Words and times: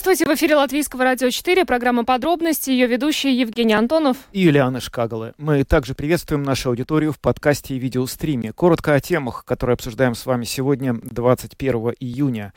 Здравствуйте, 0.00 0.32
в 0.32 0.34
эфире 0.34 0.56
Латвийского 0.56 1.04
радио 1.04 1.28
4, 1.28 1.66
программа 1.66 2.06
«Подробности», 2.06 2.70
ее 2.70 2.86
ведущий 2.86 3.38
Евгений 3.38 3.74
Антонов 3.74 4.16
и 4.32 4.40
Юлиана 4.40 4.80
Шкагала. 4.80 5.34
Мы 5.36 5.62
также 5.64 5.94
приветствуем 5.94 6.42
нашу 6.42 6.70
аудиторию 6.70 7.12
в 7.12 7.20
подкасте 7.20 7.74
и 7.74 7.78
видеостриме. 7.78 8.54
Коротко 8.54 8.94
о 8.94 9.00
темах, 9.00 9.44
которые 9.44 9.74
обсуждаем 9.74 10.14
с 10.14 10.24
вами 10.24 10.44
сегодня, 10.44 10.94
21 10.94 11.92
июня. 12.00 12.54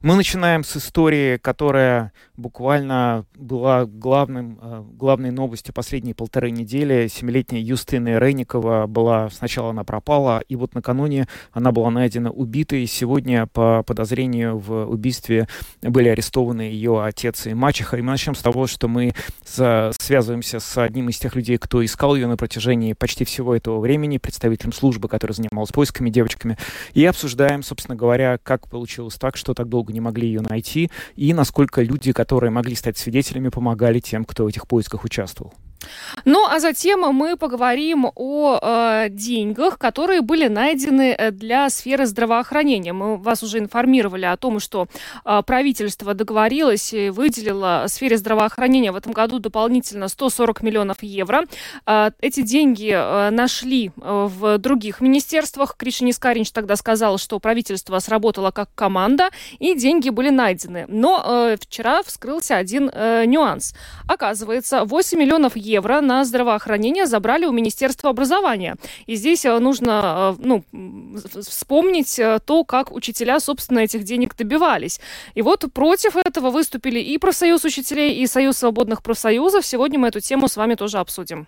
Мы 0.00 0.16
начинаем 0.16 0.64
с 0.64 0.74
истории, 0.78 1.36
которая 1.36 2.14
буквально 2.38 3.26
была 3.34 3.84
главным, 3.84 4.58
э, 4.62 4.82
главной 4.94 5.32
новостью 5.32 5.74
последние 5.74 6.14
полторы 6.14 6.50
недели. 6.50 7.08
Семилетняя 7.08 7.60
Юстина 7.62 8.18
Рейникова 8.18 8.86
была, 8.86 9.28
сначала 9.28 9.68
она 9.68 9.84
пропала, 9.84 10.42
и 10.48 10.56
вот 10.56 10.74
накануне 10.74 11.28
она 11.52 11.72
была 11.72 11.90
найдена 11.90 12.30
убитой. 12.30 12.86
Сегодня 12.86 13.46
по 13.46 13.82
подозрению 13.82 14.56
в 14.56 14.86
убийстве 14.86 15.46
были 15.82 16.08
арестованы 16.08 16.62
ее 16.62 16.85
отец 16.88 17.46
и 17.46 17.54
мачеха. 17.54 17.96
И 17.96 18.02
мы 18.02 18.12
начнем 18.12 18.34
с 18.34 18.40
того, 18.40 18.66
что 18.66 18.88
мы 18.88 19.12
связываемся 19.44 20.60
с 20.60 20.78
одним 20.82 21.08
из 21.08 21.18
тех 21.18 21.34
людей, 21.34 21.58
кто 21.58 21.84
искал 21.84 22.14
ее 22.14 22.26
на 22.26 22.36
протяжении 22.36 22.92
почти 22.92 23.24
всего 23.24 23.54
этого 23.54 23.80
времени, 23.80 24.18
представителем 24.18 24.72
службы, 24.72 25.08
который 25.08 25.32
занимался 25.32 25.72
поисками 25.72 26.10
девочками, 26.10 26.56
и 26.94 27.04
обсуждаем, 27.04 27.62
собственно 27.62 27.96
говоря, 27.96 28.38
как 28.42 28.68
получилось 28.68 29.16
так, 29.16 29.36
что 29.36 29.54
так 29.54 29.68
долго 29.68 29.92
не 29.92 30.00
могли 30.00 30.28
ее 30.28 30.40
найти, 30.40 30.90
и 31.14 31.34
насколько 31.34 31.82
люди, 31.82 32.12
которые 32.12 32.50
могли 32.50 32.74
стать 32.74 32.98
свидетелями, 32.98 33.48
помогали 33.48 34.00
тем, 34.00 34.24
кто 34.24 34.44
в 34.44 34.48
этих 34.48 34.66
поисках 34.66 35.04
участвовал. 35.04 35.54
Ну, 36.24 36.46
а 36.48 36.60
затем 36.60 37.00
мы 37.00 37.36
поговорим 37.36 38.10
о 38.14 38.58
э, 38.60 39.08
деньгах, 39.10 39.78
которые 39.78 40.22
были 40.22 40.48
найдены 40.48 41.14
э, 41.16 41.30
для 41.30 41.68
сферы 41.70 42.06
здравоохранения. 42.06 42.92
Мы 42.92 43.16
вас 43.16 43.42
уже 43.42 43.58
информировали 43.58 44.24
о 44.24 44.36
том, 44.36 44.58
что 44.58 44.88
э, 45.24 45.42
правительство 45.46 46.14
договорилось 46.14 46.92
и 46.92 47.10
выделило 47.10 47.84
сфере 47.88 48.16
здравоохранения 48.16 48.92
в 48.92 48.96
этом 48.96 49.12
году 49.12 49.38
дополнительно 49.38 50.08
140 50.08 50.62
миллионов 50.62 51.02
евро. 51.02 51.44
Э, 51.86 52.10
эти 52.20 52.42
деньги 52.42 52.90
э, 52.92 53.30
нашли 53.30 53.92
э, 53.96 54.28
в 54.28 54.58
других 54.58 55.00
министерствах. 55.00 55.76
Кришин 55.76 56.10
Искаринч 56.10 56.50
тогда 56.50 56.76
сказал, 56.76 57.18
что 57.18 57.38
правительство 57.38 57.98
сработало 57.98 58.50
как 58.50 58.70
команда, 58.74 59.28
и 59.58 59.74
деньги 59.74 60.08
были 60.10 60.30
найдены. 60.30 60.86
Но 60.88 61.22
э, 61.24 61.56
вчера 61.60 62.02
вскрылся 62.02 62.56
один 62.56 62.90
э, 62.92 63.24
нюанс. 63.26 63.74
Оказывается, 64.08 64.84
8 64.84 65.18
миллионов 65.18 65.56
евро 65.56 65.65
евро 65.66 66.00
на 66.00 66.24
здравоохранение 66.24 67.06
забрали 67.06 67.46
у 67.46 67.52
Министерства 67.52 68.10
образования. 68.10 68.76
И 69.06 69.16
здесь 69.16 69.44
э, 69.44 69.58
нужно 69.58 70.36
э, 70.38 70.42
ну, 70.42 70.64
вспомнить 71.40 72.18
э, 72.18 72.38
то, 72.44 72.64
как 72.64 72.92
учителя, 72.92 73.40
собственно, 73.40 73.80
этих 73.80 74.04
денег 74.04 74.36
добивались. 74.36 75.00
И 75.34 75.42
вот 75.42 75.64
против 75.72 76.16
этого 76.16 76.50
выступили 76.50 77.00
и 77.00 77.18
профсоюз 77.18 77.64
учителей, 77.64 78.14
и 78.14 78.26
Союз 78.26 78.58
свободных 78.58 79.02
профсоюзов. 79.02 79.66
Сегодня 79.66 79.98
мы 79.98 80.08
эту 80.08 80.20
тему 80.20 80.48
с 80.48 80.56
вами 80.56 80.74
тоже 80.74 80.98
обсудим. 80.98 81.46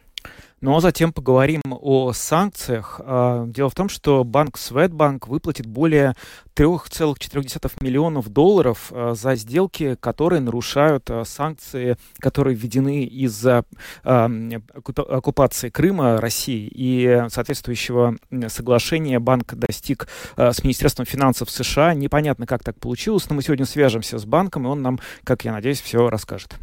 Ну 0.60 0.76
а 0.76 0.80
затем 0.80 1.12
поговорим 1.12 1.62
о 1.70 2.12
санкциях. 2.12 3.00
А, 3.04 3.46
дело 3.46 3.70
в 3.70 3.76
том, 3.76 3.88
что 3.88 4.24
банк 4.24 4.58
Светбанк 4.58 5.28
выплатит 5.28 5.66
более 5.66 6.16
3,4 6.56 7.72
миллионов 7.80 8.28
долларов 8.28 8.90
а, 8.90 9.14
за 9.14 9.36
сделки, 9.36 9.96
которые 10.00 10.40
нарушают 10.40 11.08
а, 11.10 11.24
санкции, 11.24 11.96
которые 12.18 12.56
введены 12.56 13.04
из-за 13.04 13.64
оккупации 14.02 15.68
Крыма 15.70 16.20
России. 16.20 16.68
И 16.74 17.24
соответствующего 17.28 18.16
соглашения 18.48 19.20
банк 19.20 19.54
достиг 19.54 20.08
с 20.36 20.62
Министерством 20.64 21.06
финансов 21.06 21.50
США. 21.50 21.94
Непонятно, 21.94 22.46
как 22.46 22.64
так 22.64 22.78
получилось, 22.80 23.28
но 23.28 23.36
мы 23.36 23.42
сегодня 23.42 23.64
свяжемся 23.64 24.18
с 24.18 24.24
банком, 24.24 24.64
и 24.64 24.68
он 24.68 24.82
нам, 24.82 24.98
как 25.24 25.44
я 25.44 25.52
надеюсь, 25.52 25.80
все 25.80 26.08
расскажет. 26.08 26.58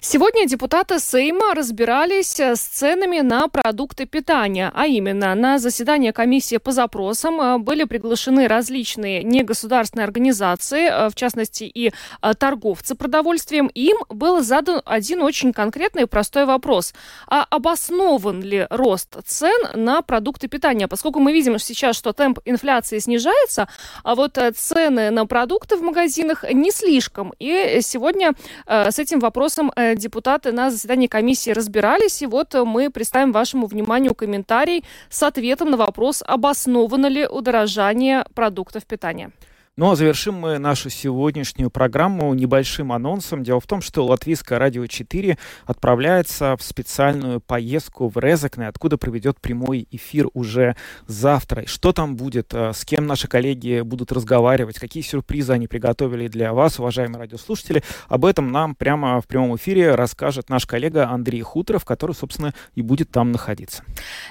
Сегодня 0.00 0.46
депутаты 0.46 1.00
Сейма 1.00 1.54
разбирались 1.54 2.38
с 2.38 2.60
ценами 2.60 3.18
на 3.20 3.48
продукты 3.48 4.06
питания, 4.06 4.70
а 4.72 4.86
именно 4.86 5.34
на 5.34 5.58
заседание 5.58 6.12
комиссии 6.12 6.58
по 6.58 6.70
запросам 6.70 7.40
э, 7.40 7.58
были 7.58 7.82
приглашены 7.82 8.46
различные 8.46 9.24
негосударственные 9.24 10.04
организации, 10.04 10.86
э, 10.86 11.10
в 11.10 11.16
частности 11.16 11.64
и 11.64 11.88
э, 11.88 12.34
торговцы 12.38 12.94
продовольствием. 12.94 13.66
Им 13.74 13.96
был 14.08 14.40
задан 14.40 14.82
один 14.84 15.20
очень 15.20 15.52
конкретный 15.52 16.02
и 16.02 16.06
простой 16.06 16.44
вопрос. 16.44 16.94
А 17.26 17.44
обоснован 17.50 18.40
ли 18.40 18.68
рост 18.70 19.16
цен 19.26 19.60
на 19.74 20.02
продукты 20.02 20.46
питания? 20.46 20.86
Поскольку 20.86 21.18
мы 21.18 21.32
видим 21.32 21.58
сейчас, 21.58 21.96
что 21.96 22.12
темп 22.12 22.38
инфляции 22.44 23.00
снижается, 23.00 23.68
а 24.04 24.14
вот 24.14 24.38
цены 24.56 25.10
на 25.10 25.26
продукты 25.26 25.76
в 25.76 25.82
магазинах 25.82 26.44
не 26.52 26.70
слишком. 26.70 27.32
И 27.40 27.80
сегодня 27.82 28.34
с 28.66 28.98
этим 28.98 29.18
вопросом 29.18 29.47
депутаты 29.96 30.52
на 30.52 30.70
заседании 30.70 31.06
комиссии 31.06 31.50
разбирались, 31.50 32.22
и 32.22 32.26
вот 32.26 32.54
мы 32.54 32.90
представим 32.90 33.18
представим 33.18 33.32
вашему 33.32 33.66
вниманию 33.66 34.14
комментарий 34.14 34.84
с 35.10 35.22
ответом 35.22 35.70
на 35.70 35.76
вопрос, 35.76 36.22
обосновано 36.26 37.08
ли 37.08 37.26
удорожание 37.26 38.24
продуктов 38.34 38.84
питания. 38.84 39.30
Ну 39.78 39.92
а 39.92 39.94
завершим 39.94 40.34
мы 40.34 40.58
нашу 40.58 40.90
сегодняшнюю 40.90 41.70
программу 41.70 42.34
небольшим 42.34 42.90
анонсом. 42.90 43.44
Дело 43.44 43.60
в 43.60 43.66
том, 43.68 43.80
что 43.80 44.04
Латвийское 44.04 44.58
радио 44.58 44.84
4 44.84 45.38
отправляется 45.66 46.56
в 46.56 46.64
специальную 46.64 47.38
поездку 47.40 48.08
в 48.08 48.18
Резакне, 48.18 48.66
откуда 48.66 48.98
проведет 48.98 49.40
прямой 49.40 49.86
эфир 49.92 50.26
уже 50.34 50.74
завтра. 51.06 51.64
Что 51.68 51.92
там 51.92 52.16
будет, 52.16 52.52
э, 52.54 52.72
с 52.72 52.84
кем 52.84 53.06
наши 53.06 53.28
коллеги 53.28 53.82
будут 53.82 54.10
разговаривать, 54.10 54.80
какие 54.80 55.04
сюрпризы 55.04 55.52
они 55.52 55.68
приготовили 55.68 56.26
для 56.26 56.52
вас, 56.52 56.80
уважаемые 56.80 57.20
радиослушатели. 57.20 57.84
Об 58.08 58.24
этом 58.24 58.50
нам 58.50 58.74
прямо 58.74 59.20
в 59.20 59.28
прямом 59.28 59.54
эфире 59.58 59.94
расскажет 59.94 60.48
наш 60.48 60.66
коллега 60.66 61.08
Андрей 61.08 61.42
Хуторов, 61.42 61.84
который, 61.84 62.16
собственно, 62.16 62.52
и 62.74 62.82
будет 62.82 63.12
там 63.12 63.30
находиться. 63.30 63.84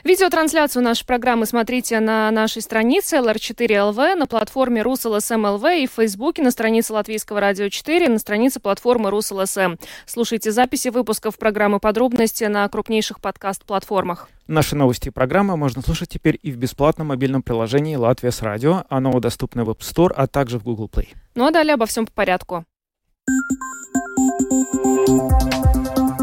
Видеотрансляцию 0.03 0.83
нашей 0.83 1.05
программы 1.05 1.45
смотрите 1.45 2.01
на 2.01 2.31
нашей 2.31 2.61
странице 2.61 3.15
LR4LV, 3.15 4.15
на 4.15 4.27
платформе 4.27 4.81
RusLSM 4.81 5.36
МЛВ 5.37 5.63
и 5.63 5.87
в 5.87 5.91
Фейсбуке, 5.91 6.41
на 6.41 6.51
странице 6.51 6.93
Латвийского 6.93 7.39
радио 7.39 7.69
4, 7.69 8.09
на 8.09 8.19
странице 8.19 8.59
платформы 8.59 9.09
РусЛСМ. 9.09 9.75
Слушайте 10.05 10.51
записи 10.51 10.89
выпусков 10.89 11.37
программы 11.37 11.79
«Подробности» 11.79 12.43
на 12.45 12.67
крупнейших 12.67 13.21
подкаст-платформах. 13.21 14.29
Наши 14.47 14.75
новости 14.75 15.09
и 15.09 15.11
программы 15.11 15.57
можно 15.57 15.81
слушать 15.81 16.09
теперь 16.09 16.39
и 16.41 16.51
в 16.51 16.57
бесплатном 16.57 17.07
мобильном 17.07 17.43
приложении 17.43 17.95
«Латвия 17.95 18.31
с 18.31 18.41
радио». 18.41 18.85
Оно 18.89 19.19
доступно 19.19 19.65
в 19.65 19.69
App 19.69 19.79
Store, 19.79 20.11
а 20.15 20.27
также 20.27 20.57
в 20.57 20.63
Google 20.63 20.89
Play. 20.91 21.09
Ну 21.35 21.45
а 21.45 21.51
далее 21.51 21.73
обо 21.73 21.85
всем 21.85 22.05
по 22.05 22.11
порядку. 22.11 22.65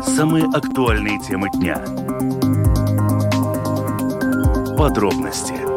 Самые 0.06 0.44
актуальные 0.47 1.19
темы 1.20 1.48
дня. 1.50 1.76
Подробности 4.76 5.73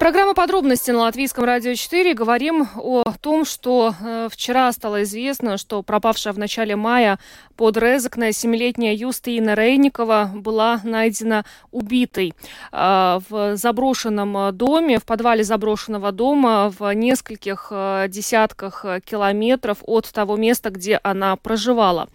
Программа 0.00 0.32
подробности 0.32 0.90
на 0.92 1.00
Латвийском 1.00 1.44
радио 1.44 1.74
4. 1.74 2.14
Говорим 2.14 2.66
о 2.74 3.04
том, 3.20 3.44
что 3.44 3.94
э, 4.00 4.28
вчера 4.32 4.72
стало 4.72 5.02
известно, 5.02 5.58
что 5.58 5.82
пропавшая 5.82 6.32
в 6.32 6.38
начале 6.38 6.74
мая 6.74 7.18
под 7.54 7.76
Резакне 7.76 8.32
семилетняя 8.32 8.94
Юстина 8.94 9.54
Рейникова 9.54 10.30
была 10.34 10.80
найдена 10.84 11.44
убитой 11.70 12.32
э, 12.72 13.18
в 13.28 13.56
заброшенном 13.58 14.56
доме, 14.56 14.98
в 15.00 15.04
подвале 15.04 15.44
заброшенного 15.44 16.12
дома 16.12 16.72
в 16.78 16.90
нескольких 16.94 17.68
э, 17.70 18.06
десятках 18.08 18.86
километров 19.04 19.80
от 19.82 20.10
того 20.10 20.38
места, 20.38 20.70
где 20.70 20.98
она 21.02 21.36
проживала. 21.36 22.08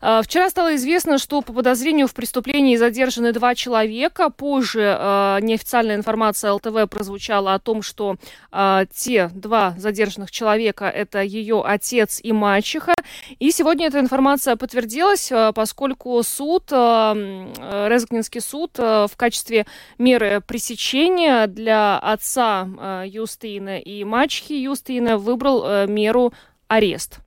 Вчера 0.00 0.48
стало 0.48 0.76
известно, 0.76 1.18
что 1.18 1.42
по 1.42 1.52
подозрению 1.52 2.06
в 2.06 2.14
преступлении 2.14 2.76
задержаны 2.76 3.32
два 3.32 3.56
человека. 3.56 4.30
Позже 4.30 5.40
неофициальная 5.42 5.96
информация 5.96 6.52
ЛТВ 6.52 6.88
прозвучала 6.88 7.31
сообщала 7.32 7.54
о 7.54 7.58
том, 7.58 7.82
что 7.82 8.16
э, 8.52 8.86
те 8.94 9.30
два 9.34 9.74
задержанных 9.78 10.30
человека 10.30 10.84
это 10.84 11.22
ее 11.22 11.62
отец 11.64 12.20
и 12.22 12.32
мачеха. 12.32 12.94
И 13.38 13.50
сегодня 13.50 13.86
эта 13.86 14.00
информация 14.00 14.56
подтвердилась, 14.56 15.32
э, 15.32 15.52
поскольку 15.54 16.22
суд, 16.22 16.64
э, 16.70 17.88
Резгнинский 17.88 18.40
суд 18.40 18.72
э, 18.78 19.06
в 19.10 19.16
качестве 19.16 19.66
меры 19.98 20.42
пресечения 20.46 21.46
для 21.46 21.98
отца 21.98 22.68
э, 22.78 23.04
Юстина 23.06 23.78
и 23.78 24.04
мачехи 24.04 24.52
Юстина 24.52 25.16
выбрал 25.16 25.64
э, 25.64 25.86
меру 25.86 26.32
арест. 26.68 27.20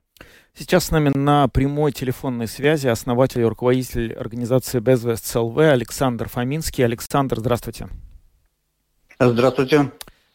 Сейчас 0.58 0.84
с 0.84 0.90
нами 0.90 1.10
на 1.14 1.48
прямой 1.48 1.92
телефонной 1.92 2.46
связи 2.46 2.88
основатель 2.88 3.40
и 3.40 3.44
руководитель 3.44 4.14
организации 4.14 4.80
Безвест 4.80 5.34
ЛВ 5.34 5.58
Александр 5.58 6.28
Фоминский. 6.28 6.84
Александр, 6.84 7.40
здравствуйте. 7.40 7.88
Здравствуйте. 9.18 9.92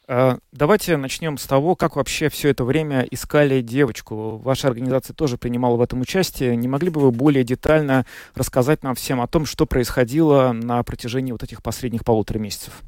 А, 0.08 0.40
давайте 0.52 0.98
начнем 0.98 1.38
с 1.38 1.46
того, 1.46 1.76
как 1.76 1.96
вообще 1.96 2.30
все 2.30 2.50
это 2.50 2.64
время 2.64 3.08
искали 3.12 3.62
девочку. 3.62 4.38
Ваша 4.38 4.68
организация 4.68 5.14
тоже 5.14 5.38
принимала 5.38 5.78
в 5.78 5.82
этом 5.82 6.02
участие. 6.02 6.56
Не 6.56 6.68
могли 6.68 6.90
бы 6.90 7.00
вы 7.00 7.12
более 7.12 7.44
детально 7.44 8.06
рассказать 8.36 8.84
нам 8.84 8.96
всем 8.96 9.22
о 9.22 9.28
том, 9.28 9.46
что 9.46 9.66
происходило 9.66 10.52
на 10.52 10.82
протяжении 10.84 11.32
вот 11.32 11.44
этих 11.44 11.62
последних 11.62 12.04
полутора 12.04 12.40
месяцев? 12.40 12.82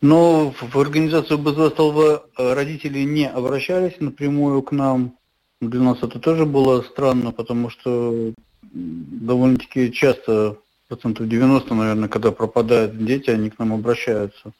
Но 0.00 0.52
в 0.60 0.78
организацию 0.78 1.38
БЗСЛВ 1.38 2.24
родители 2.36 3.04
не 3.04 3.26
обращались 3.26 3.98
напрямую 4.00 4.60
к 4.62 4.70
нам. 4.70 5.14
Для 5.62 5.80
нас 5.80 5.98
это 6.02 6.18
тоже 6.18 6.44
было 6.44 6.82
странно, 6.82 7.32
потому 7.32 7.70
что 7.70 8.34
довольно-таки 8.72 9.92
часто, 9.92 10.58
процентов 10.88 11.28
90, 11.28 11.74
наверное, 11.74 12.08
когда 12.08 12.30
пропадают 12.30 13.04
дети, 13.04 13.30
они 13.30 13.50
к 13.50 13.58
нам 13.58 13.72
обращаются. 13.72 14.52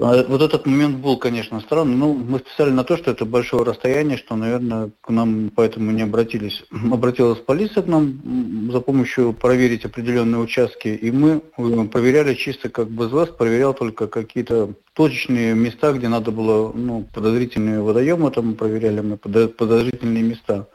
А 0.00 0.24
вот 0.26 0.40
этот 0.40 0.64
момент 0.64 0.98
был, 0.98 1.18
конечно, 1.18 1.60
странный. 1.60 1.96
Ну, 1.96 2.14
мы 2.14 2.38
списали 2.38 2.70
на 2.70 2.82
то, 2.82 2.96
что 2.96 3.10
это 3.10 3.26
большое 3.26 3.62
расстояние, 3.62 4.16
что, 4.16 4.36
наверное, 4.36 4.90
к 5.02 5.10
нам 5.10 5.50
поэтому 5.54 5.90
не 5.90 6.02
обратились. 6.02 6.64
Обратилась 6.90 7.40
полиция 7.40 7.82
к 7.82 7.86
нам 7.86 8.70
за 8.72 8.80
помощью 8.80 9.34
проверить 9.34 9.84
определенные 9.84 10.40
участки, 10.40 10.88
и 10.88 11.10
мы 11.10 11.42
э, 11.58 11.84
проверяли 11.92 12.32
чисто 12.34 12.70
как 12.70 12.88
БЗВАС, 12.88 13.30
проверял 13.30 13.74
только 13.74 14.06
какие-то 14.06 14.72
точечные 14.94 15.54
места, 15.54 15.92
где 15.92 16.08
надо 16.08 16.30
было, 16.30 16.72
ну, 16.72 17.06
подозрительные 17.12 17.82
водоемы, 17.82 18.30
там 18.30 18.54
проверяли 18.54 19.00
мы 19.00 19.18
подозрительные 19.18 20.22
места. 20.22 20.68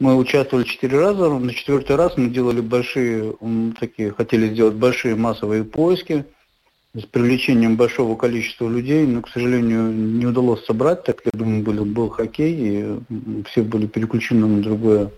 Мы 0.00 0.16
участвовали 0.16 0.64
четыре 0.64 0.98
раза, 0.98 1.28
на 1.28 1.52
четвертый 1.52 1.96
раз 1.96 2.16
мы 2.16 2.28
делали 2.28 2.60
большие, 2.60 3.34
такие, 3.78 4.10
хотели 4.10 4.52
сделать 4.52 4.74
большие 4.74 5.14
массовые 5.14 5.64
поиски, 5.64 6.24
с 6.94 7.04
привлечением 7.06 7.76
большого 7.76 8.16
количества 8.16 8.68
людей, 8.68 9.04
но, 9.06 9.22
к 9.22 9.28
сожалению, 9.28 9.92
не 9.92 10.26
удалось 10.26 10.64
собрать, 10.64 11.04
так 11.04 11.22
я 11.24 11.32
думаю, 11.32 11.62
был, 11.62 11.84
был 11.84 12.08
хоккей, 12.08 12.54
и 12.56 13.44
все 13.48 13.62
были 13.62 13.86
переключены 13.86 14.46
на 14.46 14.62
другое 14.62 15.10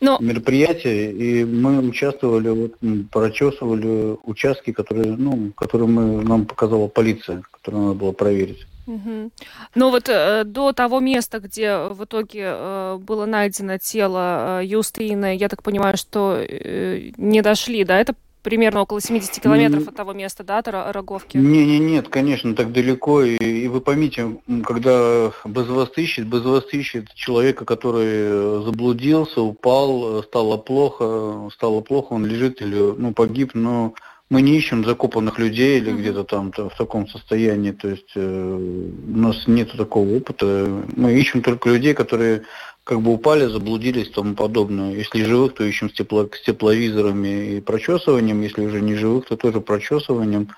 но... 0.00 0.18
мероприятие, 0.20 1.12
и 1.12 1.44
мы 1.44 1.78
участвовали, 1.86 2.48
вот, 2.48 3.10
прочесывали 3.10 4.16
участки, 4.24 4.72
которые, 4.72 5.14
ну, 5.16 5.52
которые 5.52 5.88
мы, 5.88 6.22
нам 6.22 6.46
показала 6.46 6.88
полиция, 6.88 7.42
которые 7.50 7.82
надо 7.82 7.94
было 7.98 8.12
проверить. 8.12 8.66
Угу. 8.86 9.30
Но 9.74 9.90
вот 9.90 10.08
э, 10.08 10.44
до 10.44 10.72
того 10.72 11.00
места, 11.00 11.38
где 11.38 11.76
в 11.76 12.04
итоге 12.04 12.42
э, 12.44 12.98
было 13.00 13.26
найдено 13.26 13.78
тело 13.78 14.60
э, 14.60 14.66
Юстины, 14.66 15.36
я 15.36 15.48
так 15.48 15.62
понимаю, 15.62 15.96
что 15.96 16.36
э, 16.36 17.10
не 17.16 17.42
дошли, 17.42 17.84
да? 17.84 17.98
Это 17.98 18.14
примерно 18.42 18.82
около 18.82 19.00
70 19.00 19.42
километров 19.42 19.88
от 19.88 19.94
того 19.94 20.12
места, 20.12 20.44
да, 20.44 20.62
Роговки? 20.92 21.36
Не, 21.36 21.66
не, 21.66 21.78
нет, 21.78 22.08
конечно, 22.08 22.54
так 22.54 22.72
далеко. 22.72 23.22
И, 23.22 23.36
и 23.36 23.68
вы 23.68 23.80
поймите, 23.80 24.36
когда 24.64 25.30
БЗВАС 25.44 25.90
ищет, 25.96 26.26
БЗВАС 26.26 26.72
ищет 26.72 27.12
человека, 27.14 27.64
который 27.64 28.64
заблудился, 28.64 29.42
упал, 29.42 30.22
стало 30.22 30.56
плохо, 30.56 31.50
стало 31.52 31.80
плохо, 31.80 32.14
он 32.14 32.26
лежит 32.26 32.62
или 32.62 32.94
ну, 32.96 33.12
погиб, 33.12 33.50
но 33.54 33.94
мы 34.30 34.42
не 34.42 34.56
ищем 34.56 34.84
закопанных 34.84 35.38
людей 35.38 35.78
или 35.78 35.92
mm-hmm. 35.92 35.98
где-то 35.98 36.24
там 36.24 36.52
в 36.52 36.76
таком 36.78 37.08
состоянии. 37.08 37.72
То 37.72 37.88
есть 37.88 38.12
э, 38.14 38.20
у 38.20 39.16
нас 39.16 39.48
нет 39.48 39.72
такого 39.72 40.16
опыта. 40.16 40.68
Мы 40.96 41.14
ищем 41.14 41.42
только 41.42 41.70
людей, 41.70 41.94
которые 41.94 42.42
как 42.84 43.02
бы 43.02 43.12
упали, 43.12 43.46
заблудились 43.46 44.06
и 44.08 44.12
тому 44.12 44.34
подобное. 44.34 44.94
Если 44.94 45.24
живых, 45.24 45.54
то 45.54 45.64
ищем 45.64 45.90
с, 45.90 45.94
тепло, 45.94 46.28
с 46.32 46.42
тепловизорами 46.42 47.56
и 47.56 47.60
прочесыванием. 47.60 48.40
Если 48.40 48.64
уже 48.64 48.80
не 48.80 48.94
живых, 48.94 49.26
то 49.26 49.36
тоже 49.36 49.60
прочесыванием. 49.60 50.50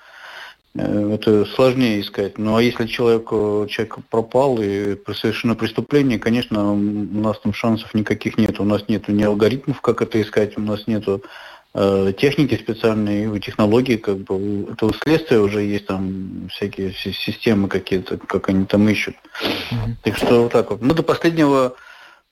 Э, 0.75 1.15
это 1.15 1.45
сложнее 1.45 1.99
искать. 1.99 2.37
Ну 2.37 2.55
а 2.55 2.61
если 2.61 2.85
человек, 2.85 3.27
человек 3.71 3.97
пропал 4.11 4.59
и 4.61 4.95
совершено 5.15 5.55
преступление, 5.55 6.19
конечно, 6.19 6.73
у 6.73 6.77
нас 6.77 7.39
там 7.39 7.53
шансов 7.53 7.95
никаких 7.95 8.37
нет. 8.37 8.59
У 8.59 8.65
нас 8.65 8.87
нет 8.87 9.07
ни 9.07 9.23
алгоритмов, 9.23 9.81
как 9.81 10.03
это 10.03 10.21
искать, 10.21 10.59
у 10.59 10.61
нас 10.61 10.85
нету 10.85 11.23
э, 11.23 11.27
техники 11.73 12.55
специальные, 12.55 13.39
технологии, 13.39 13.97
как 13.97 14.17
бы 14.19 14.67
это 14.71 14.85
у 14.85 14.93
следствия 14.93 15.39
уже 15.39 15.61
есть 15.61 15.87
там 15.87 16.47
всякие 16.51 16.93
системы 16.93 17.67
какие-то, 17.67 18.17
как 18.17 18.49
они 18.49 18.65
там 18.65 18.87
ищут. 18.87 19.15
Mm-hmm. 19.41 19.95
Так 20.03 20.17
что 20.17 20.43
вот 20.43 20.51
так 20.51 20.69
вот. 20.69 20.81
Мы 20.81 20.93
до 20.93 21.01
последнего 21.01 21.75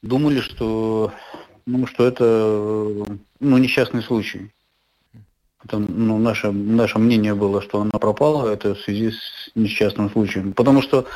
думали, 0.04 0.42
что, 0.42 1.12
ну, 1.66 1.88
что 1.88 2.06
это 2.06 2.24
ну, 3.40 3.58
несчастный 3.58 4.04
случай. 4.04 4.52
Это, 5.64 5.78
ну, 5.78 6.20
наше, 6.20 6.52
наше 6.52 7.00
мнение 7.00 7.34
было, 7.34 7.62
что 7.62 7.82
она 7.82 7.92
пропала, 7.92 8.52
это 8.52 8.76
в 8.76 8.80
связи 8.80 9.12
с 9.12 9.52
несчастным 9.56 10.12
случаем. 10.12 10.54
Потому 10.54 10.82
что 10.82 11.08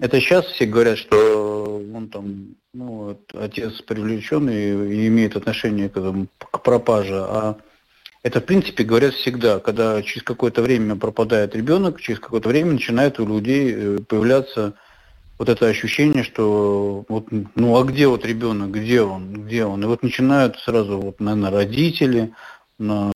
это 0.00 0.20
сейчас 0.20 0.46
все 0.46 0.66
говорят, 0.66 0.98
что 0.98 1.82
он 1.94 2.08
там, 2.08 2.56
ну, 2.72 3.16
отец 3.34 3.80
привлеченный 3.82 4.94
и 4.96 5.06
имеет 5.08 5.36
отношение 5.36 5.88
к, 5.88 6.00
к 6.38 6.62
пропаже, 6.62 7.18
а 7.18 7.56
это, 8.22 8.40
в 8.40 8.44
принципе, 8.44 8.84
говорят 8.84 9.14
всегда, 9.14 9.60
когда 9.60 10.02
через 10.02 10.22
какое-то 10.22 10.62
время 10.62 10.96
пропадает 10.96 11.54
ребенок, 11.54 12.00
через 12.00 12.20
какое-то 12.20 12.48
время 12.48 12.72
начинает 12.72 13.18
у 13.18 13.26
людей 13.26 13.72
э, 13.74 13.98
появляться 14.06 14.74
вот 15.38 15.48
это 15.48 15.68
ощущение, 15.68 16.22
что 16.22 17.06
вот, 17.08 17.28
ну 17.54 17.78
а 17.78 17.84
где 17.84 18.06
вот 18.08 18.26
ребенок, 18.26 18.72
где 18.72 19.00
он, 19.00 19.44
где 19.44 19.64
он? 19.64 19.82
И 19.82 19.86
вот 19.86 20.02
начинают 20.02 20.58
сразу, 20.58 20.98
вот, 20.98 21.18
наверное, 21.18 21.50
родители, 21.50 22.34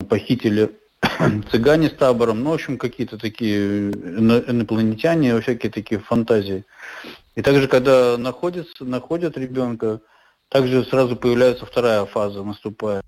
похитили 0.09 0.71
цыгане 1.51 1.89
с 1.89 1.93
табором, 1.93 2.43
ну, 2.43 2.51
в 2.51 2.53
общем, 2.53 2.77
какие-то 2.77 3.17
такие 3.17 3.91
инопланетяне, 3.91 5.39
всякие 5.41 5.71
такие 5.71 5.99
фантазии. 5.99 6.65
И 7.35 7.41
также, 7.41 7.67
когда 7.67 8.17
находится, 8.17 8.83
находят 8.83 9.37
ребенка, 9.37 10.01
также 10.49 10.83
сразу 10.85 11.15
появляется 11.15 11.65
вторая 11.65 12.05
фаза, 12.05 12.43
наступает. 12.43 13.03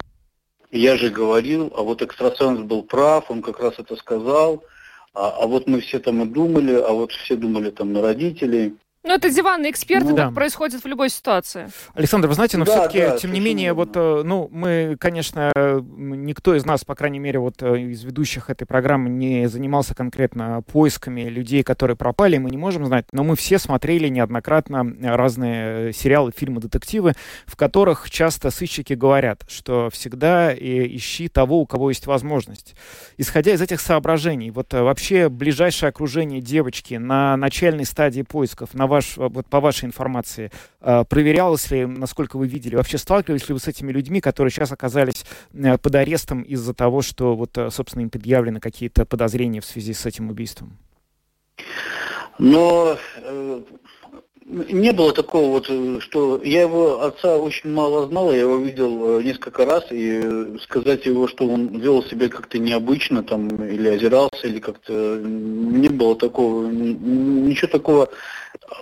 Я 0.71 0.97
же 0.97 1.09
говорил, 1.09 1.71
а 1.75 1.81
вот 1.81 2.01
экстрасенс 2.01 2.59
был 2.59 2.83
прав, 2.83 3.31
он 3.31 3.41
как 3.41 3.59
раз 3.59 3.75
это 3.77 3.95
сказал, 3.95 4.63
а, 5.13 5.29
а 5.41 5.47
вот 5.47 5.67
мы 5.67 5.79
все 5.79 5.99
там 5.99 6.21
и 6.23 6.25
думали, 6.25 6.73
а 6.73 6.91
вот 6.91 7.11
все 7.11 7.35
думали 7.35 7.69
там 7.69 7.93
на 7.93 8.01
родителей. 8.01 8.75
Ну, 9.07 9.13
это 9.13 9.29
диванные 9.29 9.71
эксперты, 9.71 10.09
ну, 10.09 10.15
да. 10.15 10.31
происходит 10.31 10.83
в 10.83 10.87
любой 10.87 11.09
ситуации. 11.09 11.69
Александр, 11.93 12.27
вы 12.27 12.33
знаете, 12.33 12.57
но 12.57 12.65
да, 12.65 12.73
все-таки, 12.73 12.99
да, 12.99 13.17
тем 13.17 13.31
не 13.31 13.39
менее, 13.39 13.71
вот, 13.71 13.91
э, 13.95 14.21
ну, 14.25 14.49
мы, 14.51 14.97
конечно, 14.99 15.51
никто 15.55 16.53
из 16.55 16.65
нас, 16.65 16.83
по 16.83 16.93
крайней 16.93 17.19
мере, 17.19 17.39
вот 17.39 17.63
э, 17.63 17.79
из 17.79 18.03
ведущих 18.03 18.49
этой 18.49 18.65
программы 18.65 19.09
не 19.09 19.47
занимался 19.47 19.95
конкретно 19.95 20.61
поисками 20.61 21.21
людей, 21.21 21.63
которые 21.63 21.95
пропали, 21.95 22.37
мы 22.37 22.49
не 22.49 22.57
можем 22.57 22.85
знать, 22.85 23.05
но 23.13 23.23
мы 23.23 23.37
все 23.37 23.59
смотрели 23.59 24.09
неоднократно 24.09 24.85
разные 25.01 25.93
сериалы, 25.93 26.33
фильмы, 26.35 26.59
детективы, 26.59 27.13
в 27.45 27.55
которых 27.55 28.09
часто 28.09 28.51
сыщики 28.51 28.91
говорят, 28.91 29.45
что 29.47 29.89
всегда 29.89 30.53
ищи 30.53 31.29
того, 31.29 31.61
у 31.61 31.65
кого 31.65 31.89
есть 31.89 32.07
возможность. 32.07 32.75
Исходя 33.15 33.53
из 33.53 33.61
этих 33.61 33.79
соображений, 33.79 34.51
вот 34.51 34.73
э, 34.73 34.81
вообще 34.81 35.29
ближайшее 35.29 35.89
окружение 35.89 36.41
девочки 36.41 36.95
на 36.95 37.37
начальной 37.37 37.85
стадии 37.85 38.23
поисков, 38.23 38.73
на 38.73 38.87
ваш, 38.97 39.17
вот 39.17 39.45
по 39.47 39.59
вашей 39.59 39.85
информации, 39.85 40.51
э, 40.81 41.03
проверялось 41.09 41.71
ли, 41.71 41.85
насколько 41.85 42.37
вы 42.37 42.47
видели, 42.47 42.75
вообще 42.75 42.97
сталкивались 42.97 43.47
ли 43.49 43.53
вы 43.53 43.59
с 43.59 43.67
этими 43.67 43.91
людьми, 43.91 44.21
которые 44.21 44.51
сейчас 44.51 44.71
оказались 44.71 45.25
э, 45.53 45.77
под 45.77 45.95
арестом 45.95 46.41
из-за 46.41 46.73
того, 46.73 47.01
что 47.01 47.35
вот, 47.35 47.57
э, 47.57 47.69
собственно, 47.69 48.03
им 48.03 48.09
предъявлены 48.09 48.59
какие-то 48.59 49.05
подозрения 49.05 49.61
в 49.61 49.65
связи 49.65 49.93
с 49.93 50.05
этим 50.05 50.29
убийством? 50.29 50.77
Но 52.39 52.97
не 54.45 54.93
было 54.93 55.11
такого 55.11 55.59
вот, 55.59 55.65
что 56.03 56.41
я 56.43 56.61
его 56.61 57.01
отца 57.01 57.37
очень 57.37 57.73
мало 57.73 58.07
знал, 58.07 58.31
я 58.31 58.41
его 58.41 58.57
видел 58.57 59.19
несколько 59.19 59.65
раз, 59.65 59.85
и 59.91 60.57
сказать 60.61 61.05
его, 61.05 61.27
что 61.27 61.47
он 61.47 61.79
вел 61.79 62.03
себя 62.03 62.29
как-то 62.29 62.57
необычно, 62.57 63.23
там, 63.23 63.47
или 63.65 63.89
озирался, 63.89 64.47
или 64.47 64.59
как-то 64.59 65.19
не 65.23 65.89
было 65.89 66.15
такого, 66.15 66.67
ничего 66.67 67.67
такого 67.67 68.09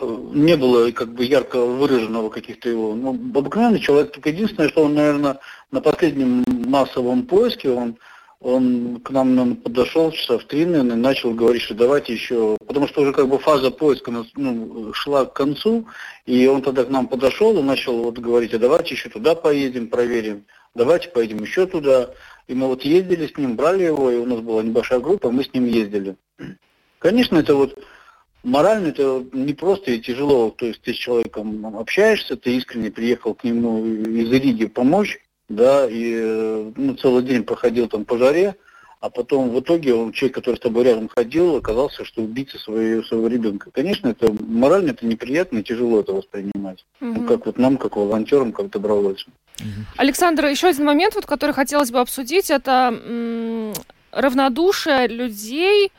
не 0.02 0.58
было 0.58 0.92
как 0.92 1.14
бы 1.14 1.26
ярко 1.26 1.64
выраженного 1.64 2.30
каких-то 2.30 2.70
его. 2.70 2.96
Ну, 2.96 3.12
обыкновенный 3.12 3.80
человек, 3.80 4.12
только 4.12 4.30
единственное, 4.30 4.70
что 4.70 4.84
он, 4.84 4.96
наверное, 4.96 5.40
на 5.72 5.82
последнем 5.82 6.44
массовом 6.48 7.24
поиске, 7.24 7.70
он, 7.70 7.98
он 8.40 9.00
к 9.02 9.12
нам 9.12 9.36
наверное, 9.36 9.56
подошел 9.56 10.12
часа 10.12 10.38
в 10.40 10.46
три, 10.46 10.66
наверное, 10.66 10.96
и 10.96 11.00
начал 11.00 11.34
говорить, 11.34 11.62
что 11.62 11.76
давайте 11.76 12.14
еще, 12.14 12.58
потому 12.66 12.88
что 12.88 13.02
уже 13.02 13.14
как 13.14 13.28
бы 13.28 13.38
фаза 13.38 13.72
поиска 13.72 14.12
ну, 14.36 14.94
шла 14.94 15.26
к 15.26 15.34
концу, 15.34 15.88
и 16.26 16.48
он 16.48 16.62
тогда 16.62 16.84
к 16.84 16.90
нам 16.90 17.08
подошел 17.08 17.58
и 17.58 17.64
начал 17.64 18.04
вот 18.04 18.18
говорить, 18.18 18.54
а 18.54 18.60
давайте 18.60 18.96
еще 18.96 19.10
туда 19.10 19.36
поедем, 19.36 19.88
проверим, 19.88 20.46
давайте 20.74 21.10
поедем 21.10 21.40
еще 21.40 21.68
туда. 21.68 22.10
И 22.48 22.54
мы 22.54 22.68
вот 22.68 22.84
ездили 22.84 23.28
с 23.28 23.38
ним, 23.38 23.56
брали 23.56 23.84
его, 23.84 24.12
и 24.12 24.18
у 24.18 24.26
нас 24.26 24.40
была 24.40 24.62
небольшая 24.62 25.00
группа, 25.00 25.32
мы 25.32 25.44
с 25.44 25.54
ним 25.54 25.66
ездили. 25.66 26.16
Конечно, 27.00 27.38
это 27.38 27.56
вот 27.56 27.78
морально 28.46 28.88
это 28.88 29.26
не 29.34 29.54
просто 29.54 29.92
и 29.92 30.00
тяжело. 30.00 30.52
То 30.52 30.68
есть 30.68 30.82
ты 30.82 30.94
с 30.94 30.98
человеком 30.98 31.78
общаешься, 31.78 32.38
ты 32.38 32.56
искренне 32.56 32.92
приехал 32.92 33.34
к 33.34 33.44
нему 33.44 33.86
из 33.86 34.32
Риги 34.32 34.68
помочь, 34.68 35.20
да, 35.50 35.88
и 35.90 36.72
ну, 36.76 36.96
целый 36.96 37.24
день 37.24 37.44
проходил 37.44 37.88
там 37.88 38.06
по 38.06 38.18
жаре, 38.18 38.56
а 39.02 39.10
потом 39.10 39.50
в 39.50 39.60
итоге 39.60 39.94
он, 39.94 40.14
человек, 40.14 40.36
который 40.36 40.56
с 40.56 40.62
тобой 40.62 40.86
рядом 40.86 41.10
ходил, 41.10 41.58
оказался, 41.58 42.06
что 42.06 42.22
убийца 42.22 42.58
своего, 42.58 43.04
своего 43.04 43.28
ребенка. 43.28 43.70
Конечно, 43.72 44.08
это 44.10 44.32
морально 44.32 44.92
это 44.92 45.06
неприятно 45.06 45.60
и 45.60 45.64
тяжело 45.64 46.00
это 46.00 46.14
воспринимать. 46.14 46.86
Угу. 47.02 47.14
Ну, 47.14 47.28
как 47.28 47.46
вот 47.46 47.58
нам, 47.58 47.78
как 47.78 47.98
волонтерам, 47.98 48.52
как 48.52 48.70
добровольцам. 48.70 49.34
Александр, 49.98 50.46
еще 50.46 50.68
один 50.68 50.86
момент, 50.86 51.16
вот, 51.16 51.26
который 51.26 51.52
хотелось 51.52 51.92
бы 51.92 52.00
обсудить, 52.00 52.50
это 52.50 52.94
равнодушие 54.12 55.08
людей 55.08 55.92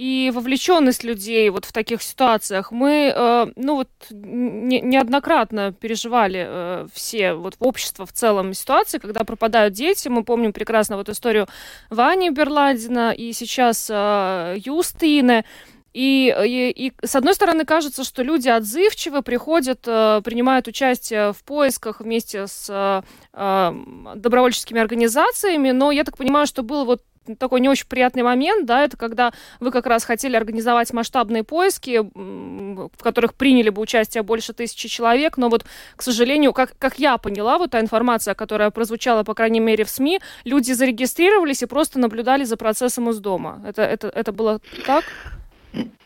и 0.00 0.30
вовлеченность 0.30 1.04
людей 1.04 1.50
вот 1.50 1.66
в 1.66 1.72
таких 1.72 2.00
ситуациях. 2.00 2.72
Мы, 2.72 3.12
э, 3.14 3.46
ну 3.54 3.74
вот, 3.74 3.88
не, 4.08 4.80
неоднократно 4.80 5.72
переживали 5.72 6.46
э, 6.48 6.86
все, 6.94 7.34
вот, 7.34 7.56
общество 7.58 8.06
в 8.06 8.12
целом 8.12 8.54
ситуации, 8.54 8.96
когда 8.96 9.24
пропадают 9.24 9.74
дети. 9.74 10.08
Мы 10.08 10.24
помним 10.24 10.54
прекрасно 10.54 10.96
вот 10.96 11.10
историю 11.10 11.48
Вани 11.90 12.30
Берладина 12.30 13.12
и 13.12 13.34
сейчас 13.34 13.90
э, 13.90 14.56
Юстины. 14.64 15.44
И, 15.92 16.34
и, 16.46 16.86
и 16.86 16.92
с 17.04 17.14
одной 17.14 17.34
стороны 17.34 17.66
кажется, 17.66 18.02
что 18.02 18.22
люди 18.22 18.48
отзывчивы, 18.48 19.20
приходят, 19.20 19.80
э, 19.86 20.22
принимают 20.24 20.66
участие 20.66 21.34
в 21.34 21.44
поисках 21.44 22.00
вместе 22.00 22.46
с 22.46 23.04
э, 23.34 23.72
добровольческими 24.14 24.80
организациями, 24.80 25.72
но 25.72 25.90
я 25.90 26.04
так 26.04 26.16
понимаю, 26.16 26.46
что 26.46 26.62
был 26.62 26.86
вот 26.86 27.02
такой 27.38 27.60
не 27.60 27.68
очень 27.68 27.86
приятный 27.86 28.22
момент, 28.22 28.66
да, 28.66 28.84
это 28.84 28.96
когда 28.96 29.32
вы 29.60 29.70
как 29.70 29.86
раз 29.86 30.04
хотели 30.04 30.36
организовать 30.36 30.92
масштабные 30.92 31.44
поиски, 31.44 32.00
в 32.14 33.02
которых 33.02 33.34
приняли 33.34 33.70
бы 33.70 33.82
участие 33.82 34.22
больше 34.22 34.52
тысячи 34.52 34.88
человек, 34.88 35.36
но 35.36 35.48
вот, 35.48 35.64
к 35.96 36.02
сожалению, 36.02 36.52
как, 36.52 36.74
как 36.78 36.98
я 36.98 37.16
поняла, 37.18 37.58
вот 37.58 37.70
та 37.70 37.80
информация, 37.80 38.34
которая 38.34 38.70
прозвучала, 38.70 39.22
по 39.24 39.34
крайней 39.34 39.60
мере, 39.60 39.84
в 39.84 39.90
СМИ, 39.90 40.20
люди 40.44 40.72
зарегистрировались 40.72 41.62
и 41.62 41.66
просто 41.66 41.98
наблюдали 41.98 42.44
за 42.44 42.56
процессом 42.56 43.10
из 43.10 43.18
дома. 43.18 43.62
Это, 43.66 43.82
это, 43.82 44.08
это 44.08 44.32
было 44.32 44.60
так? 44.86 45.04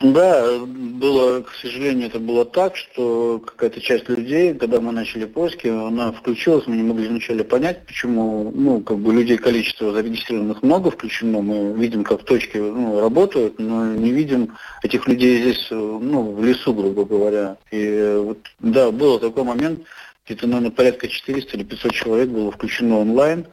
Да, 0.00 0.58
было, 0.66 1.40
к 1.40 1.54
сожалению, 1.54 2.08
это 2.08 2.18
было 2.18 2.44
так, 2.44 2.76
что 2.76 3.38
какая-то 3.38 3.80
часть 3.80 4.08
людей, 4.10 4.52
когда 4.52 4.78
мы 4.80 4.92
начали 4.92 5.24
поиски, 5.24 5.68
она 5.68 6.12
включилась, 6.12 6.66
мы 6.66 6.76
не 6.76 6.82
могли 6.82 7.08
вначале 7.08 7.42
понять, 7.42 7.86
почему, 7.86 8.52
ну, 8.54 8.80
как 8.80 8.98
бы 8.98 9.14
людей 9.14 9.38
количество 9.38 9.92
зарегистрированных 9.92 10.62
много 10.62 10.90
включено, 10.90 11.40
мы 11.40 11.72
видим, 11.72 12.04
как 12.04 12.24
точки 12.24 12.58
ну, 12.58 13.00
работают, 13.00 13.58
но 13.58 13.94
не 13.94 14.10
видим 14.10 14.54
этих 14.82 15.08
людей 15.08 15.40
здесь, 15.40 15.68
ну, 15.70 16.32
в 16.32 16.44
лесу, 16.44 16.74
грубо 16.74 17.06
говоря. 17.06 17.56
И 17.70 18.20
вот, 18.22 18.38
да, 18.60 18.90
был 18.90 19.18
такой 19.18 19.44
момент, 19.44 19.80
где-то, 20.26 20.46
наверное, 20.46 20.70
порядка 20.70 21.08
400 21.08 21.56
или 21.56 21.64
500 21.64 21.92
человек 21.92 22.28
было 22.28 22.50
включено 22.50 22.98
онлайн, 22.98 23.46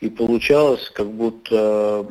и 0.00 0.08
получалось, 0.08 0.90
как 0.94 1.10
будто, 1.10 2.06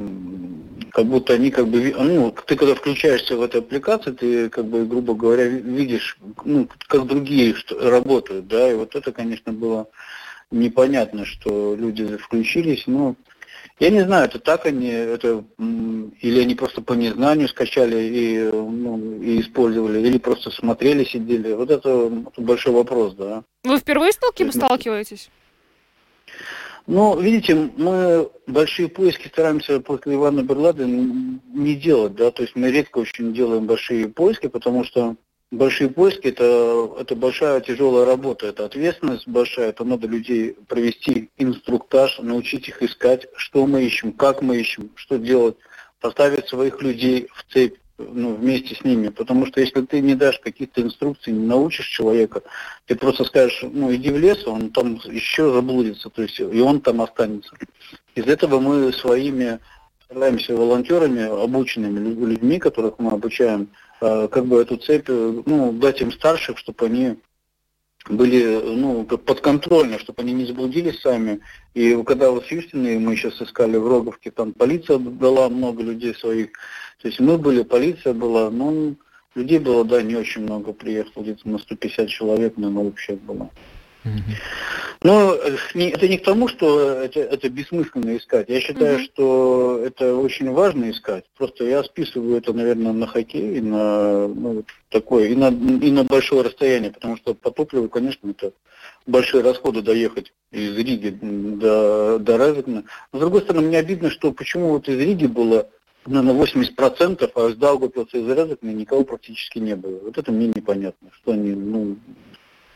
как 0.91 1.05
будто 1.05 1.33
они 1.33 1.51
как 1.51 1.67
бы, 1.67 1.93
ну, 1.97 2.35
ты 2.45 2.55
когда 2.55 2.75
включаешься 2.75 3.37
в 3.37 3.41
эту 3.41 3.59
аппликацию, 3.59 4.15
ты 4.15 4.49
как 4.49 4.65
бы, 4.65 4.85
грубо 4.85 5.13
говоря, 5.13 5.45
видишь, 5.45 6.17
ну, 6.43 6.67
как 6.87 7.07
другие 7.07 7.55
работают, 7.79 8.47
да, 8.47 8.71
и 8.71 8.75
вот 8.75 8.95
это, 8.95 9.11
конечно, 9.11 9.53
было 9.53 9.87
непонятно, 10.51 11.25
что 11.25 11.75
люди 11.75 12.17
включились, 12.17 12.83
но 12.87 13.15
я 13.79 13.89
не 13.89 14.01
знаю, 14.01 14.25
это 14.25 14.39
так 14.39 14.65
они, 14.65 14.89
это 14.89 15.45
или 15.57 16.41
они 16.41 16.55
просто 16.55 16.81
по 16.81 16.93
незнанию 16.93 17.47
скачали 17.47 18.01
и, 18.01 18.39
ну, 18.51 19.21
и 19.21 19.39
использовали, 19.39 19.99
или 19.99 20.17
просто 20.17 20.49
смотрели, 20.51 21.03
сидели. 21.03 21.53
Вот 21.53 21.69
это, 21.69 22.11
это 22.31 22.41
большой 22.41 22.73
вопрос, 22.73 23.13
да. 23.13 23.43
Вы 23.63 23.77
впервые 23.77 24.11
сталкиваетесь? 24.13 25.29
Ну, 26.87 27.19
видите, 27.19 27.53
мы 27.53 28.29
большие 28.47 28.87
поиски 28.87 29.27
стараемся 29.27 29.81
после 29.81 30.15
Ивана 30.15 30.41
Берладена 30.41 31.39
не 31.53 31.75
делать, 31.75 32.15
да, 32.15 32.31
то 32.31 32.43
есть 32.43 32.55
мы 32.55 32.71
редко 32.71 32.99
очень 32.99 33.33
делаем 33.33 33.65
большие 33.65 34.07
поиски, 34.07 34.47
потому 34.47 34.85
что 34.85 35.17
большие 35.51 35.89
поиски 35.89 36.27
это, 36.27 36.95
это 36.97 37.13
большая 37.17 37.59
тяжелая 37.59 38.05
работа, 38.05 38.47
это 38.47 38.63
ответственность 38.63 39.27
большая, 39.27 39.69
это 39.69 39.83
надо 39.83 40.07
людей 40.07 40.55
провести 40.69 41.29
инструктаж, 41.37 42.19
научить 42.19 42.69
их 42.69 42.81
искать, 42.81 43.27
что 43.35 43.67
мы 43.67 43.83
ищем, 43.83 44.13
как 44.13 44.41
мы 44.41 44.57
ищем, 44.57 44.91
что 44.95 45.17
делать, 45.17 45.57
поставить 45.99 46.47
своих 46.47 46.81
людей 46.81 47.27
в 47.33 47.53
цепь, 47.53 47.75
ну, 47.97 48.35
вместе 48.35 48.75
с 48.75 48.83
ними. 48.83 49.09
Потому 49.09 49.45
что 49.45 49.59
если 49.59 49.81
ты 49.81 50.01
не 50.01 50.15
дашь 50.15 50.39
каких-то 50.39 50.81
инструкций, 50.81 51.33
не 51.33 51.45
научишь 51.45 51.87
человека, 51.87 52.41
ты 52.85 52.95
просто 52.95 53.23
скажешь, 53.25 53.63
ну 53.63 53.93
иди 53.93 54.09
в 54.11 54.17
лес, 54.17 54.45
он 54.47 54.69
там 54.71 54.99
еще 55.05 55.51
заблудится, 55.51 56.09
то 56.09 56.21
есть 56.21 56.39
и 56.39 56.61
он 56.61 56.81
там 56.81 57.01
останется. 57.01 57.55
Из 58.15 58.25
этого 58.25 58.59
мы 58.59 58.91
своими 58.93 59.59
стараемся 60.05 60.55
волонтерами, 60.55 61.43
обученными 61.43 62.25
людьми, 62.25 62.59
которых 62.59 62.97
мы 62.99 63.11
обучаем, 63.11 63.69
э, 64.01 64.27
как 64.31 64.45
бы 64.45 64.61
эту 64.61 64.77
цепь, 64.77 65.09
э, 65.09 65.41
ну, 65.45 65.73
дать 65.73 66.01
им 66.01 66.11
старших, 66.11 66.57
чтобы 66.57 66.85
они 66.85 67.17
были 68.09 68.61
ну, 68.75 69.05
подконтрольны, 69.05 69.99
чтобы 69.99 70.21
они 70.21 70.33
не 70.33 70.45
заблудились 70.45 71.01
сами. 71.01 71.39
И 71.73 72.01
когда 72.03 72.31
вот 72.31 72.45
в 72.45 72.49
Хьюстоне 72.49 72.99
мы 72.99 73.15
сейчас 73.15 73.41
искали 73.41 73.77
в 73.77 73.87
Роговке, 73.87 74.31
там 74.31 74.53
полиция 74.53 74.97
дала 74.97 75.49
много 75.49 75.83
людей 75.83 76.13
своих, 76.15 76.51
то 77.01 77.07
есть 77.07 77.19
мы 77.19 77.37
были, 77.37 77.63
полиция 77.63 78.13
была, 78.13 78.49
но 78.49 78.93
людей 79.35 79.59
было, 79.59 79.83
да, 79.85 80.01
не 80.01 80.15
очень 80.15 80.43
много 80.43 80.73
приехало, 80.73 81.23
где-то 81.23 81.47
на 81.49 81.59
150 81.59 82.07
человек, 82.09 82.57
наверное, 82.57 82.85
вообще 82.85 83.15
было. 83.15 83.49
Но 85.03 85.33
э, 85.33 85.57
это 85.75 86.07
не 86.07 86.17
к 86.17 86.23
тому, 86.23 86.47
что 86.47 86.91
это, 86.91 87.19
это 87.19 87.49
бессмысленно 87.49 88.17
искать. 88.17 88.49
Я 88.49 88.59
считаю, 88.61 88.99
mm-hmm. 88.99 89.03
что 89.03 89.81
это 89.85 90.15
очень 90.15 90.51
важно 90.51 90.89
искать. 90.89 91.25
Просто 91.37 91.65
я 91.65 91.83
списываю 91.83 92.37
это, 92.37 92.53
наверное, 92.53 92.93
на 92.93 93.05
хоккей, 93.05 93.61
на 93.61 94.27
ну, 94.27 94.63
такое, 94.89 95.27
и 95.27 95.35
на, 95.35 95.49
и 95.49 95.91
на 95.91 96.03
большое 96.03 96.41
расстояние, 96.41 96.91
потому 96.91 97.17
что 97.17 97.33
по 97.33 97.51
топливу, 97.51 97.89
конечно, 97.89 98.29
это 98.29 98.53
большие 99.05 99.43
расходы 99.43 99.81
доехать 99.81 100.33
из 100.51 100.75
Риги 100.77 101.09
до, 101.09 102.17
до. 102.19 102.37
Но, 102.65 102.83
с 103.13 103.19
другой 103.19 103.41
стороны, 103.41 103.67
мне 103.67 103.77
обидно, 103.77 104.09
что 104.09 104.31
почему 104.31 104.69
вот 104.69 104.87
из 104.89 104.99
Риги 104.99 105.27
было 105.27 105.69
на 106.07 106.19
80%, 106.19 107.31
а 107.35 107.49
из 107.49 107.55
Даугавпилса 107.57 108.17
из 108.17 108.27
Резекна 108.27 108.69
никого 108.69 109.03
практически 109.03 109.59
не 109.59 109.75
было. 109.75 109.99
Вот 109.99 110.17
это 110.17 110.31
мне 110.31 110.47
непонятно, 110.47 111.09
что 111.13 111.33
они, 111.33 111.51
ну... 111.51 111.97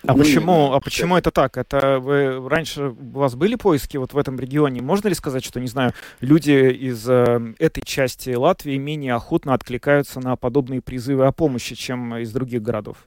А 0.05 0.13
ну, 0.13 0.19
почему, 0.19 0.73
а 0.73 0.79
почему 0.79 1.15
это 1.15 1.31
так? 1.31 1.57
Это 1.57 1.99
вы 1.99 2.47
раньше 2.49 2.89
у 2.89 3.19
вас 3.19 3.35
были 3.35 3.55
поиски 3.55 3.97
вот 3.97 4.13
в 4.13 4.17
этом 4.17 4.39
регионе? 4.39 4.81
Можно 4.81 5.09
ли 5.09 5.13
сказать, 5.13 5.43
что, 5.43 5.59
не 5.59 5.67
знаю, 5.67 5.93
люди 6.21 6.51
из 6.51 7.07
э, 7.07 7.53
этой 7.59 7.83
части 7.83 8.31
Латвии 8.31 8.77
менее 8.77 9.13
охотно 9.13 9.53
откликаются 9.53 10.19
на 10.19 10.35
подобные 10.35 10.81
призывы 10.81 11.25
о 11.25 11.31
помощи, 11.31 11.75
чем 11.75 12.15
из 12.17 12.31
других 12.31 12.63
городов? 12.63 12.97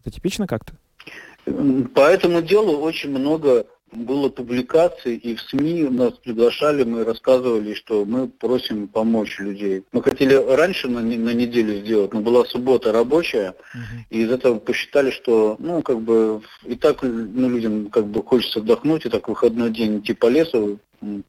Это 0.00 0.10
типично 0.10 0.46
как-то? 0.46 0.74
По 1.94 2.00
этому 2.08 2.42
делу 2.42 2.78
очень 2.80 3.10
много 3.10 3.66
было 3.92 4.28
публикаций, 4.28 5.16
и 5.16 5.34
в 5.34 5.40
СМИ 5.42 5.84
нас 5.84 6.14
приглашали, 6.14 6.84
мы 6.84 7.04
рассказывали, 7.04 7.74
что 7.74 8.04
мы 8.04 8.28
просим 8.28 8.88
помочь 8.88 9.38
людей. 9.38 9.84
Мы 9.92 10.02
хотели 10.02 10.34
раньше 10.34 10.88
на, 10.88 11.00
на 11.00 11.30
неделю 11.30 11.80
сделать, 11.80 12.12
но 12.12 12.20
была 12.20 12.44
суббота 12.44 12.92
рабочая, 12.92 13.54
uh-huh. 13.74 14.04
и 14.10 14.22
из 14.22 14.30
этого 14.30 14.58
посчитали, 14.58 15.10
что, 15.10 15.56
ну, 15.58 15.82
как 15.82 16.00
бы, 16.00 16.42
и 16.64 16.74
так 16.74 17.02
ну, 17.02 17.48
людям 17.48 17.90
как 17.90 18.06
бы 18.06 18.22
хочется 18.22 18.60
отдохнуть, 18.60 19.06
и 19.06 19.10
так 19.10 19.28
выходной 19.28 19.70
день 19.70 19.98
идти 19.98 20.12
по 20.12 20.26
лесу, 20.26 20.78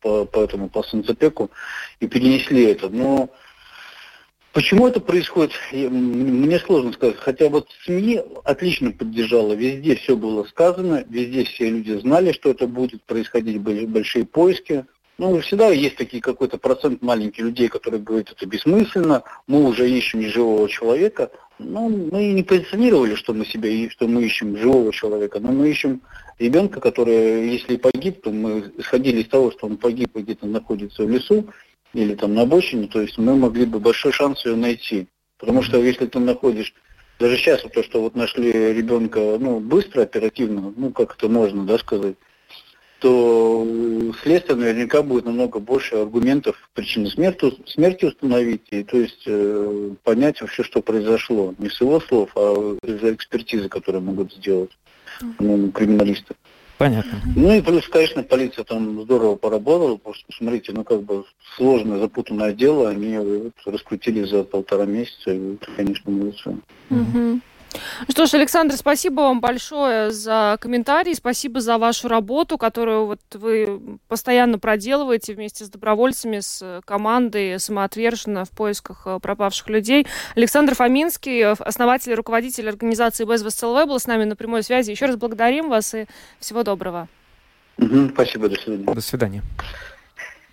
по, 0.01 0.25
по 0.25 0.39
этому, 0.39 0.69
по 0.69 0.83
Санцепеку, 0.83 1.51
и 1.99 2.07
перенесли 2.07 2.63
это. 2.65 2.89
Но 2.89 3.29
Почему 4.55 4.87
это 4.87 5.01
происходит, 5.01 5.51
мне 5.73 6.59
сложно 6.59 6.93
сказать. 6.93 7.17
Хотя 7.17 7.49
вот 7.49 7.67
СМИ 7.83 8.21
отлично 8.45 8.93
поддержала, 8.93 9.51
везде 9.51 9.97
все 9.97 10.15
было 10.15 10.45
сказано, 10.45 11.03
везде 11.09 11.43
все 11.43 11.69
люди 11.69 11.91
знали, 11.99 12.31
что 12.31 12.51
это 12.51 12.65
будет 12.65 13.03
происходить, 13.03 13.59
были 13.59 13.85
большие 13.85 14.23
поиски. 14.23 14.85
Ну, 15.17 15.41
всегда 15.41 15.67
есть 15.67 15.97
такие 15.97 16.23
какой-то 16.23 16.57
процент 16.57 17.01
маленьких 17.01 17.43
людей, 17.43 17.67
которые 17.67 18.01
говорят, 18.01 18.31
это 18.31 18.45
бессмысленно, 18.45 19.23
мы 19.45 19.61
уже 19.61 19.89
ищем 19.89 20.21
неживого 20.21 20.69
человека. 20.69 21.31
Ну, 21.59 21.89
мы 21.89 22.31
не 22.31 22.43
позиционировали, 22.43 23.15
что 23.15 23.33
мы 23.33 23.45
себя, 23.45 23.89
что 23.89 24.07
мы 24.07 24.23
ищем 24.23 24.55
живого 24.55 24.93
человека, 24.93 25.41
но 25.41 25.51
мы 25.51 25.69
ищем 25.69 26.01
ребенка, 26.39 26.79
который, 26.79 27.49
если 27.49 27.75
погиб, 27.75 28.21
то 28.21 28.31
мы 28.31 28.71
исходили 28.77 29.21
из 29.21 29.27
того, 29.27 29.51
что 29.51 29.67
он 29.67 29.75
погиб 29.75 30.15
и 30.15 30.21
где-то 30.21 30.47
находится 30.47 31.03
в 31.03 31.09
лесу, 31.09 31.45
или 31.95 32.13
там 32.13 32.33
на 32.33 32.41
обочине, 32.41 32.87
то 32.87 33.01
есть 33.01 33.17
мы 33.17 33.35
могли 33.35 33.65
бы 33.65 33.79
большой 33.79 34.11
шанс 34.11 34.45
ее 34.45 34.55
найти. 34.55 35.07
Потому 35.37 35.63
что 35.63 35.81
если 35.81 36.05
ты 36.05 36.19
находишь, 36.19 36.73
даже 37.19 37.37
сейчас 37.37 37.63
вот 37.63 37.73
то, 37.73 37.83
что 37.83 38.01
вот 38.01 38.15
нашли 38.15 38.51
ребенка, 38.51 39.37
ну, 39.39 39.59
быстро, 39.59 40.01
оперативно, 40.01 40.73
ну, 40.75 40.91
как 40.91 41.15
это 41.15 41.29
можно, 41.29 41.63
да, 41.63 41.77
сказать, 41.77 42.15
то 42.99 43.65
следствие 44.23 44.57
наверняка 44.57 45.03
будет 45.03 45.25
намного 45.25 45.59
больше 45.59 45.95
аргументов 45.95 46.57
причины 46.73 47.09
смерти, 47.09 47.53
смерти 47.65 48.05
установить, 48.05 48.63
и 48.71 48.83
то 48.83 48.97
есть 48.97 49.23
э, 49.25 49.91
понять 50.03 50.41
вообще, 50.41 50.63
что 50.63 50.81
произошло. 50.81 51.53
Не 51.57 51.69
с 51.69 51.79
его 51.79 51.99
слов, 51.99 52.31
а 52.35 52.77
из-за 52.83 53.13
экспертизы, 53.13 53.69
которые 53.69 54.01
могут 54.01 54.33
сделать 54.33 54.71
ну, 55.39 55.71
криминалисты. 55.71 56.35
Понятно. 56.77 57.21
Ну 57.35 57.53
и 57.53 57.61
плюс, 57.61 57.87
конечно, 57.87 58.21
полиция 58.23 58.65
там 58.65 59.01
здорово 59.03 59.35
поработала, 59.35 59.95
потому 59.95 60.13
что, 60.15 60.25
посмотрите, 60.27 60.73
ну 60.73 60.83
как 60.83 61.03
бы 61.03 61.23
сложное, 61.55 61.99
запутанное 61.99 62.51
дело, 62.51 62.89
они 62.89 63.17
вот 63.17 63.53
раскрутили 63.65 64.23
за 64.25 64.43
полтора 64.43 64.85
месяца, 64.85 65.31
и, 65.31 65.39
вот, 65.39 65.69
конечно, 65.77 66.11
молодцы. 66.11 66.57
Что 68.09 68.25
ж, 68.25 68.33
Александр, 68.35 68.75
спасибо 68.75 69.21
вам 69.21 69.41
большое 69.41 70.11
за 70.11 70.57
комментарии, 70.59 71.13
спасибо 71.13 71.61
за 71.61 71.77
вашу 71.77 72.07
работу, 72.07 72.57
которую 72.57 73.05
вот 73.05 73.19
вы 73.33 73.99
постоянно 74.07 74.59
проделываете 74.59 75.33
вместе 75.33 75.65
с 75.65 75.69
добровольцами, 75.69 76.39
с 76.39 76.81
командой 76.85 77.59
самоотверженно 77.59 78.45
в 78.45 78.51
поисках 78.51 79.03
э, 79.05 79.19
пропавших 79.21 79.69
людей. 79.69 80.07
Александр 80.35 80.75
Фоминский, 80.75 81.41
э, 81.41 81.51
основатель 81.59 82.11
и 82.11 82.15
руководитель 82.15 82.69
организации 82.69 83.25
Безвест 83.25 83.61
ЛВ, 83.61 83.87
был 83.87 83.99
с 83.99 84.07
нами 84.07 84.23
на 84.23 84.35
прямой 84.35 84.63
связи. 84.63 84.91
Еще 84.91 85.05
раз 85.05 85.15
благодарим 85.15 85.69
вас 85.69 85.93
и 85.93 86.05
всего 86.39 86.63
доброго. 86.63 87.07
Спасибо, 88.13 88.49
до 88.49 88.55
свидания. 88.55 88.93
До 88.93 89.01
свидания. 89.01 89.43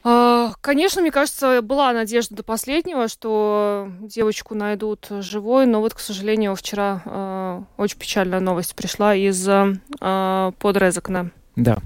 А, 0.05 0.53
Конечно, 0.61 1.03
мне 1.03 1.11
кажется, 1.11 1.61
была 1.63 1.93
надежда 1.93 2.37
до 2.37 2.43
последнего, 2.43 3.09
что 3.09 3.89
девочку 4.01 4.55
найдут 4.55 5.09
живой, 5.21 5.67
но 5.67 5.81
вот, 5.81 5.95
к 5.95 6.01
сожалению, 6.01 6.55
вчера 6.55 7.03
э, 7.05 7.63
очень 7.77 7.99
печальная 7.99 8.41
новость 8.41 8.75
пришла 8.75 9.15
из 9.15 9.47
э, 9.49 10.53
Подрезакна. 10.59 11.31
Да. 11.57 11.79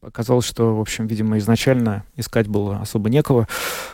Оказалось, 0.00 0.46
что, 0.46 0.76
в 0.76 0.80
общем, 0.80 1.08
видимо, 1.08 1.38
изначально 1.38 2.04
искать 2.14 2.46
было 2.46 2.76
особо 2.76 3.10
некого. 3.10 3.48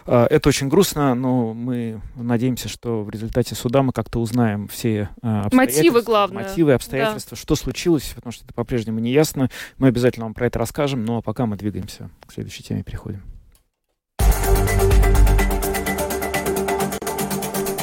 А, 0.04 0.26
Это 0.28 0.50
очень 0.50 0.68
грустно, 0.68 1.14
но 1.14 1.54
мы 1.54 2.02
надеемся, 2.14 2.68
что 2.68 3.02
в 3.02 3.10
результате 3.10 3.54
суда 3.54 3.82
мы 3.82 3.92
как-то 3.92 4.20
узнаем 4.20 4.68
все 4.68 5.08
а, 5.22 5.44
обстоятельства. 5.46 5.82
Мотивы, 5.82 6.02
главное. 6.02 6.42
Мотивы, 6.44 6.74
обстоятельства, 6.74 7.36
что 7.38 7.56
случилось, 7.56 8.12
потому 8.14 8.32
что 8.32 8.44
это 8.44 8.52
по-прежнему 8.52 8.98
не 8.98 9.12
ясно. 9.12 9.48
Мы 9.78 9.88
обязательно 9.88 10.26
вам 10.26 10.34
про 10.34 10.46
это 10.46 10.58
расскажем, 10.58 11.04
но 11.04 11.22
пока 11.22 11.46
мы 11.46 11.56
двигаемся 11.56 12.10
к 12.26 12.32
следующей 12.32 12.62
теме, 12.62 12.82
переходим. 12.82 13.22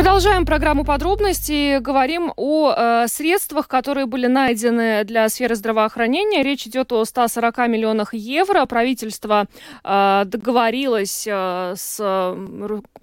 Продолжаем 0.00 0.46
программу 0.46 0.82
подробностей. 0.82 1.78
Говорим 1.78 2.32
о 2.36 2.72
э, 2.74 3.06
средствах, 3.06 3.68
которые 3.68 4.06
были 4.06 4.28
найдены 4.28 5.04
для 5.04 5.28
сферы 5.28 5.54
здравоохранения. 5.56 6.42
Речь 6.42 6.66
идет 6.66 6.90
о 6.92 7.04
140 7.04 7.58
миллионах 7.68 8.14
евро. 8.14 8.64
Правительство 8.64 9.44
э, 9.84 10.22
договорилось 10.24 11.26
э, 11.30 11.74
с 11.76 12.00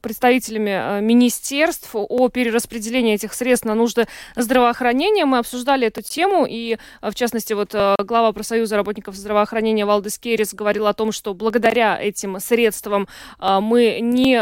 представителями 0.01 0.69
э, 0.69 1.01
министерств 1.01 1.89
о 1.93 2.29
перераспределении 2.29 3.13
этих 3.13 3.33
средств 3.33 3.65
на 3.65 3.75
нужды 3.75 4.07
здравоохранения. 4.35 5.25
Мы 5.25 5.39
обсуждали 5.39 5.87
эту 5.87 6.01
тему, 6.01 6.45
и, 6.49 6.77
э, 7.01 7.11
в 7.11 7.15
частности, 7.15 7.53
вот 7.53 7.75
э, 7.75 7.95
глава 7.99 8.31
профсоюза 8.31 8.75
работников 8.75 9.15
здравоохранения 9.15 9.85
Валдес 9.85 10.17
Керрис 10.17 10.53
говорил 10.53 10.87
о 10.87 10.93
том, 10.93 11.11
что 11.11 11.33
благодаря 11.33 12.01
этим 12.01 12.39
средствам 12.39 13.07
мы, 13.39 13.99
не, 14.01 14.41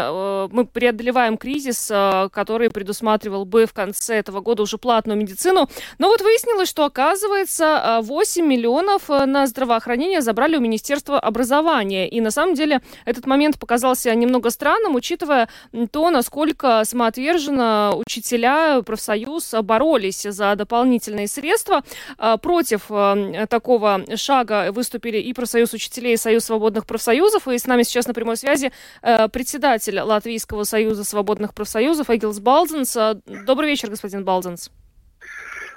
мы 0.49 0.65
преодолеваем 0.65 1.37
кризис, 1.37 1.89
э, 1.91 2.29
который 2.45 2.69
предусматривал 2.69 3.43
бы 3.43 3.65
в 3.65 3.73
конце 3.73 4.17
этого 4.17 4.39
года 4.39 4.61
уже 4.61 4.77
платную 4.77 5.17
медицину. 5.17 5.67
Но 5.97 6.09
вот 6.09 6.21
выяснилось, 6.21 6.69
что, 6.69 6.85
оказывается, 6.85 7.63
э, 7.65 8.01
8 8.03 8.45
миллионов 8.45 9.09
э, 9.09 9.25
на 9.25 9.47
здравоохранение 9.47 10.21
забрали 10.21 10.57
у 10.57 10.59
Министерства 10.59 11.19
образования. 11.19 12.07
И 12.07 12.21
на 12.21 12.29
самом 12.29 12.53
деле 12.53 12.81
этот 13.05 13.25
момент 13.25 13.57
показался 13.57 14.13
немного 14.13 14.51
странным, 14.51 14.93
учитывая 14.93 15.49
то, 15.91 16.11
насколько 16.11 16.83
самоотверженно 16.85 17.95
учителя, 17.95 18.83
профсоюз 18.83 19.55
боролись 19.63 20.21
за 20.21 20.55
дополнительные 20.55 21.27
средства. 21.27 21.81
А, 22.19 22.37
Против 22.37 22.91
э, 22.91 23.47
такого 23.49 24.01
шага 24.15 24.71
выступили 24.71 25.17
и 25.17 25.33
профсоюз 25.33 25.73
учителей, 25.73 26.13
и 26.13 26.17
Союз 26.17 26.45
свободных 26.45 26.85
профсоюзов. 26.85 27.47
И 27.47 27.57
с 27.57 27.65
нами 27.65 27.81
сейчас 27.81 28.05
на 28.05 28.13
прямой 28.13 28.37
связи 28.37 28.71
э, 29.01 29.29
председатель 29.29 29.99
Латвийского 29.99 30.63
союза 30.63 31.03
свободных 31.03 31.55
профсоюзов 31.55 32.09
Эгилс 32.35 32.39
Балденс. 32.39 32.95
Э, 32.95 33.15
Добрый 33.45 33.69
вечер, 33.69 33.89
господин 33.89 34.23
Балденс. 34.23 34.69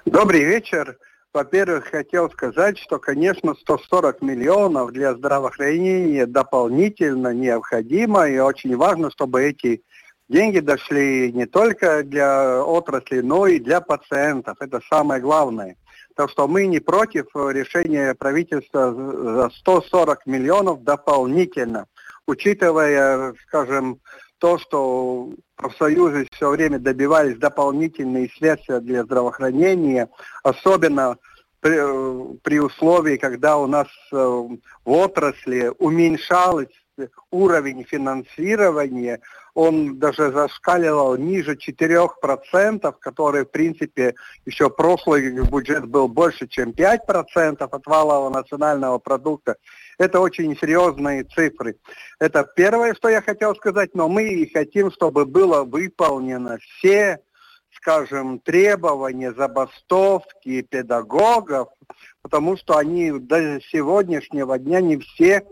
Добрый 0.04 0.44
вечер. 0.44 0.98
Во-первых, 1.32 1.86
хотел 1.90 2.30
сказать, 2.30 2.78
что, 2.78 2.98
конечно, 2.98 3.54
140 3.54 4.22
миллионов 4.22 4.92
для 4.92 5.14
здравоохранения 5.14 6.26
дополнительно 6.26 7.34
необходимо, 7.34 8.28
и 8.28 8.38
очень 8.38 8.76
важно, 8.76 9.10
чтобы 9.10 9.44
эти 9.44 9.82
деньги 10.28 10.60
дошли 10.60 11.32
не 11.32 11.46
только 11.46 12.02
для 12.02 12.64
отрасли, 12.64 13.20
но 13.20 13.46
и 13.46 13.58
для 13.60 13.80
пациентов. 13.80 14.56
Это 14.60 14.80
самое 14.88 15.20
главное. 15.20 15.76
Так 16.16 16.30
что 16.30 16.48
мы 16.48 16.66
не 16.66 16.80
против 16.80 17.26
решения 17.34 18.14
правительства 18.14 18.92
за 18.92 19.50
140 19.50 20.26
миллионов 20.26 20.82
дополнительно, 20.82 21.86
учитывая, 22.26 23.34
скажем, 23.46 24.00
то, 24.38 24.59
что 24.59 25.31
профсоюзы 25.57 26.27
все 26.33 26.51
время 26.51 26.79
добивались 26.79 27.37
дополнительные 27.37 28.31
средства 28.31 28.81
для 28.81 29.05
здравоохранения, 29.05 30.09
особенно 30.42 31.16
при, 31.61 31.77
э, 31.77 32.37
при 32.42 32.61
условии, 32.61 33.16
когда 33.16 33.59
у 33.59 33.66
нас 33.66 33.88
э, 34.12 34.16
в 34.16 34.59
отрасли 34.90 35.72
уменьшался 35.79 36.68
уровень 37.30 37.84
финансирования, 37.84 39.20
он 39.54 39.98
даже 39.98 40.30
зашкаливал 40.30 41.16
ниже 41.16 41.56
4%, 41.56 42.94
который, 43.00 43.44
в 43.44 43.50
принципе, 43.50 44.14
еще 44.46 44.70
прошлый 44.70 45.30
бюджет 45.30 45.87
был 45.87 46.08
больше, 46.08 46.46
чем 46.46 46.70
5% 46.70 47.62
от 47.62 47.87
валового 47.87 48.30
национального 48.30 48.98
продукта. 48.98 49.56
Это 49.98 50.20
очень 50.20 50.56
серьезные 50.56 51.24
цифры. 51.24 51.76
Это 52.20 52.48
первое, 52.54 52.94
что 52.94 53.08
я 53.08 53.20
хотел 53.20 53.56
сказать, 53.56 53.94
но 53.94 54.08
мы 54.08 54.28
и 54.28 54.52
хотим, 54.52 54.92
чтобы 54.92 55.26
было 55.26 55.64
выполнено 55.64 56.58
все, 56.58 57.18
скажем, 57.72 58.38
требования 58.38 59.32
забастовки 59.32 60.62
педагогов, 60.62 61.68
потому 62.22 62.56
что 62.56 62.76
они 62.76 63.11
до 63.11 63.61
сегодняшнего 63.61 64.58
дня 64.58 64.80
не 64.80 64.98
все 64.98 65.44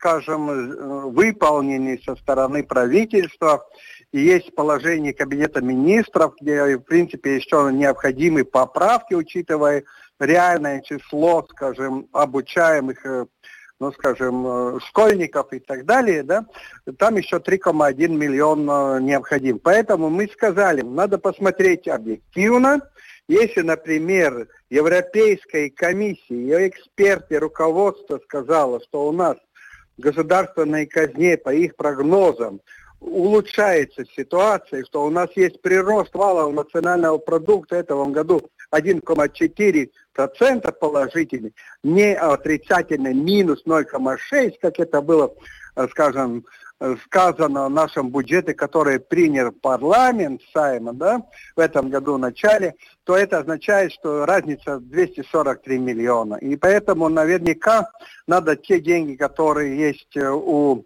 скажем, 0.00 0.50
э, 0.50 0.64
выполнены 1.10 2.00
со 2.04 2.16
стороны 2.16 2.64
правительства. 2.64 3.66
Есть 4.12 4.54
положение 4.54 5.12
Кабинета 5.12 5.60
министров, 5.60 6.34
где, 6.40 6.78
в 6.78 6.80
принципе, 6.80 7.36
еще 7.36 7.70
необходимы 7.70 8.44
поправки, 8.44 9.12
учитывая 9.12 9.84
реальное 10.18 10.80
число, 10.80 11.46
скажем, 11.50 12.08
обучаемых 12.12 13.04
э, 13.04 13.26
ну, 13.78 13.92
скажем, 13.92 14.46
э, 14.46 14.80
школьников 14.80 15.52
и 15.52 15.58
так 15.58 15.84
далее, 15.84 16.22
да, 16.22 16.46
там 16.98 17.16
еще 17.16 17.36
3,1 17.36 18.08
миллиона 18.08 18.98
необходим. 19.00 19.58
Поэтому 19.58 20.08
мы 20.10 20.28
сказали, 20.28 20.82
надо 20.82 21.18
посмотреть 21.18 21.88
объективно, 21.88 22.80
если, 23.28 23.60
например, 23.60 24.48
Европейская 24.70 25.70
комиссия, 25.70 26.34
ее 26.34 26.68
эксперты, 26.68 27.38
руководство 27.38 28.18
сказало, 28.24 28.80
что 28.80 29.06
у 29.06 29.12
нас 29.12 29.36
государственной 30.00 30.86
казне, 30.86 31.36
по 31.36 31.54
их 31.54 31.76
прогнозам, 31.76 32.60
улучшается 33.00 34.04
ситуация, 34.16 34.84
что 34.84 35.04
у 35.04 35.10
нас 35.10 35.30
есть 35.34 35.60
прирост 35.62 36.14
валового 36.14 36.52
национального 36.52 37.18
продукта. 37.18 37.74
Этом 37.76 38.12
году 38.12 38.48
1,4% 38.72 40.72
положительный, 40.72 41.54
не 41.82 42.14
отрицательный 42.14 43.14
минус 43.14 43.62
0,6, 43.66 44.54
как 44.60 44.78
это 44.78 45.00
было, 45.00 45.34
э, 45.76 45.88
скажем, 45.90 46.44
сказано 47.04 47.66
в 47.66 47.70
нашем 47.70 48.10
бюджете, 48.10 48.54
который 48.54 48.98
принял 48.98 49.52
парламент 49.52 50.40
Сайма 50.52 50.92
да, 50.92 51.22
в 51.54 51.60
этом 51.60 51.90
году 51.90 52.14
в 52.14 52.18
начале, 52.18 52.74
то 53.04 53.16
это 53.16 53.38
означает, 53.38 53.92
что 53.92 54.24
разница 54.24 54.78
243 54.80 55.78
миллиона. 55.78 56.36
И 56.36 56.56
поэтому 56.56 57.08
наверняка 57.08 57.90
надо 58.26 58.56
те 58.56 58.80
деньги, 58.80 59.16
которые 59.16 59.78
есть 59.78 60.16
э, 60.16 60.30
у 60.30 60.84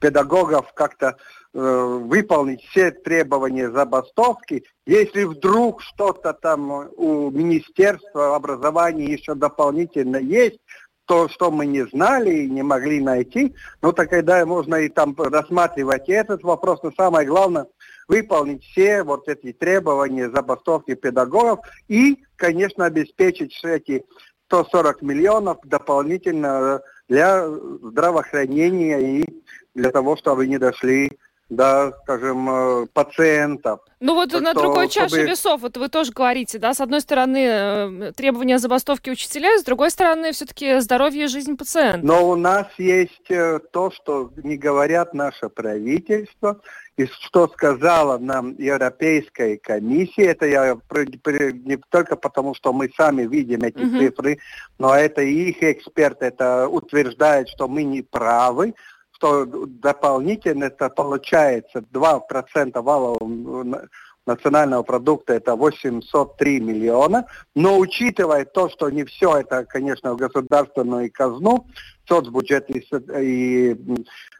педагогов 0.00 0.72
как-то 0.74 1.16
э, 1.54 1.58
выполнить 1.58 2.62
все 2.64 2.90
требования 2.90 3.70
забастовки. 3.70 4.64
Если 4.86 5.24
вдруг 5.24 5.82
что-то 5.82 6.32
там 6.32 6.88
у 6.96 7.30
Министерства 7.30 8.34
образования 8.34 9.04
еще 9.04 9.34
дополнительно 9.34 10.16
есть, 10.16 10.58
то, 11.06 11.28
что 11.28 11.50
мы 11.50 11.66
не 11.66 11.86
знали 11.86 12.30
и 12.30 12.50
не 12.50 12.62
могли 12.62 13.00
найти, 13.00 13.54
ну, 13.80 13.92
так 13.92 14.10
тогда 14.10 14.44
можно 14.46 14.76
и 14.76 14.88
там 14.88 15.14
рассматривать 15.16 16.08
и 16.08 16.12
этот 16.12 16.42
вопрос. 16.42 16.82
Но 16.82 16.92
самое 16.92 17.26
главное, 17.26 17.66
выполнить 18.08 18.64
все 18.64 19.02
вот 19.02 19.28
эти 19.28 19.52
требования 19.52 20.30
забастовки 20.30 20.94
педагогов 20.94 21.60
и, 21.88 22.24
конечно, 22.36 22.84
обеспечить 22.84 23.58
эти 23.64 24.04
140 24.46 25.02
миллионов 25.02 25.58
дополнительно 25.64 26.82
для 27.08 27.48
здравоохранения 27.48 29.20
и 29.20 29.42
для 29.74 29.90
того, 29.90 30.16
чтобы 30.16 30.46
не 30.46 30.58
дошли 30.58 31.10
да, 31.48 31.92
скажем, 32.02 32.48
э, 32.48 32.86
пациентов. 32.92 33.80
Ну 34.00 34.14
вот 34.14 34.30
так 34.30 34.40
на 34.40 34.54
другой 34.54 34.88
чтобы... 34.88 35.10
чаше 35.10 35.22
весов, 35.24 35.60
вот 35.60 35.76
вы 35.76 35.88
тоже 35.88 36.12
говорите, 36.12 36.58
да, 36.58 36.74
с 36.74 36.80
одной 36.80 37.00
стороны 37.00 37.38
э, 37.38 38.12
требования 38.16 38.58
забастовки 38.58 39.10
учителя, 39.10 39.58
с 39.58 39.64
другой 39.64 39.90
стороны 39.90 40.32
все-таки 40.32 40.80
здоровье 40.80 41.24
и 41.24 41.28
жизнь 41.28 41.56
пациента. 41.56 42.06
Но 42.06 42.28
у 42.28 42.36
нас 42.36 42.66
есть 42.78 43.30
э, 43.30 43.60
то, 43.72 43.90
что 43.90 44.32
не 44.42 44.56
говорят 44.56 45.14
наше 45.14 45.48
правительство, 45.48 46.60
и 46.96 47.06
что 47.06 47.48
сказала 47.48 48.18
нам 48.18 48.54
Европейская 48.58 49.56
комиссия, 49.56 50.26
это 50.26 50.46
я 50.46 50.74
не 50.74 51.78
только 51.88 52.16
потому, 52.16 52.54
что 52.54 52.72
мы 52.72 52.90
сами 52.96 53.26
видим 53.26 53.62
эти 53.62 53.78
uh-huh. 53.78 53.98
цифры, 53.98 54.38
но 54.78 54.94
это 54.94 55.22
их 55.22 55.62
эксперт 55.62 56.20
это 56.22 56.68
утверждает, 56.68 57.48
что 57.48 57.66
мы 57.66 57.84
не 57.84 58.02
правы, 58.02 58.74
что 59.22 59.46
дополнительно 59.46 60.64
это 60.64 60.88
получается 60.88 61.84
2% 61.92 62.82
валового 62.82 63.88
национального 64.26 64.82
продукта 64.82 65.34
это 65.34 65.54
803 65.54 66.60
миллиона, 66.60 67.26
но 67.54 67.78
учитывая 67.78 68.44
то, 68.44 68.68
что 68.68 68.90
не 68.90 69.04
все 69.04 69.38
это, 69.38 69.64
конечно, 69.64 70.14
в 70.14 70.16
государственную 70.16 71.10
казну, 71.12 71.66
соцбюджет 72.08 72.68
и, 72.70 72.84
и 73.20 73.76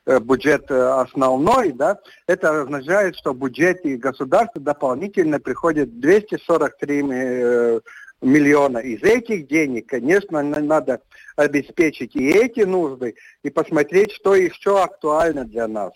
э, 0.06 0.20
бюджет 0.20 0.70
основной, 0.70 1.72
да, 1.72 1.98
это 2.26 2.62
означает, 2.62 3.16
что 3.16 3.32
в 3.32 3.38
бюджете 3.38 3.96
государства 3.96 4.60
дополнительно 4.60 5.38
приходит 5.38 6.00
243 6.00 7.04
э, 7.10 7.80
миллиона. 8.22 8.78
Из 8.78 9.02
этих 9.02 9.46
денег, 9.48 9.88
конечно, 9.88 10.42
надо 10.42 11.02
обеспечить 11.36 12.16
и 12.16 12.30
эти 12.30 12.60
нужды, 12.60 13.16
и 13.42 13.50
посмотреть, 13.50 14.12
что 14.12 14.34
еще 14.34 14.82
актуально 14.82 15.44
для 15.44 15.68
нас. 15.68 15.92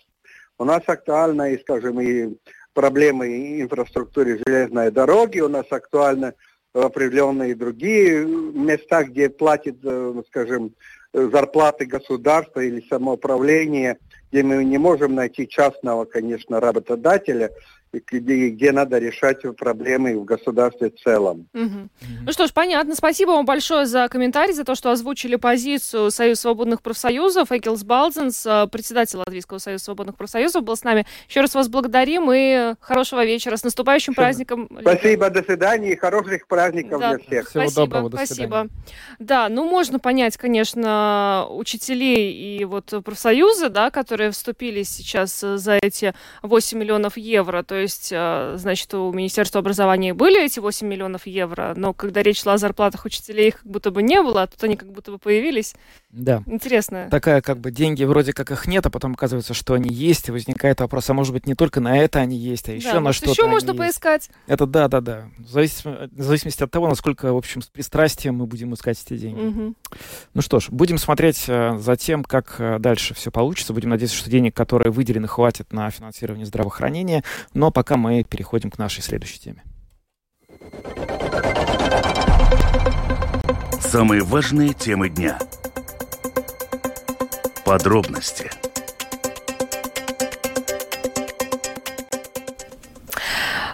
У 0.59 0.65
нас 0.65 0.83
актуально, 0.87 1.53
и, 1.53 1.59
скажем, 1.59 1.99
и 1.99 2.35
проблемы 2.73 3.61
инфраструктуры 3.61 4.39
железной 4.45 4.91
дороги, 4.91 5.39
у 5.39 5.49
нас 5.49 5.65
актуально 5.69 6.33
определенные 6.73 7.55
другие 7.55 8.25
места, 8.25 9.03
где 9.03 9.29
платят, 9.29 9.77
э, 9.83 10.21
скажем, 10.27 10.73
зарплаты 11.13 11.85
государства 11.85 12.59
или 12.59 12.85
самоуправления, 12.87 13.97
где 14.31 14.43
мы 14.43 14.63
не 14.63 14.77
можем 14.77 15.15
найти 15.15 15.47
частного, 15.47 16.05
конечно, 16.05 16.59
работодателя, 16.59 17.51
где, 18.05 18.49
где 18.49 18.71
надо 18.71 18.97
решать 18.99 19.41
проблемы 19.57 20.17
в 20.17 20.25
государстве 20.25 20.91
в 20.91 21.01
целом. 21.01 21.47
Угу. 21.53 21.63
Угу. 21.67 21.89
Ну 22.25 22.31
что 22.31 22.47
ж, 22.47 22.53
понятно. 22.53 22.95
Спасибо 22.95 23.31
вам 23.31 23.45
большое 23.45 23.85
за 23.85 24.07
комментарий, 24.09 24.53
за 24.53 24.63
то, 24.63 24.75
что 24.75 24.91
озвучили 24.91 25.35
позицию 25.35 26.11
Союза 26.11 26.41
свободных 26.41 26.81
профсоюзов. 26.81 27.51
Экилс 27.51 27.83
Балзенс, 27.83 28.45
э, 28.45 28.67
председатель 28.71 29.17
Латвийского 29.17 29.59
союза 29.59 29.85
свободных 29.85 30.15
профсоюзов, 30.15 30.63
был 30.63 30.75
с 30.75 30.83
нами. 30.83 31.05
Еще 31.29 31.41
раз 31.41 31.55
вас 31.55 31.67
благодарим 31.67 32.31
и 32.31 32.75
хорошего 32.79 33.25
вечера. 33.25 33.57
С 33.57 33.63
наступающим 33.63 34.13
Все. 34.13 34.21
праздником. 34.21 34.69
Спасибо, 34.81 35.29
до 35.29 35.43
свидания 35.43 35.93
и 35.93 35.95
хороших 35.95 36.47
праздников 36.47 36.99
да. 36.99 37.15
для 37.15 37.19
всех. 37.19 37.49
Всего 37.49 37.63
спасибо, 37.63 37.85
доброго, 37.85 38.09
до 38.09 38.17
спасибо. 38.17 38.67
Да, 39.19 39.49
ну 39.49 39.69
можно 39.69 39.99
понять, 39.99 40.37
конечно, 40.37 41.47
учителей 41.49 42.31
и 42.33 42.65
вот 42.65 42.93
профсоюзы, 43.03 43.69
да, 43.69 43.89
которые 43.89 44.31
вступили 44.31 44.83
сейчас 44.83 45.39
за 45.39 45.79
эти 45.81 46.13
8 46.41 46.77
миллионов 46.77 47.17
евро. 47.17 47.63
То 47.63 47.75
есть, 47.75 47.86
э, 48.11 48.55
значит, 48.57 48.93
у 48.93 49.11
Министерства 49.11 49.59
образования 49.59 50.13
были 50.13 50.43
эти 50.43 50.59
8 50.59 50.87
миллионов 50.87 51.27
евро, 51.27 51.73
но 51.75 51.93
когда 51.93 52.23
речь 52.23 52.41
шла 52.41 52.53
о 52.53 52.57
зарплатах 52.57 53.05
учителей, 53.05 53.49
их 53.49 53.61
как 53.61 53.71
будто 53.71 53.91
бы 53.91 54.03
не 54.03 54.21
было, 54.21 54.43
а 54.43 54.47
тут 54.47 54.63
они 54.63 54.75
как 54.75 54.91
будто 54.91 55.11
бы 55.11 55.17
появились. 55.17 55.75
Да. 56.09 56.41
Интересно. 56.45 57.07
Такая 57.11 57.41
как 57.41 57.59
бы 57.59 57.71
деньги 57.71 58.03
вроде 58.03 58.33
как 58.33 58.51
их 58.51 58.67
нет, 58.67 58.85
а 58.85 58.89
потом 58.89 59.13
оказывается, 59.13 59.53
что 59.53 59.73
они 59.73 59.89
есть, 59.93 60.29
и 60.29 60.31
возникает 60.31 60.79
вопрос, 60.79 61.09
а 61.09 61.13
может 61.13 61.33
быть 61.33 61.47
не 61.47 61.55
только 61.55 61.79
на 61.79 61.97
это 61.97 62.19
они 62.19 62.37
есть, 62.37 62.69
а 62.69 62.73
еще 62.73 62.93
да, 62.93 62.99
на 62.99 63.13
что-то 63.13 63.31
еще 63.31 63.47
можно 63.47 63.71
есть. 63.71 63.79
поискать. 63.79 64.29
Это 64.47 64.65
да, 64.65 64.87
да, 64.87 65.01
да. 65.01 65.29
В 65.37 65.49
зависимости, 65.49 66.09
в 66.15 66.23
зависимости 66.23 66.63
от 66.63 66.71
того, 66.71 66.87
насколько, 66.87 67.33
в 67.33 67.37
общем, 67.37 67.61
с 67.61 67.67
пристрастием 67.67 68.35
мы 68.35 68.45
будем 68.45 68.73
искать 68.73 69.01
эти 69.05 69.17
деньги. 69.17 69.41
Угу. 69.41 69.73
Ну 70.33 70.41
что 70.41 70.59
ж, 70.59 70.67
будем 70.69 70.97
смотреть 70.97 71.45
э, 71.47 71.77
за 71.77 71.95
тем, 71.95 72.23
как 72.23 72.55
э, 72.59 72.79
дальше 72.79 73.13
все 73.13 73.31
получится. 73.31 73.73
Будем 73.73 73.89
надеяться, 73.89 74.17
что 74.17 74.29
денег, 74.29 74.55
которые 74.55 74.91
выделены, 74.91 75.27
хватит 75.27 75.73
на 75.73 75.89
финансирование 75.89 76.45
здравоохранения. 76.45 77.23
Но 77.53 77.66
пока 77.71 77.97
мы 77.97 78.23
переходим 78.23 78.71
к 78.71 78.77
нашей 78.77 79.01
следующей 79.01 79.39
теме. 79.39 79.63
Самые 83.79 84.23
важные 84.23 84.73
темы 84.73 85.09
дня. 85.09 85.39
Подробности– 87.65 88.49
А, 88.61 88.76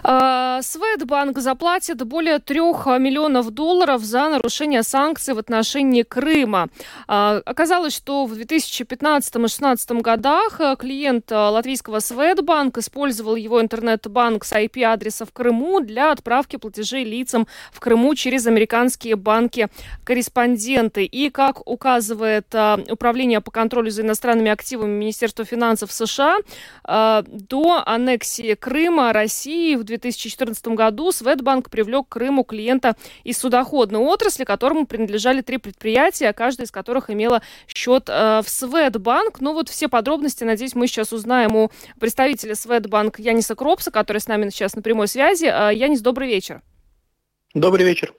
Светбанк 0.04 1.38
заплатит 1.38 2.04
более 2.04 2.38
трех 2.38 2.86
миллионов 2.86 3.50
долларов 3.50 4.02
за 4.02 4.28
нарушение 4.28 4.82
санкций 4.82 5.34
в 5.34 5.38
отношении 5.38 6.02
Крыма. 6.02 6.68
А, 7.08 7.40
оказалось, 7.44 7.94
что 7.94 8.26
в 8.26 8.34
2015 8.34 9.34
и 9.34 9.38
2016 9.38 9.90
годах 10.02 10.60
э, 10.60 10.76
клиент 10.78 11.32
э, 11.32 11.34
латвийского 11.34 12.00
Светбанк 12.00 12.78
использовал 12.78 13.36
его 13.36 13.60
интернет-банк 13.60 14.44
с 14.44 14.52
IP-адреса 14.52 15.24
в 15.24 15.32
Крыму 15.32 15.80
для 15.80 16.12
отправки 16.12 16.56
платежей 16.56 17.04
лицам 17.04 17.46
в 17.72 17.80
Крыму 17.80 18.14
через 18.14 18.46
американские 18.46 19.16
банки-корреспонденты. 19.16 21.04
И, 21.04 21.30
как 21.30 21.66
указывает 21.68 22.46
э, 22.52 22.76
Управление 22.90 23.40
по 23.40 23.50
контролю 23.50 23.90
за 23.90 24.02
иностранными 24.02 24.50
активами 24.50 24.90
Министерства 24.90 25.44
финансов 25.44 25.92
США, 25.92 26.38
до 26.84 27.82
аннексии 27.86 28.54
Крыма 28.54 29.12
России 29.12 29.76
в 29.76 29.84
2014 29.98 30.66
году 30.68 31.12
Светбанк 31.12 31.70
привлек 31.70 32.06
к 32.08 32.12
Крыму 32.12 32.44
клиента 32.44 32.96
из 33.22 33.38
судоходной 33.38 34.00
отрасли, 34.00 34.44
которому 34.44 34.86
принадлежали 34.86 35.40
три 35.40 35.58
предприятия, 35.58 36.32
каждая 36.32 36.66
из 36.66 36.70
которых 36.70 37.10
имела 37.10 37.42
счет 37.66 38.08
э, 38.08 38.40
в 38.44 38.48
Светбанк. 38.48 39.40
Ну 39.40 39.52
вот 39.52 39.68
все 39.68 39.88
подробности, 39.88 40.44
надеюсь, 40.44 40.74
мы 40.74 40.86
сейчас 40.86 41.12
узнаем 41.12 41.56
у 41.56 41.70
представителя 41.98 42.54
Светбанк 42.54 43.18
Яниса 43.18 43.54
Кропса, 43.54 43.90
который 43.90 44.18
с 44.18 44.28
нами 44.28 44.48
сейчас 44.50 44.74
на 44.74 44.82
прямой 44.82 45.08
связи. 45.08 45.46
Э, 45.46 45.74
Янис, 45.74 46.00
добрый 46.00 46.28
вечер. 46.28 46.62
Добрый 47.54 47.86
вечер. 47.86 48.12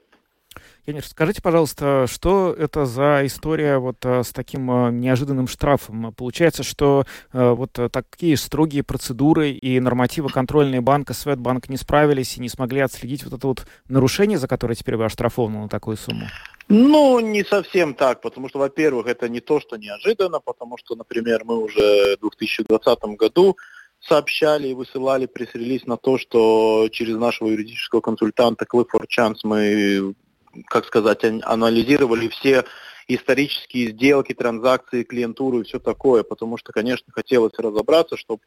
Яниш, 0.87 1.07
скажите, 1.07 1.41
пожалуйста, 1.41 2.05
что 2.07 2.55
это 2.55 2.85
за 2.85 3.25
история 3.25 3.79
вот 3.79 4.05
э, 4.05 4.21
с 4.21 4.29
таким 4.29 4.69
э, 4.69 4.91
неожиданным 4.91 5.47
штрафом? 5.47 6.13
Получается, 6.13 6.61
что 6.61 7.05
э, 7.33 7.49
вот 7.49 7.71
такие 7.91 8.37
строгие 8.37 8.83
процедуры 8.83 9.49
и 9.49 9.79
нормативы 9.79 10.29
контрольные 10.29 10.81
банка 10.81 11.15
Светбанк 11.15 11.69
не 11.69 11.77
справились 11.77 12.37
и 12.37 12.41
не 12.41 12.49
смогли 12.49 12.81
отследить 12.81 13.23
вот 13.23 13.33
это 13.33 13.47
вот 13.47 13.65
нарушение, 13.87 14.37
за 14.37 14.47
которое 14.47 14.75
теперь 14.75 14.95
вы 14.95 15.05
оштрафованы 15.05 15.61
на 15.61 15.69
такую 15.69 15.97
сумму? 15.97 16.27
Ну, 16.67 17.19
не 17.19 17.43
совсем 17.43 17.95
так, 17.95 18.21
потому 18.21 18.47
что, 18.49 18.59
во-первых, 18.59 19.07
это 19.07 19.27
не 19.27 19.39
то, 19.39 19.59
что 19.59 19.77
неожиданно, 19.77 20.39
потому 20.39 20.77
что, 20.77 20.95
например, 20.95 21.45
мы 21.45 21.63
уже 21.63 22.15
в 22.17 22.21
2020 22.21 22.99
году 23.17 23.57
сообщали 24.01 24.67
и 24.67 24.73
высылали 24.75 25.25
пресс-релиз 25.25 25.87
на 25.87 25.97
то, 25.97 26.19
что 26.19 26.89
через 26.91 27.15
нашего 27.15 27.49
юридического 27.49 28.01
консультанта 28.01 28.65
Clifford 28.71 29.05
Chance 29.09 29.39
мы 29.43 30.13
как 30.67 30.85
сказать, 30.85 31.23
анализировали 31.23 32.27
все 32.29 32.65
исторические 33.07 33.91
сделки, 33.91 34.33
транзакции, 34.33 35.03
клиентуру 35.03 35.61
и 35.61 35.63
все 35.63 35.79
такое, 35.79 36.23
потому 36.23 36.57
что, 36.57 36.71
конечно, 36.71 37.11
хотелось 37.13 37.53
разобраться, 37.57 38.17
чтобы 38.17 38.41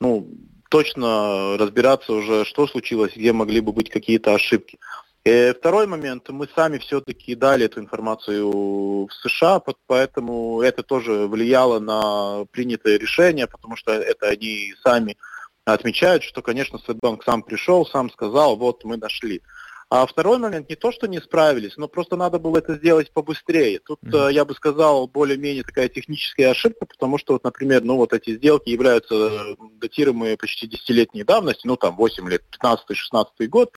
ну, 0.00 0.28
точно 0.68 1.56
разбираться 1.58 2.12
уже, 2.12 2.44
что 2.44 2.66
случилось, 2.66 3.12
где 3.14 3.32
могли 3.32 3.60
бы 3.60 3.72
быть 3.72 3.90
какие-то 3.90 4.34
ошибки. 4.34 4.78
И 5.24 5.54
второй 5.58 5.86
момент, 5.86 6.28
мы 6.30 6.48
сами 6.54 6.78
все-таки 6.78 7.34
дали 7.34 7.66
эту 7.66 7.80
информацию 7.80 9.06
в 9.06 9.10
США, 9.12 9.60
поэтому 9.86 10.62
это 10.62 10.82
тоже 10.82 11.26
влияло 11.26 11.78
на 11.78 12.46
принятое 12.50 12.98
решение, 12.98 13.46
потому 13.46 13.76
что 13.76 13.92
это 13.92 14.28
они 14.28 14.72
сами 14.82 15.18
отмечают, 15.66 16.22
что, 16.22 16.40
конечно, 16.40 16.78
Светбанк 16.78 17.22
сам 17.24 17.42
пришел, 17.42 17.84
сам 17.86 18.10
сказал, 18.10 18.56
вот 18.56 18.84
мы 18.84 18.96
нашли. 18.96 19.42
А 19.90 20.06
второй 20.06 20.38
момент, 20.38 20.70
не 20.70 20.76
то, 20.76 20.92
что 20.92 21.08
не 21.08 21.20
справились, 21.20 21.76
но 21.76 21.88
просто 21.88 22.14
надо 22.14 22.38
было 22.38 22.58
это 22.58 22.76
сделать 22.76 23.10
побыстрее. 23.10 23.80
Тут, 23.80 23.98
mm-hmm. 24.04 24.32
я 24.32 24.44
бы 24.44 24.54
сказал, 24.54 25.08
более-менее 25.08 25.64
такая 25.64 25.88
техническая 25.88 26.50
ошибка, 26.50 26.86
потому 26.86 27.18
что, 27.18 27.32
вот, 27.32 27.42
например, 27.42 27.82
ну 27.82 27.96
вот 27.96 28.12
эти 28.12 28.36
сделки 28.36 28.68
являются 28.68 29.14
э, 29.14 29.56
датируемые 29.80 30.36
почти 30.36 30.68
десятилетней 30.68 31.24
давности, 31.24 31.66
ну 31.66 31.76
там 31.76 31.96
8 31.96 32.28
лет, 32.28 32.44
15-16 32.62 33.48
год. 33.48 33.72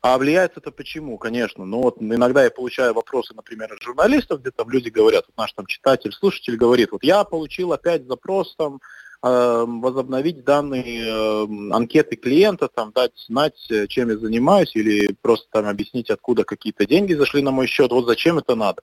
А 0.00 0.16
влияет 0.16 0.56
это 0.56 0.70
почему? 0.72 1.18
Конечно. 1.18 1.66
Ну 1.66 1.82
вот 1.82 1.98
иногда 2.00 2.44
я 2.44 2.50
получаю 2.50 2.94
вопросы, 2.94 3.34
например, 3.34 3.74
от 3.74 3.82
журналистов, 3.82 4.40
где 4.40 4.52
там 4.52 4.70
люди 4.70 4.88
говорят, 4.88 5.26
вот 5.26 5.36
наш 5.36 5.52
там 5.52 5.66
читатель, 5.66 6.12
слушатель 6.12 6.56
говорит, 6.56 6.92
вот 6.92 7.04
я 7.04 7.24
получил 7.24 7.74
опять 7.74 8.06
запрос 8.06 8.56
там 8.56 8.80
возобновить 9.22 10.44
данные 10.44 11.06
эм, 11.06 11.72
анкеты 11.72 12.16
клиента, 12.16 12.68
там, 12.68 12.90
дать 12.92 13.12
знать, 13.28 13.70
э, 13.70 13.86
чем 13.86 14.10
я 14.10 14.18
занимаюсь, 14.18 14.74
или 14.74 15.14
просто 15.22 15.46
там 15.50 15.66
объяснить, 15.66 16.10
откуда 16.10 16.42
какие-то 16.44 16.86
деньги 16.86 17.14
зашли 17.14 17.40
на 17.40 17.52
мой 17.52 17.68
счет, 17.68 17.92
вот 17.92 18.06
зачем 18.06 18.38
это 18.38 18.56
надо. 18.56 18.82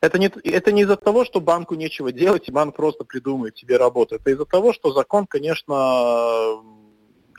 Это 0.00 0.18
не, 0.18 0.30
это 0.44 0.70
не 0.70 0.82
из-за 0.82 0.96
того, 0.96 1.24
что 1.24 1.40
банку 1.40 1.74
нечего 1.74 2.12
делать, 2.12 2.48
и 2.48 2.52
банк 2.52 2.76
просто 2.76 3.04
придумает 3.04 3.56
себе 3.56 3.76
работу. 3.76 4.14
Это 4.16 4.30
из-за 4.30 4.44
того, 4.44 4.72
что 4.72 4.92
закон, 4.92 5.26
конечно, 5.26 6.60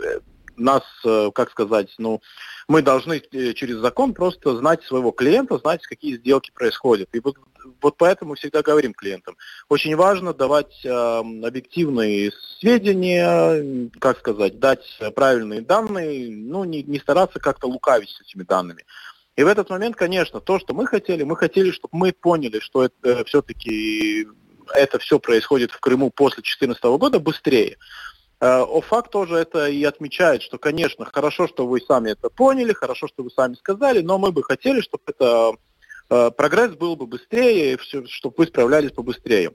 э, 0.03 0.19
нас, 0.57 0.83
э, 1.03 1.31
как 1.33 1.51
сказать, 1.51 1.93
ну, 1.97 2.21
мы 2.67 2.81
должны 2.81 3.21
э, 3.31 3.53
через 3.53 3.77
закон 3.77 4.13
просто 4.13 4.55
знать 4.57 4.83
своего 4.83 5.11
клиента, 5.11 5.57
знать, 5.57 5.85
какие 5.85 6.17
сделки 6.17 6.51
происходят. 6.53 7.09
И 7.13 7.19
вот, 7.19 7.35
вот 7.81 7.97
поэтому 7.97 8.35
всегда 8.35 8.61
говорим 8.61 8.93
клиентам. 8.93 9.37
Очень 9.69 9.95
важно 9.95 10.33
давать 10.33 10.83
э, 10.83 10.89
объективные 10.89 12.31
сведения, 12.59 13.89
как 13.99 14.19
сказать, 14.19 14.59
дать 14.59 14.85
правильные 15.15 15.61
данные, 15.61 16.29
ну, 16.31 16.63
не, 16.63 16.83
не 16.83 16.99
стараться 16.99 17.39
как-то 17.39 17.67
лукавить 17.67 18.09
с 18.09 18.21
этими 18.21 18.43
данными. 18.43 18.85
И 19.35 19.43
в 19.43 19.47
этот 19.47 19.69
момент, 19.69 19.95
конечно, 19.95 20.39
то, 20.39 20.59
что 20.59 20.73
мы 20.73 20.87
хотели, 20.87 21.23
мы 21.23 21.35
хотели, 21.35 21.71
чтобы 21.71 21.97
мы 21.97 22.13
поняли, 22.13 22.59
что 22.59 22.85
это 22.85 22.95
э, 23.03 23.23
все-таки 23.25 24.27
это 24.73 24.97
все 24.99 25.19
происходит 25.19 25.71
в 25.71 25.79
Крыму 25.79 26.09
после 26.09 26.37
2014 26.37 26.83
года 26.99 27.19
быстрее. 27.19 27.77
Э, 28.45 28.61
ОФАК 28.61 29.09
тоже 29.09 29.37
это 29.37 29.67
и 29.67 29.83
отмечает, 29.83 30.43
что, 30.43 30.59
конечно, 30.59 31.03
хорошо, 31.05 31.47
что 31.47 31.65
вы 31.65 31.81
сами 31.81 32.11
это 32.11 32.29
поняли, 32.29 32.73
хорошо, 32.73 33.07
что 33.07 33.23
вы 33.23 33.31
сами 33.31 33.55
сказали, 33.55 34.01
но 34.01 34.19
мы 34.19 34.31
бы 34.31 34.43
хотели, 34.43 34.81
чтобы 34.81 35.03
это 35.07 35.55
э, 36.11 36.29
прогресс 36.29 36.75
был 36.75 36.95
бы 36.95 37.07
быстрее, 37.07 37.79
чтобы 37.79 38.35
вы 38.37 38.45
справлялись 38.45 38.91
побыстрее. 38.91 39.53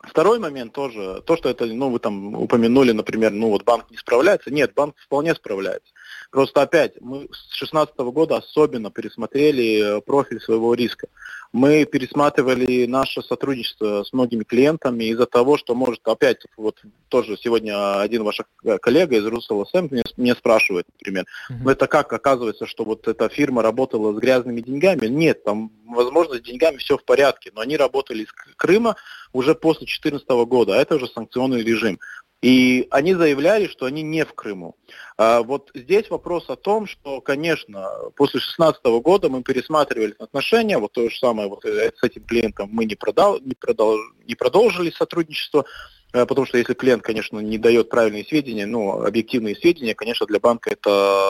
Второй 0.00 0.38
момент 0.38 0.74
тоже, 0.74 1.22
то, 1.24 1.38
что 1.38 1.48
это, 1.48 1.64
ну, 1.64 1.88
вы 1.88 1.98
там 1.98 2.34
упомянули, 2.34 2.92
например, 2.92 3.32
ну, 3.32 3.48
вот 3.48 3.64
банк 3.64 3.90
не 3.90 3.96
справляется. 3.96 4.50
Нет, 4.50 4.74
банк 4.74 4.94
вполне 4.98 5.34
справляется. 5.34 5.90
Просто 6.30 6.60
опять, 6.60 7.00
мы 7.00 7.20
с 7.32 7.48
2016 7.58 7.96
года 7.96 8.36
особенно 8.36 8.90
пересмотрели 8.90 10.02
профиль 10.02 10.42
своего 10.42 10.74
риска 10.74 11.08
мы 11.56 11.86
пересматривали 11.86 12.84
наше 12.84 13.22
сотрудничество 13.22 14.04
с 14.04 14.12
многими 14.12 14.44
клиентами 14.44 15.04
из-за 15.04 15.24
того, 15.24 15.56
что 15.56 15.74
может 15.74 16.06
опять, 16.06 16.42
вот 16.58 16.82
тоже 17.08 17.38
сегодня 17.38 18.00
один 18.00 18.24
ваш 18.24 18.42
коллега 18.82 19.16
из 19.16 19.26
РусЛСМ 19.26 19.88
мне, 19.90 20.04
мне 20.18 20.34
спрашивает, 20.34 20.84
например, 20.98 21.24
uh-huh. 21.50 21.56
ну 21.64 21.70
это 21.70 21.86
как 21.86 22.12
оказывается, 22.12 22.66
что 22.66 22.84
вот 22.84 23.08
эта 23.08 23.30
фирма 23.30 23.62
работала 23.62 24.12
с 24.12 24.16
грязными 24.18 24.60
деньгами? 24.60 25.06
Нет, 25.06 25.44
там, 25.44 25.72
возможно, 25.88 26.36
с 26.36 26.42
деньгами 26.42 26.76
все 26.76 26.98
в 26.98 27.04
порядке, 27.04 27.50
но 27.54 27.62
они 27.62 27.78
работали 27.78 28.24
из 28.24 28.32
Крыма 28.56 28.96
уже 29.32 29.54
после 29.54 29.86
2014 29.86 30.28
года, 30.46 30.74
а 30.74 30.82
это 30.82 30.96
уже 30.96 31.08
санкционный 31.08 31.62
режим. 31.62 31.98
И 32.46 32.86
они 32.92 33.12
заявляли, 33.12 33.66
что 33.66 33.86
они 33.86 34.02
не 34.02 34.24
в 34.24 34.32
Крыму. 34.32 34.76
А 35.18 35.42
вот 35.42 35.72
здесь 35.74 36.08
вопрос 36.10 36.48
о 36.48 36.54
том, 36.54 36.86
что, 36.86 37.20
конечно, 37.20 37.90
после 38.14 38.38
2016 38.38 38.84
года 39.02 39.28
мы 39.28 39.42
пересматривали 39.42 40.14
отношения, 40.16 40.78
вот 40.78 40.92
то 40.92 41.10
же 41.10 41.18
самое 41.18 41.48
вот 41.48 41.64
э, 41.64 41.90
с 41.90 42.04
этим 42.04 42.22
клиентом 42.22 42.68
мы 42.70 42.84
не, 42.84 42.94
продал, 42.94 43.40
не, 43.40 43.56
продол, 43.56 43.98
не 44.28 44.36
продолжили 44.36 44.92
сотрудничество, 44.92 45.64
э, 46.12 46.24
потому 46.24 46.46
что 46.46 46.56
если 46.56 46.74
клиент, 46.74 47.02
конечно, 47.02 47.40
не 47.40 47.58
дает 47.58 47.88
правильные 47.88 48.24
сведения, 48.24 48.66
ну, 48.66 49.04
объективные 49.04 49.56
сведения, 49.56 49.96
конечно, 49.96 50.24
для 50.24 50.38
банка 50.38 50.70
это 50.70 51.26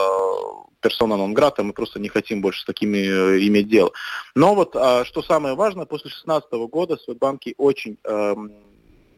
персона 0.81 1.17
нон 1.17 1.33
грата, 1.33 1.63
мы 1.63 1.73
просто 1.73 1.99
не 1.99 2.09
хотим 2.09 2.43
больше 2.43 2.61
с 2.61 2.65
такими 2.65 2.97
э, 2.97 3.39
иметь 3.47 3.69
дело. 3.69 3.91
Но 4.35 4.53
вот 4.53 4.75
а, 4.75 5.03
что 5.03 5.23
самое 5.23 5.55
важное, 5.55 5.87
после 5.87 6.11
2016 6.11 6.51
года 6.69 6.99
банки 7.19 7.55
очень 7.57 7.97
э, 8.03 8.35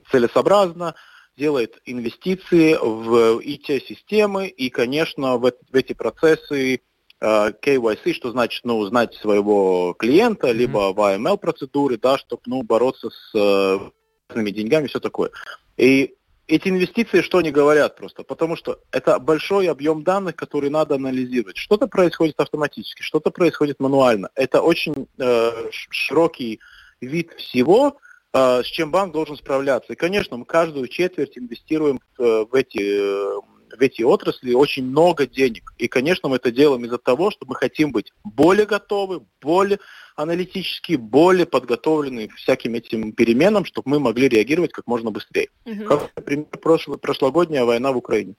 целесообразно 0.10 0.96
делает 1.40 1.82
инвестиции 1.86 2.76
в 2.76 3.40
IT-системы 3.40 4.48
и, 4.48 4.70
конечно, 4.70 5.38
в, 5.38 5.52
в 5.72 5.76
эти 5.76 5.94
процессы 5.94 6.76
uh, 6.76 6.80
э, 7.22 7.54
KYC, 7.62 8.14
что 8.14 8.32
значит, 8.32 8.66
ну, 8.66 8.86
знать 8.86 9.16
своего 9.16 9.96
клиента, 9.98 10.48
mm-hmm. 10.48 10.54
либо 10.54 10.94
в 10.94 11.00
AML 11.00 11.38
процедуры, 11.38 11.98
да, 11.98 12.18
чтобы, 12.18 12.42
ну, 12.46 12.62
бороться 12.64 13.10
с 13.10 13.36
uh, 13.36 14.52
деньгами, 14.52 14.88
все 14.88 15.00
такое. 15.00 15.32
И 15.78 16.14
эти 16.48 16.68
инвестиции 16.68 17.22
что 17.22 17.38
они 17.38 17.52
говорят 17.52 17.96
просто? 17.96 18.24
Потому 18.24 18.56
что 18.56 18.80
это 18.92 19.20
большой 19.20 19.70
объем 19.70 20.04
данных, 20.04 20.36
которые 20.36 20.72
надо 20.72 20.96
анализировать. 20.96 21.58
Что-то 21.58 21.88
происходит 21.88 22.40
автоматически, 22.40 23.02
что-то 23.02 23.32
происходит 23.32 23.80
мануально. 23.80 24.30
Это 24.36 24.62
очень 24.62 25.08
э, 25.18 25.52
широкий 25.70 26.60
вид 27.02 27.32
всего, 27.38 27.98
с 28.34 28.66
чем 28.66 28.92
банк 28.92 29.14
должен 29.14 29.38
справляться. 29.38 29.94
И, 29.94 29.96
конечно, 29.96 30.38
мы 30.38 30.46
каждую 30.46 30.88
четверть 30.88 31.38
инвестируем 31.38 32.00
в 32.18 32.54
эти, 32.54 32.80
э, 32.80 33.42
в 33.76 33.82
эти 33.82 34.02
отрасли 34.02 34.54
очень 34.54 34.86
много 34.86 35.26
денег. 35.26 35.74
И, 35.78 35.88
конечно, 35.88 36.30
мы 36.30 36.38
это 36.38 36.52
делаем 36.52 36.86
из-за 36.86 36.98
того, 36.98 37.32
что 37.32 37.46
мы 37.46 37.56
хотим 37.56 37.92
быть 37.92 38.12
более 38.24 38.66
готовы, 38.66 39.22
более 39.42 39.80
аналитически, 40.20 40.96
более 40.96 41.46
подготовлены 41.46 42.30
всяким 42.36 42.74
этим 42.76 43.14
переменам, 43.14 43.66
чтобы 43.66 43.90
мы 43.90 44.00
могли 44.00 44.28
реагировать 44.28 44.72
как 44.72 44.86
можно 44.86 45.12
быстрее. 45.12 45.48
Угу. 45.66 45.84
Как, 45.86 46.12
например, 46.16 46.46
прошло, 46.62 46.98
прошлогодняя 46.98 47.64
война 47.64 47.92
в 47.92 47.98
Украине. 47.98 48.34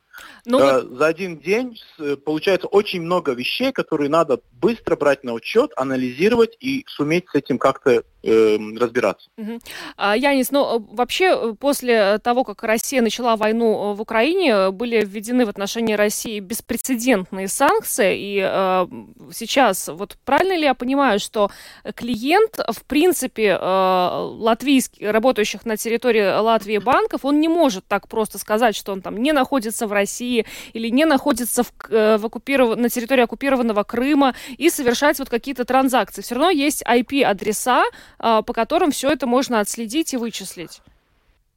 Ну, 0.44 0.58
э, 0.58 0.82
За 0.82 1.06
один 1.06 1.38
день 1.38 1.78
получается 2.24 2.66
очень 2.66 3.00
много 3.00 3.32
вещей, 3.32 3.72
которые 3.72 4.10
надо 4.10 4.40
быстро 4.52 4.96
брать 4.96 5.24
на 5.24 5.32
учет, 5.32 5.72
анализировать 5.76 6.56
и 6.60 6.84
суметь 6.88 7.28
с 7.30 7.34
этим 7.34 7.58
как-то 7.58 8.02
э, 8.22 8.58
разбираться. 8.78 9.30
Угу. 9.36 9.58
А, 9.96 10.16
Янис, 10.16 10.50
ну 10.50 10.76
э, 10.76 10.82
вообще 10.92 11.24
э, 11.34 11.54
после 11.58 12.18
того, 12.18 12.44
как 12.44 12.62
Россия 12.62 13.02
начала 13.02 13.36
войну 13.36 13.94
в 13.94 14.00
Украине, 14.00 14.70
были 14.70 15.04
введены 15.04 15.46
в 15.46 15.48
отношении 15.48 15.94
России 15.94 16.40
беспрецедентные 16.40 17.48
санкции, 17.48 18.18
и 18.18 18.40
э, 18.42 18.86
сейчас 19.32 19.88
вот 19.88 20.16
правильно 20.24 20.56
ли 20.56 20.64
я 20.64 20.74
понимаю, 20.74 21.18
что 21.18 21.50
клиент, 21.94 22.59
в 22.68 22.85
принципе, 22.85 23.59
э, 23.61 24.09
латвийский, 24.40 25.11
работающих 25.11 25.64
на 25.66 25.76
территории 25.76 26.38
Латвии 26.40 26.78
банков, 26.78 27.24
он 27.24 27.40
не 27.40 27.48
может 27.48 27.85
так 27.87 28.09
просто 28.09 28.38
сказать, 28.38 28.76
что 28.76 28.92
он 28.92 29.02
там 29.02 29.16
не 29.16 29.33
находится 29.33 29.87
в 29.87 29.92
России 29.92 30.46
или 30.72 30.88
не 30.88 31.04
находится 31.04 31.62
в, 31.62 31.72
э, 31.90 32.16
в 32.18 32.26
оккупиров... 32.26 32.76
на 32.76 32.88
территории 32.88 33.22
оккупированного 33.22 33.83
Крыма 33.85 34.35
и 34.59 34.70
совершать 34.70 35.18
вот 35.18 35.28
какие-то 35.28 35.64
транзакции. 35.64 36.22
Все 36.22 36.35
равно 36.35 36.50
есть 36.50 36.83
IP-адреса, 36.83 37.85
э, 38.18 38.42
по 38.46 38.52
которым 38.52 38.90
все 38.90 39.11
это 39.11 39.26
можно 39.26 39.61
отследить 39.61 40.14
и 40.14 40.16
вычислить. 40.16 40.80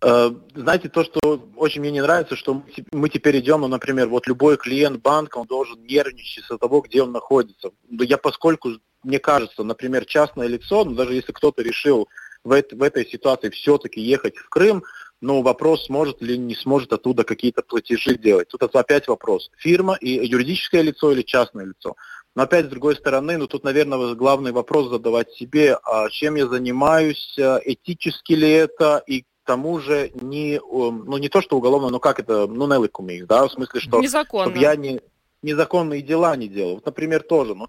Знаете, 0.04 0.89
то, 0.89 1.06
что 1.06 1.41
очень 1.56 1.80
мне 1.80 1.91
не 1.91 2.02
нравится, 2.02 2.36
что 2.36 2.62
мы 2.91 3.08
теперь 3.08 3.39
идем, 3.39 3.62
ну, 3.62 3.69
например, 3.69 4.10
вот 4.10 4.28
любой 4.28 4.58
клиент 4.58 5.02
банка, 5.02 5.38
он 5.38 5.47
должен 5.47 5.82
нервничать 5.86 6.43
из-за 6.43 6.58
того, 6.58 6.82
где 6.82 7.04
он 7.04 7.13
находится. 7.13 7.69
Я 7.89 8.17
поскольку 8.17 8.71
мне 9.04 9.20
кажется, 9.20 9.63
например, 9.63 10.06
частное 10.06 10.48
лицо, 10.48 10.84
ну, 10.86 10.96
даже 10.96 11.13
если 11.13 11.32
кто-то 11.32 11.62
решил 11.62 12.08
в, 12.44 12.52
это, 12.52 12.76
в 12.76 12.84
этой 12.84 13.06
ситуации 13.06 13.50
все-таки 13.50 14.02
ехать 14.02 14.38
в 14.38 14.50
Крым, 14.50 14.84
но 15.22 15.42
вопрос, 15.42 15.86
сможет 15.86 16.22
ли 16.22 16.38
не 16.38 16.56
сможет 16.56 16.92
оттуда 16.92 17.24
какие-то 17.24 17.62
платежи 17.62 18.18
делать. 18.18 18.50
Тут 18.50 18.63
опять 18.76 19.08
вопрос, 19.08 19.50
фирма 19.58 19.96
и 19.96 20.28
юридическое 20.28 20.82
лицо 20.82 21.12
или 21.12 21.22
частное 21.22 21.66
лицо. 21.66 21.96
Но 22.36 22.44
опять 22.44 22.66
с 22.66 22.70
другой 22.70 22.96
стороны, 22.96 23.38
ну 23.38 23.48
тут, 23.48 23.63
наверное, 23.63 24.16
главный 24.16 24.52
вопрос 24.52 24.89
задавать 24.89 25.32
себе, 25.32 25.78
а 25.84 26.10
чем 26.10 26.36
я 26.36 26.48
занимаюсь, 26.48 27.38
а, 27.39 27.60
этически 27.63 28.34
ли 28.34 28.50
это, 28.50 29.04
и 29.06 29.22
к 29.22 29.46
тому 29.46 29.80
же 29.80 30.12
не, 30.16 30.60
ну 30.60 31.18
не 31.18 31.30
то, 31.30 31.42
что 31.42 31.58
уголовно, 31.58 31.89
но 31.89 32.00
как 32.00 32.20
это, 32.20 32.48
ну 32.48 32.68
неликумик, 32.68 33.26
да, 33.26 33.48
в 33.48 33.52
смысле, 33.52 33.80
что 33.80 34.00
чтобы 34.48 34.58
я 34.60 34.76
не 34.76 35.00
незаконные 35.44 36.02
дела 36.02 36.36
не 36.36 36.48
делал. 36.48 36.76
Вот, 36.76 36.86
например, 36.86 37.22
тоже, 37.22 37.54
ну, 37.54 37.68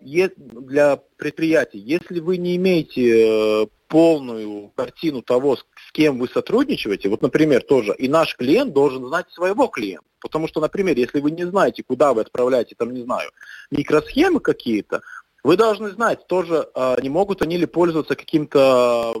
для 0.00 0.98
предприятий, 1.16 1.78
если 1.78 2.20
вы 2.20 2.38
не 2.38 2.56
имеете 2.56 3.64
э, 3.64 3.66
полную 3.88 4.68
картину 4.74 5.20
того, 5.20 5.56
с 5.56 5.92
кем 5.92 6.18
вы 6.18 6.28
сотрудничаете, 6.28 7.10
вот, 7.10 7.20
например, 7.20 7.62
тоже, 7.62 7.94
и 7.98 8.08
наш 8.08 8.34
клиент 8.36 8.72
должен 8.72 9.06
знать 9.06 9.26
своего 9.30 9.66
клиента. 9.66 10.06
Потому 10.20 10.48
что, 10.48 10.60
например, 10.60 10.96
если 10.96 11.20
вы 11.20 11.30
не 11.30 11.44
знаете, 11.44 11.82
куда 11.82 12.14
вы 12.14 12.22
отправляете, 12.22 12.76
там, 12.78 12.92
не 12.92 13.02
знаю, 13.02 13.30
микросхемы 13.70 14.40
какие-то, 14.40 15.02
вы 15.44 15.56
должны 15.56 15.90
знать, 15.90 16.26
тоже 16.26 16.68
а, 16.74 17.00
не 17.00 17.08
могут 17.08 17.42
они 17.42 17.56
ли 17.56 17.66
пользоваться 17.66 18.16
каким-то 18.16 19.14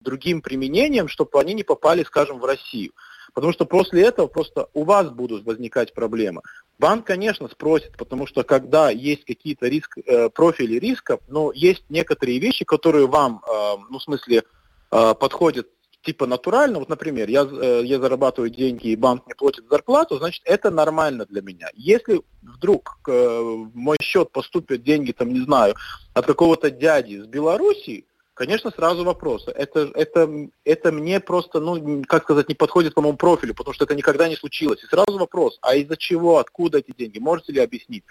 другим 0.00 0.42
применением, 0.42 1.08
чтобы 1.08 1.40
они 1.40 1.54
не 1.54 1.64
попали, 1.64 2.04
скажем, 2.04 2.38
в 2.38 2.44
Россию. 2.44 2.92
Потому 3.34 3.52
что 3.52 3.64
после 3.64 4.02
этого 4.02 4.26
просто 4.26 4.68
у 4.74 4.84
вас 4.84 5.10
будут 5.10 5.44
возникать 5.44 5.94
проблемы. 5.94 6.42
Банк, 6.78 7.06
конечно, 7.06 7.48
спросит, 7.48 7.96
потому 7.96 8.26
что 8.26 8.42
когда 8.42 8.90
есть 8.90 9.24
какие-то 9.24 9.68
риск, 9.68 9.98
э, 9.98 10.28
профили 10.28 10.78
риска, 10.78 11.18
но 11.28 11.52
есть 11.54 11.84
некоторые 11.88 12.38
вещи, 12.38 12.64
которые 12.64 13.06
вам, 13.06 13.42
э, 13.46 13.76
ну, 13.88 13.98
в 13.98 14.02
смысле, 14.02 14.42
э, 14.90 15.14
подходят 15.14 15.68
типа 16.02 16.26
натурально, 16.26 16.80
вот, 16.80 16.88
например, 16.88 17.28
я, 17.28 17.48
э, 17.48 17.82
я 17.84 18.00
зарабатываю 18.00 18.50
деньги 18.50 18.88
и 18.88 18.96
банк 18.96 19.24
мне 19.26 19.34
платит 19.34 19.64
зарплату, 19.70 20.18
значит, 20.18 20.42
это 20.44 20.70
нормально 20.70 21.24
для 21.26 21.42
меня. 21.42 21.68
Если 21.74 22.22
вдруг 22.42 22.98
э, 23.06 23.12
в 23.12 23.70
мой 23.74 23.96
счет 24.02 24.30
поступят 24.32 24.82
деньги, 24.82 25.12
там, 25.12 25.32
не 25.32 25.44
знаю, 25.44 25.74
от 26.12 26.26
какого-то 26.26 26.70
дяди 26.70 27.14
из 27.14 27.26
Белоруссии, 27.26 28.04
конечно, 28.42 28.72
сразу 28.72 29.04
вопросы. 29.04 29.52
Это, 29.52 29.92
это, 29.94 30.28
это 30.64 30.90
мне 30.90 31.20
просто, 31.20 31.60
ну, 31.60 32.02
как 32.08 32.24
сказать, 32.24 32.48
не 32.48 32.56
подходит 32.56 32.92
по 32.92 33.00
моему 33.00 33.16
профилю, 33.16 33.54
потому 33.54 33.72
что 33.72 33.84
это 33.84 33.94
никогда 33.94 34.28
не 34.28 34.34
случилось. 34.34 34.82
И 34.82 34.86
сразу 34.88 35.16
вопрос, 35.16 35.58
а 35.62 35.76
из-за 35.76 35.96
чего, 35.96 36.38
откуда 36.38 36.78
эти 36.78 36.92
деньги, 36.92 37.20
можете 37.20 37.52
ли 37.52 37.60
объяснить? 37.60 38.02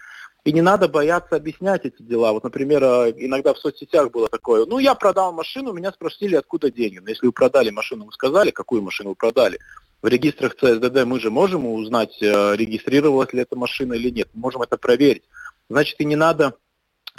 И 0.46 0.54
не 0.54 0.62
надо 0.62 0.88
бояться 0.88 1.36
объяснять 1.36 1.86
эти 1.86 2.02
дела. 2.02 2.32
Вот, 2.32 2.46
например, 2.46 2.82
э, 2.82 3.14
иногда 3.18 3.54
в 3.54 3.58
соцсетях 3.58 4.10
было 4.12 4.30
такое, 4.30 4.66
ну, 4.66 4.80
я 4.80 4.96
продал 4.96 5.34
машину, 5.34 5.74
меня 5.74 5.92
спросили, 5.92 6.36
откуда 6.36 6.72
деньги. 6.72 7.00
Но 7.00 7.10
если 7.10 7.26
вы 7.26 7.34
продали 7.34 7.70
машину, 7.70 8.06
вы 8.06 8.14
сказали, 8.14 8.52
какую 8.52 8.82
машину 8.84 9.10
вы 9.10 9.16
продали. 9.16 9.60
В 10.02 10.08
регистрах 10.08 10.56
ЦСДД 10.56 11.04
мы 11.04 11.20
же 11.20 11.30
можем 11.30 11.66
узнать, 11.66 12.18
э, 12.22 12.56
регистрировалась 12.56 13.34
ли 13.34 13.42
эта 13.42 13.58
машина 13.58 13.96
или 13.96 14.10
нет. 14.10 14.30
Мы 14.34 14.44
можем 14.44 14.62
это 14.62 14.78
проверить. 14.78 15.24
Значит, 15.70 16.00
и 16.00 16.06
не 16.06 16.16
надо 16.16 16.56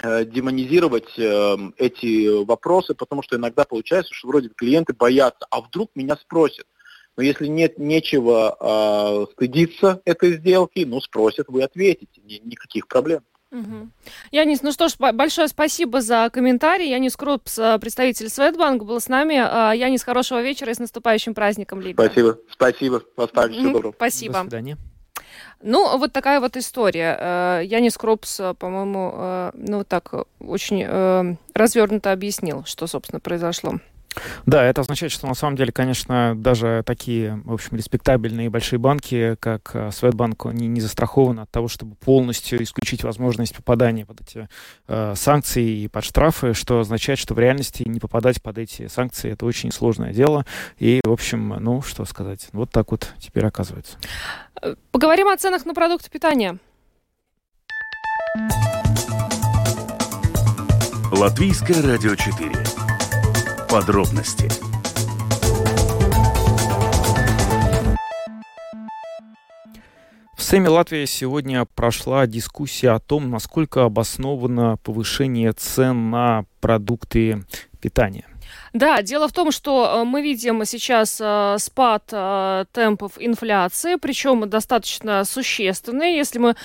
демонизировать 0.01 1.17
э, 1.17 1.55
эти 1.77 2.43
вопросы, 2.43 2.93
потому 2.93 3.21
что 3.23 3.37
иногда 3.37 3.63
получается, 3.63 4.13
что 4.13 4.27
вроде 4.27 4.49
клиенты 4.49 4.93
боятся, 4.93 5.45
а 5.49 5.61
вдруг 5.61 5.91
меня 5.95 6.15
спросят. 6.17 6.65
Но 7.15 7.23
если 7.23 7.45
нет 7.47 7.77
нечего 7.77 8.57
э, 8.59 9.31
стыдиться 9.33 10.01
этой 10.03 10.37
сделки, 10.37 10.83
ну 10.85 10.99
спросят, 10.99 11.47
вы 11.47 11.63
ответите, 11.63 12.21
ни, 12.23 12.41
никаких 12.43 12.87
проблем. 12.87 13.21
Угу. 13.51 13.89
Янис, 14.31 14.63
ну 14.63 14.71
что 14.71 14.87
ж, 14.87 14.93
большое 14.97 15.47
спасибо 15.47 16.01
за 16.01 16.31
комментарий. 16.33 16.89
Янис 16.89 17.15
Крупс, 17.15 17.59
э, 17.59 17.77
представитель 17.79 18.29
Светбанк, 18.29 18.83
был 18.83 18.99
с 18.99 19.07
нами. 19.07 19.35
Янис, 19.77 20.03
хорошего 20.03 20.41
вечера 20.41 20.71
и 20.71 20.73
с 20.73 20.79
наступающим 20.79 21.35
праздником, 21.35 21.79
Либия. 21.79 22.03
Спасибо, 22.03 22.39
спасибо. 22.51 23.03
Оставьте 23.15 23.59
угу. 23.59 23.73
доброго. 23.73 23.93
Спасибо. 23.95 24.33
До 24.33 24.41
свидания. 24.41 24.77
Ну, 25.65 25.97
вот 25.97 26.11
такая 26.11 26.41
вот 26.41 26.57
история. 26.57 27.17
Э, 27.17 27.61
Янис 27.63 27.97
Кропс, 27.97 28.37
э, 28.39 28.53
по-моему, 28.53 29.13
э, 29.15 29.51
ну 29.53 29.83
так 29.85 30.13
очень 30.41 31.37
развернуто 31.53 32.11
объяснил, 32.11 32.65
что, 32.65 32.85
собственно, 32.85 33.21
произошло. 33.21 33.79
Да, 34.45 34.63
это 34.63 34.81
означает, 34.81 35.11
что 35.11 35.27
на 35.27 35.33
самом 35.33 35.55
деле, 35.55 35.71
конечно, 35.71 36.33
даже 36.35 36.83
такие, 36.85 37.41
в 37.45 37.53
общем, 37.53 37.77
респектабельные 37.77 38.49
большие 38.49 38.79
банки, 38.79 39.35
как 39.39 39.75
Светбанк, 39.91 40.45
они 40.45 40.67
не 40.67 40.81
застрахованы 40.81 41.41
от 41.41 41.51
того, 41.51 41.67
чтобы 41.67 41.95
полностью 41.95 42.61
исключить 42.63 43.03
возможность 43.03 43.55
попадания 43.55 44.05
под 44.05 44.21
эти 44.21 44.47
э, 44.87 45.13
санкции 45.15 45.83
и 45.83 45.87
под 45.87 46.03
штрафы, 46.03 46.53
что 46.53 46.79
означает, 46.79 47.19
что 47.19 47.33
в 47.33 47.39
реальности 47.39 47.83
не 47.85 47.99
попадать 47.99 48.41
под 48.41 48.57
эти 48.57 48.87
санкции 48.87 49.31
это 49.31 49.45
очень 49.45 49.71
сложное 49.71 50.13
дело. 50.13 50.45
И, 50.77 51.01
в 51.03 51.11
общем, 51.11 51.55
ну, 51.59 51.81
что 51.81 52.05
сказать, 52.05 52.47
вот 52.51 52.71
так 52.71 52.91
вот 52.91 53.13
теперь 53.19 53.45
оказывается. 53.45 53.97
Поговорим 54.91 55.27
о 55.27 55.37
ценах 55.37 55.65
на 55.65 55.73
продукты 55.73 56.09
питания. 56.09 56.57
Латвийское 61.11 61.81
радио 61.81 62.15
4. 62.15 62.72
Подробности. 63.73 64.47
В 70.37 70.43
Сейме 70.43 70.69
Латвии 70.69 71.05
сегодня 71.05 71.65
прошла 71.65 72.27
дискуссия 72.27 72.91
о 72.91 72.99
том, 72.99 73.31
насколько 73.31 73.85
обосновано 73.85 74.77
повышение 74.77 75.53
цен 75.53 76.11
на 76.11 76.45
продукты 76.61 77.45
питания. 77.81 78.27
Да, 78.73 79.03
дело 79.03 79.27
в 79.27 79.31
том, 79.31 79.51
что 79.51 80.01
э, 80.01 80.03
мы 80.03 80.23
видим 80.23 80.65
сейчас 80.65 81.21
э, 81.21 81.57
спад 81.59 82.05
э, 82.11 82.65
темпов 82.71 83.11
инфляции, 83.19 83.97
причем 83.97 84.49
достаточно 84.49 85.23
существенный. 85.25 86.15
Если 86.15 86.39
мы 86.39 86.55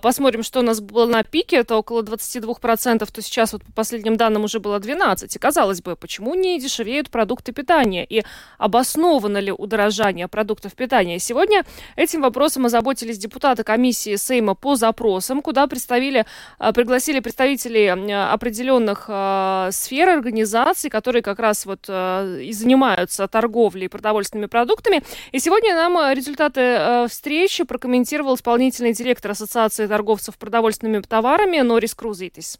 посмотрим, 0.00 0.42
что 0.42 0.60
у 0.60 0.62
нас 0.62 0.80
было 0.80 1.04
на 1.04 1.22
пике, 1.24 1.56
это 1.56 1.76
около 1.76 2.00
22%, 2.00 3.06
то 3.12 3.22
сейчас 3.22 3.52
вот 3.52 3.64
по 3.64 3.72
последним 3.72 4.16
данным 4.16 4.44
уже 4.44 4.60
было 4.60 4.78
12%. 4.78 5.28
И 5.30 5.38
казалось 5.38 5.82
бы, 5.82 5.94
почему 5.94 6.34
не 6.34 6.58
дешевеют 6.58 7.10
продукты 7.10 7.52
питания? 7.52 8.06
И 8.06 8.24
обосновано 8.56 9.36
ли 9.36 9.52
удорожание 9.52 10.26
продуктов 10.26 10.72
питания? 10.72 11.18
Сегодня 11.18 11.66
этим 11.96 12.22
вопросом 12.22 12.64
озаботились 12.64 13.18
депутаты 13.18 13.62
комиссии 13.62 14.16
Сейма 14.16 14.54
по 14.54 14.74
запросам, 14.74 15.42
куда 15.42 15.66
представили, 15.66 16.24
пригласили 16.58 17.20
представителей 17.20 17.88
определенных 17.88 19.04
сфер, 19.74 20.08
организаций, 20.08 20.88
которые 20.88 21.20
как 21.22 21.38
раз 21.38 21.57
вот 21.66 21.86
э, 21.88 22.42
и 22.42 22.52
занимаются 22.52 23.26
торговлей 23.28 23.88
продовольственными 23.88 24.46
продуктами. 24.46 25.02
И 25.32 25.38
сегодня 25.38 25.74
нам 25.74 25.98
э, 25.98 26.14
результаты 26.14 26.60
э, 26.60 27.06
встречи 27.08 27.64
прокомментировал 27.64 28.34
исполнительный 28.34 28.92
директор 28.92 29.30
Ассоциации 29.30 29.86
торговцев 29.86 30.38
продовольственными 30.38 31.00
товарами 31.02 31.60
Норис 31.60 31.94
Крузитис. 31.94 32.58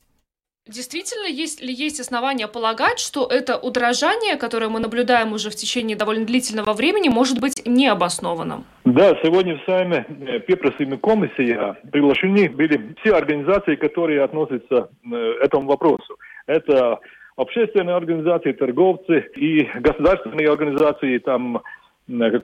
Действительно, 0.69 1.27
есть 1.27 1.63
ли 1.63 1.73
есть 1.73 1.99
основания 1.99 2.47
полагать, 2.47 2.99
что 2.99 3.27
это 3.27 3.57
удорожание, 3.57 4.37
которое 4.37 4.69
мы 4.69 4.81
наблюдаем 4.81 5.33
уже 5.33 5.49
в 5.49 5.57
течение 5.57 5.97
довольно 5.97 6.27
длительного 6.27 6.75
времени, 6.75 7.09
может 7.09 7.41
быть 7.41 7.63
необоснованным? 7.65 8.67
Да, 8.85 9.17
сегодня 9.23 9.57
в 9.57 9.65
Сайме 9.65 10.05
пieprasījuma 10.47 10.99
комиссия 10.99 11.75
приглашены 11.91 12.51
были 12.51 12.95
все 13.01 13.15
организации, 13.15 13.77
которые 13.77 14.23
относятся 14.23 14.91
к 15.03 15.15
этому 15.43 15.69
вопросу. 15.69 16.19
Это 16.47 16.99
общественные 17.39 17.95
организации, 17.95 18.53
торговцы 18.53 19.31
и 19.37 19.63
государственные 19.77 20.51
организации, 20.51 21.19
там 21.19 21.63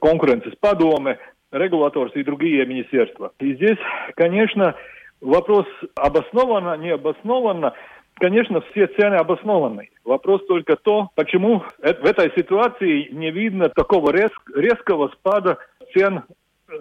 конкуренции 0.00 0.50
с 0.50 0.57
падоме, 0.57 1.18
регуляторы 1.50 2.11
и 2.14 2.22
другие 2.22 2.64
министерства. 2.64 3.33
И 3.40 3.54
здесь, 3.54 3.78
конечно, 4.14 4.76
вопрос 5.20 5.66
обоснованно, 5.96 6.76
не 6.76 6.90
обоснованно, 6.90 7.72
конечно, 8.14 8.61
все 8.70 8.87
цены 8.87 9.16
обоснованы. 9.16 9.90
Вопрос 10.04 10.46
только 10.46 10.76
то, 10.76 11.11
почему 11.16 11.64
в 11.78 12.04
этой 12.04 12.30
ситуации 12.37 13.09
не 13.11 13.33
видно 13.33 13.68
такого 13.70 14.12
резкого 14.12 15.09
спада 15.09 15.59
цен 15.92 16.22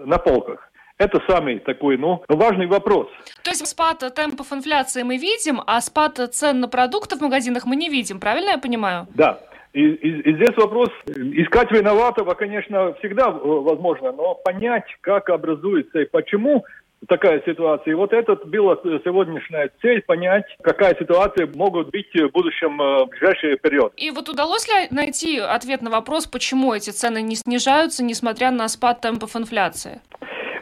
на 0.06 0.19
полках. 0.19 0.69
Это 0.97 1.21
самый 1.27 1.60
такой, 1.60 1.97
ну, 1.97 2.23
важный 2.27 2.67
вопрос. 2.67 3.08
То 3.43 3.51
есть 3.51 3.65
спад 3.67 4.03
темпов 4.15 4.53
инфляции 4.53 5.03
мы 5.03 5.17
видим, 5.17 5.62
а 5.65 5.82
спад 5.82 6.19
цен 6.32 6.60
на 6.60 6.67
продукты 6.67 7.15
в 7.17 7.21
магазинах 7.21 7.65
мы 7.65 7.75
не 7.75 7.89
видим, 7.89 8.19
правильно 8.19 8.51
я 8.51 8.58
понимаю? 8.58 9.08
Да. 9.15 9.39
И, 9.73 9.82
и, 9.82 10.29
и 10.29 10.36
здесь 10.36 10.56
вопрос, 10.56 10.89
искать 11.08 11.71
виноватого, 11.71 12.36
конечно, 12.36 12.93
всегда 12.99 13.32
возможно, 13.32 14.12
но 14.12 14.36
понять, 14.36 14.86
как 15.01 15.29
образуется 15.29 16.01
и 16.01 16.06
почему 16.06 16.63
такая 17.08 17.41
ситуация. 17.45 17.91
И 17.91 17.95
вот 17.95 18.13
это 18.13 18.36
была 18.36 18.75
сегодняшняя 19.03 19.69
цель, 19.82 20.01
понять, 20.03 20.45
какая 20.62 20.95
ситуация 20.95 21.49
могут 21.56 21.89
быть 21.89 22.13
в 22.13 22.29
будущем, 22.29 22.82
э, 22.82 23.06
в 23.06 23.10
ближайший 23.10 23.58
период. 23.58 23.93
И 23.97 24.12
вот 24.12 24.29
удалось 24.29 24.67
ли 24.67 24.88
найти 24.91 25.39
ответ 25.39 25.82
на 25.82 25.89
вопрос, 25.89 26.27
почему 26.27 26.73
эти 26.73 26.91
цены 26.91 27.21
не 27.21 27.36
снижаются, 27.36 28.03
несмотря 28.03 28.51
на 28.51 28.67
спад 28.67 29.01
темпов 29.01 29.36
инфляции? 29.36 30.01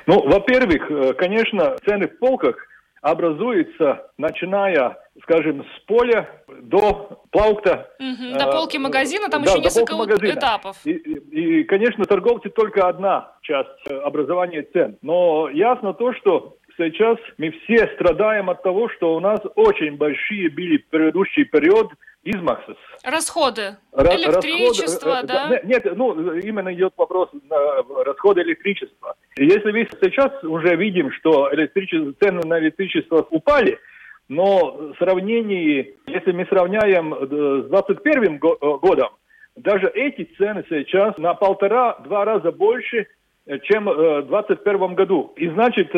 Ну, 0.07 0.21
во-первых, 0.27 0.89
э, 0.89 1.13
конечно, 1.13 1.75
цены 1.85 2.07
в 2.07 2.19
полках 2.19 2.55
образуются, 3.01 4.11
начиная, 4.17 4.97
скажем, 5.23 5.65
с 5.75 5.79
поля 5.81 6.29
до 6.61 7.23
плаукта. 7.31 7.91
Угу, 7.99 8.37
до 8.37 8.51
полки 8.51 8.77
магазина, 8.77 9.27
там 9.29 9.43
да, 9.43 9.51
еще 9.51 9.61
несколько 9.61 10.29
этапов. 10.29 10.77
И, 10.85 10.91
и, 10.91 11.61
и, 11.61 11.63
конечно, 11.63 12.05
торговцы 12.05 12.49
только 12.49 12.87
одна 12.87 13.33
часть 13.41 13.69
э, 13.89 13.97
образования 13.97 14.61
цен. 14.73 14.97
Но 15.01 15.49
ясно 15.49 15.93
то, 15.93 16.13
что 16.13 16.57
сейчас 16.77 17.17
мы 17.37 17.51
все 17.51 17.87
страдаем 17.95 18.49
от 18.49 18.61
того, 18.61 18.89
что 18.89 19.15
у 19.15 19.19
нас 19.19 19.39
очень 19.55 19.97
большие 19.97 20.49
были 20.49 20.77
предыдущий 20.77 21.45
период 21.45 21.91
измаксис. 22.23 22.77
Расходы. 23.03 23.77
Ра- 23.91 24.15
электричество, 24.15 25.21
расходы, 25.21 25.27
да? 25.27 25.61
Нет, 25.63 25.85
ну, 25.95 26.33
именно 26.33 26.73
идет 26.73 26.93
вопрос 26.97 27.29
на 27.49 28.03
расходы 28.03 28.41
электричества. 28.41 29.15
Если 29.37 29.71
мы 29.71 29.87
сейчас 30.01 30.43
уже 30.43 30.75
видим, 30.75 31.11
что 31.11 31.53
электричество, 31.53 32.13
цены 32.19 32.41
на 32.45 32.59
электричество 32.59 33.25
упали, 33.29 33.79
но 34.31 34.77
в 34.93 34.95
сравнении, 34.97 35.95
если 36.07 36.31
мы 36.31 36.45
сравняем 36.45 37.13
э, 37.13 37.25
с 37.25 37.69
2021 37.69 38.35
э, 38.35 38.37
годом, 38.77 39.09
даже 39.57 39.87
эти 39.87 40.23
цены 40.37 40.63
сейчас 40.69 41.17
на 41.17 41.33
полтора-два 41.33 42.23
раза 42.23 42.51
больше, 42.53 43.07
э, 43.45 43.59
чем 43.59 43.85
в 43.85 44.27
2021 44.27 44.95
году. 44.95 45.33
И 45.35 45.49
значит, 45.49 45.91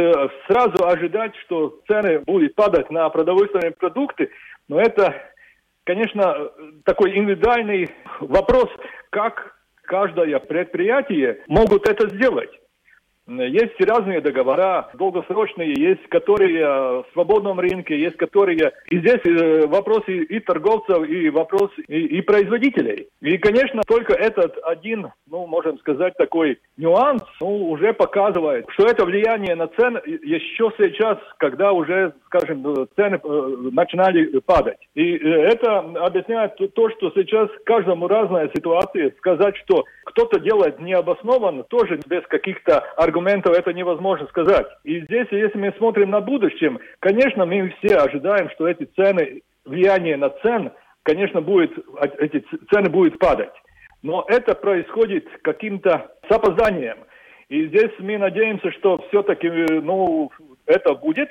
сразу 0.48 0.84
ожидать, 0.84 1.36
что 1.46 1.80
цены 1.88 2.20
будут 2.20 2.56
падать 2.56 2.90
на 2.90 3.08
продовольственные 3.10 3.72
продукты, 3.72 4.32
но 4.68 4.80
это, 4.80 5.14
конечно, 5.86 6.52
такой 6.86 7.17
индивидуальный 7.17 7.89
вопрос, 8.19 8.69
как 9.10 9.56
каждое 9.84 10.39
предприятие 10.39 11.43
могут 11.48 11.88
это 11.88 12.10
сделать. 12.10 12.50
Есть 13.28 13.80
разные 13.80 14.20
договора, 14.20 14.90
долгосрочные, 14.96 15.74
есть 15.78 16.06
которые 16.10 16.66
в 16.66 17.06
свободном 17.14 17.60
рынке, 17.60 17.98
есть 17.98 18.18
которые... 18.18 18.74
И 18.90 19.00
здесь 19.00 19.22
э, 19.26 19.66
вопросы 19.68 20.18
и 20.24 20.40
торговцев, 20.40 21.08
и 21.08 21.30
вопрос 21.30 21.72
и, 21.88 22.18
и 22.18 22.22
производителей. 22.22 23.08
И, 23.22 23.38
конечно, 23.38 23.82
только 23.88 24.14
этот 24.14 24.58
один, 24.64 25.12
ну, 25.30 25.47
можем 25.47 25.80
сказать, 25.80 26.16
такой 26.18 26.60
нюанс, 26.78 27.24
ну, 27.39 27.70
уже 27.70 27.93
показывает, 27.93 28.66
что 28.70 28.88
это 28.88 29.06
влияние 29.06 29.56
на 29.56 29.68
цены 29.68 30.02
еще 30.06 30.72
сейчас, 30.78 31.18
когда 31.38 31.72
уже, 31.72 32.14
скажем, 32.26 32.88
цены 32.95 33.20
э, 33.24 33.70
начинали 33.72 34.39
падать. 34.39 34.80
И 34.95 35.16
э, 35.16 35.43
это 35.43 35.80
объясняет 35.80 36.56
то, 36.74 36.89
что 36.89 37.12
сейчас 37.12 37.50
каждому 37.66 38.08
разная 38.08 38.50
ситуация. 38.54 39.14
Сказать, 39.18 39.56
что 39.64 39.86
кто-то 40.04 40.39
делает 40.41 40.80
необоснованно, 40.80 41.64
тоже 41.64 42.00
без 42.06 42.26
каких-то 42.28 42.80
аргументов 42.97 43.12
это 43.22 43.74
невозможно 43.74 44.28
сказать. 44.28 44.68
И 44.84 45.01
здесь, 45.01 45.28
если 45.32 45.57
мы 45.57 45.74
смотрим 45.78 46.09
на 46.09 46.22
будущем, 46.22 46.80
конечно, 46.99 47.45
мы 47.45 47.74
все 47.80 47.97
ожидаем, 47.97 48.49
что 48.51 48.68
эти 48.68 48.86
цены, 48.95 49.41
влияние 49.66 50.18
на 50.18 50.30
цены, 50.30 50.72
конечно, 51.03 51.41
будет, 51.41 51.72
эти 52.20 52.43
цены 52.72 52.89
будут 52.89 53.20
падать. 53.20 53.53
Но 54.01 54.26
это 54.28 54.55
происходит 54.55 55.26
каким-то 55.41 56.11
с 56.28 56.32
опозданием. 56.32 56.97
И 57.49 57.68
здесь 57.68 57.91
мы 57.99 58.18
надеемся, 58.18 58.72
что 58.72 59.03
все-таки 59.09 59.49
ну, 59.49 60.32
это 60.66 60.93
будет. 60.95 61.30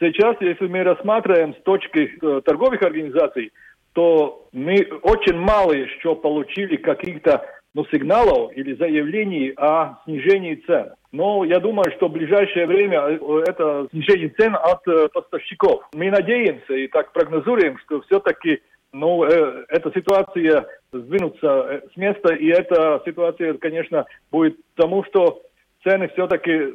Сейчас, 0.00 0.36
если 0.40 0.66
мы 0.66 0.82
рассматриваем 0.82 1.54
с 1.54 1.62
точки 1.62 2.18
э, 2.20 2.40
торговых 2.44 2.82
организаций, 2.82 3.52
то 3.92 4.48
мы 4.52 4.76
очень 5.02 5.36
мало 5.36 5.72
еще 5.72 6.16
получили 6.16 6.76
каких-то 6.76 7.46
ну, 7.74 7.86
сигналов 7.86 8.52
или 8.56 8.74
заявлений 8.74 9.52
о 9.56 9.98
снижении 10.04 10.56
цен. 10.66 10.94
Но 11.10 11.44
я 11.44 11.58
думаю, 11.58 11.90
что 11.96 12.08
в 12.08 12.12
ближайшее 12.12 12.66
время 12.66 13.00
э, 13.00 13.18
это 13.46 13.88
снижение 13.90 14.30
цен 14.30 14.54
от 14.54 14.86
э, 14.86 15.08
поставщиков. 15.12 15.82
Мы 15.94 16.10
надеемся 16.10 16.74
и 16.74 16.88
так 16.88 17.12
прогнозируем, 17.12 17.78
что 17.78 18.00
все-таки 18.02 18.60
ну, 18.92 19.24
э, 19.24 19.64
эта 19.68 19.90
ситуация 19.94 20.66
сдвинутся 20.92 21.46
э, 21.46 21.80
с 21.92 21.96
места, 21.96 22.34
и 22.34 22.46
эта 22.48 23.00
ситуация, 23.04 23.54
конечно, 23.54 24.06
будет 24.30 24.56
тому, 24.74 25.04
что 25.04 25.42
цены 25.82 26.08
все-таки 26.08 26.74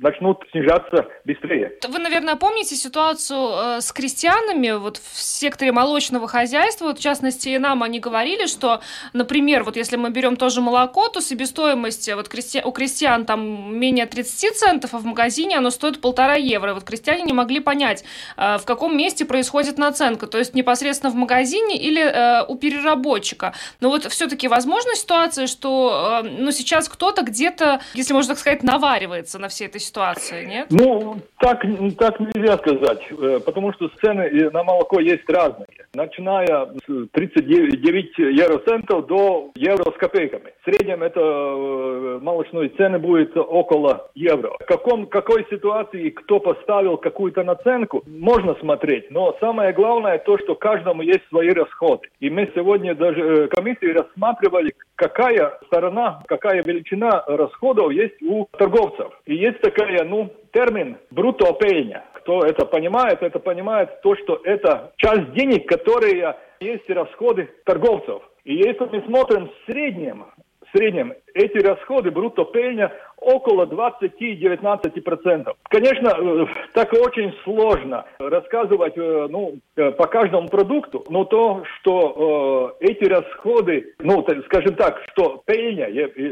начнут 0.00 0.44
снижаться 0.50 1.08
быстрее. 1.24 1.72
Вы, 1.88 1.98
наверное, 1.98 2.36
помните 2.36 2.74
ситуацию 2.74 3.38
э, 3.38 3.80
с 3.80 3.92
крестьянами 3.92 4.72
вот 4.72 4.98
в 4.98 5.20
секторе 5.20 5.72
молочного 5.72 6.28
хозяйства. 6.28 6.86
Вот, 6.86 6.98
в 6.98 7.02
частности, 7.02 7.50
и 7.50 7.58
нам 7.58 7.82
они 7.82 8.00
говорили, 8.00 8.46
что, 8.46 8.80
например, 9.12 9.64
вот 9.64 9.76
если 9.76 9.96
мы 9.96 10.10
берем 10.10 10.36
тоже 10.36 10.60
молоко, 10.60 11.08
то 11.08 11.20
себестоимость 11.20 12.12
вот 12.14 12.28
крести... 12.28 12.62
у 12.64 12.72
крестьян 12.72 13.24
там 13.24 13.76
менее 13.76 14.06
30 14.06 14.56
центов, 14.56 14.94
а 14.94 14.98
в 14.98 15.04
магазине 15.04 15.58
оно 15.58 15.70
стоит 15.70 16.00
полтора 16.00 16.34
евро. 16.34 16.74
Вот 16.74 16.84
крестьяне 16.84 17.22
не 17.22 17.32
могли 17.32 17.60
понять, 17.60 18.04
э, 18.36 18.58
в 18.58 18.64
каком 18.64 18.96
месте 18.96 19.24
происходит 19.24 19.78
наценка, 19.78 20.26
то 20.26 20.38
есть 20.38 20.54
непосредственно 20.54 21.12
в 21.12 21.16
магазине 21.16 21.76
или 21.76 22.02
э, 22.02 22.44
у 22.46 22.56
переработчика. 22.56 23.54
Но 23.80 23.90
вот 23.90 24.04
все-таки 24.04 24.48
возможна 24.48 24.94
ситуация, 24.94 25.46
что 25.46 26.22
э, 26.24 26.28
ну, 26.28 26.50
сейчас 26.50 26.88
кто-то 26.88 27.22
где-то, 27.22 27.80
если 27.94 28.12
можно 28.12 28.34
так 28.34 28.40
сказать, 28.40 28.62
наваривается 28.62 29.38
на 29.38 29.48
всей 29.48 29.68
этой 29.68 29.83
ситуации, 29.84 30.44
нет? 30.44 30.66
Ну, 30.70 31.18
так, 31.38 31.62
так 31.98 32.20
нельзя 32.20 32.56
сказать, 32.58 33.00
э, 33.10 33.40
потому 33.44 33.72
что 33.72 33.88
цены 34.00 34.50
на 34.50 34.64
молоко 34.64 35.00
есть 35.00 35.28
разные. 35.28 35.63
Начиная 35.94 36.66
с 36.86 37.08
39 37.12 38.18
евроцентов 38.18 39.06
до 39.06 39.52
евро 39.54 39.92
с 39.92 39.96
копейками. 39.96 40.52
В 40.60 40.64
среднем 40.64 41.02
это 41.04 41.20
э, 41.20 42.18
молочные 42.20 42.70
цены 42.70 42.98
будет 42.98 43.36
около 43.36 44.10
евро. 44.14 44.56
В 44.60 44.66
каком, 44.66 45.06
какой 45.06 45.46
ситуации 45.50 46.10
кто 46.10 46.40
поставил 46.40 46.96
какую-то 46.96 47.44
наценку, 47.44 48.02
можно 48.06 48.56
смотреть. 48.56 49.10
Но 49.10 49.36
самое 49.38 49.72
главное 49.72 50.18
то, 50.18 50.36
что 50.38 50.56
каждому 50.56 51.02
есть 51.02 51.26
свои 51.28 51.50
расходы. 51.50 52.08
И 52.18 52.28
мы 52.28 52.50
сегодня 52.54 52.96
даже 52.96 53.20
э, 53.20 53.48
комиссии 53.48 53.92
рассматривали, 53.92 54.74
какая 54.96 55.58
сторона, 55.66 56.22
какая 56.26 56.62
величина 56.64 57.22
расходов 57.26 57.92
есть 57.92 58.20
у 58.22 58.46
торговцев. 58.58 59.12
И 59.26 59.36
есть 59.36 59.60
такая, 59.60 60.04
ну, 60.04 60.32
термин 60.52 60.96
брутопейня. 61.10 62.04
Кто 62.24 62.40
это 62.40 62.64
понимает, 62.64 63.22
это 63.22 63.38
понимает 63.38 64.00
то, 64.00 64.16
что 64.16 64.40
это 64.44 64.92
часть 64.96 65.34
денег, 65.34 65.68
которые 65.68 66.36
есть 66.58 66.88
расходы 66.88 67.50
торговцев. 67.66 68.22
И 68.44 68.54
если 68.54 68.86
мы 68.90 69.02
смотрим 69.06 69.48
в 69.50 69.70
среднем, 69.70 70.24
в 70.66 70.76
среднем 70.76 71.12
эти 71.34 71.58
расходы 71.58 72.10
брутопейня 72.10 72.90
около 73.18 73.66
20-19%. 73.66 75.52
Конечно, 75.68 76.08
э, 76.08 76.46
так 76.72 76.94
очень 76.94 77.34
сложно 77.44 78.06
рассказывать 78.18 78.96
э, 78.96 79.26
ну, 79.28 79.58
э, 79.76 79.90
по 79.92 80.06
каждому 80.06 80.48
продукту, 80.48 81.04
но 81.10 81.26
то, 81.26 81.62
что 81.76 82.74
э, 82.80 82.86
эти 82.86 83.04
расходы, 83.04 83.94
ну, 83.98 84.26
скажем 84.46 84.76
так, 84.76 84.98
что 85.10 85.42
пейня, 85.44 85.88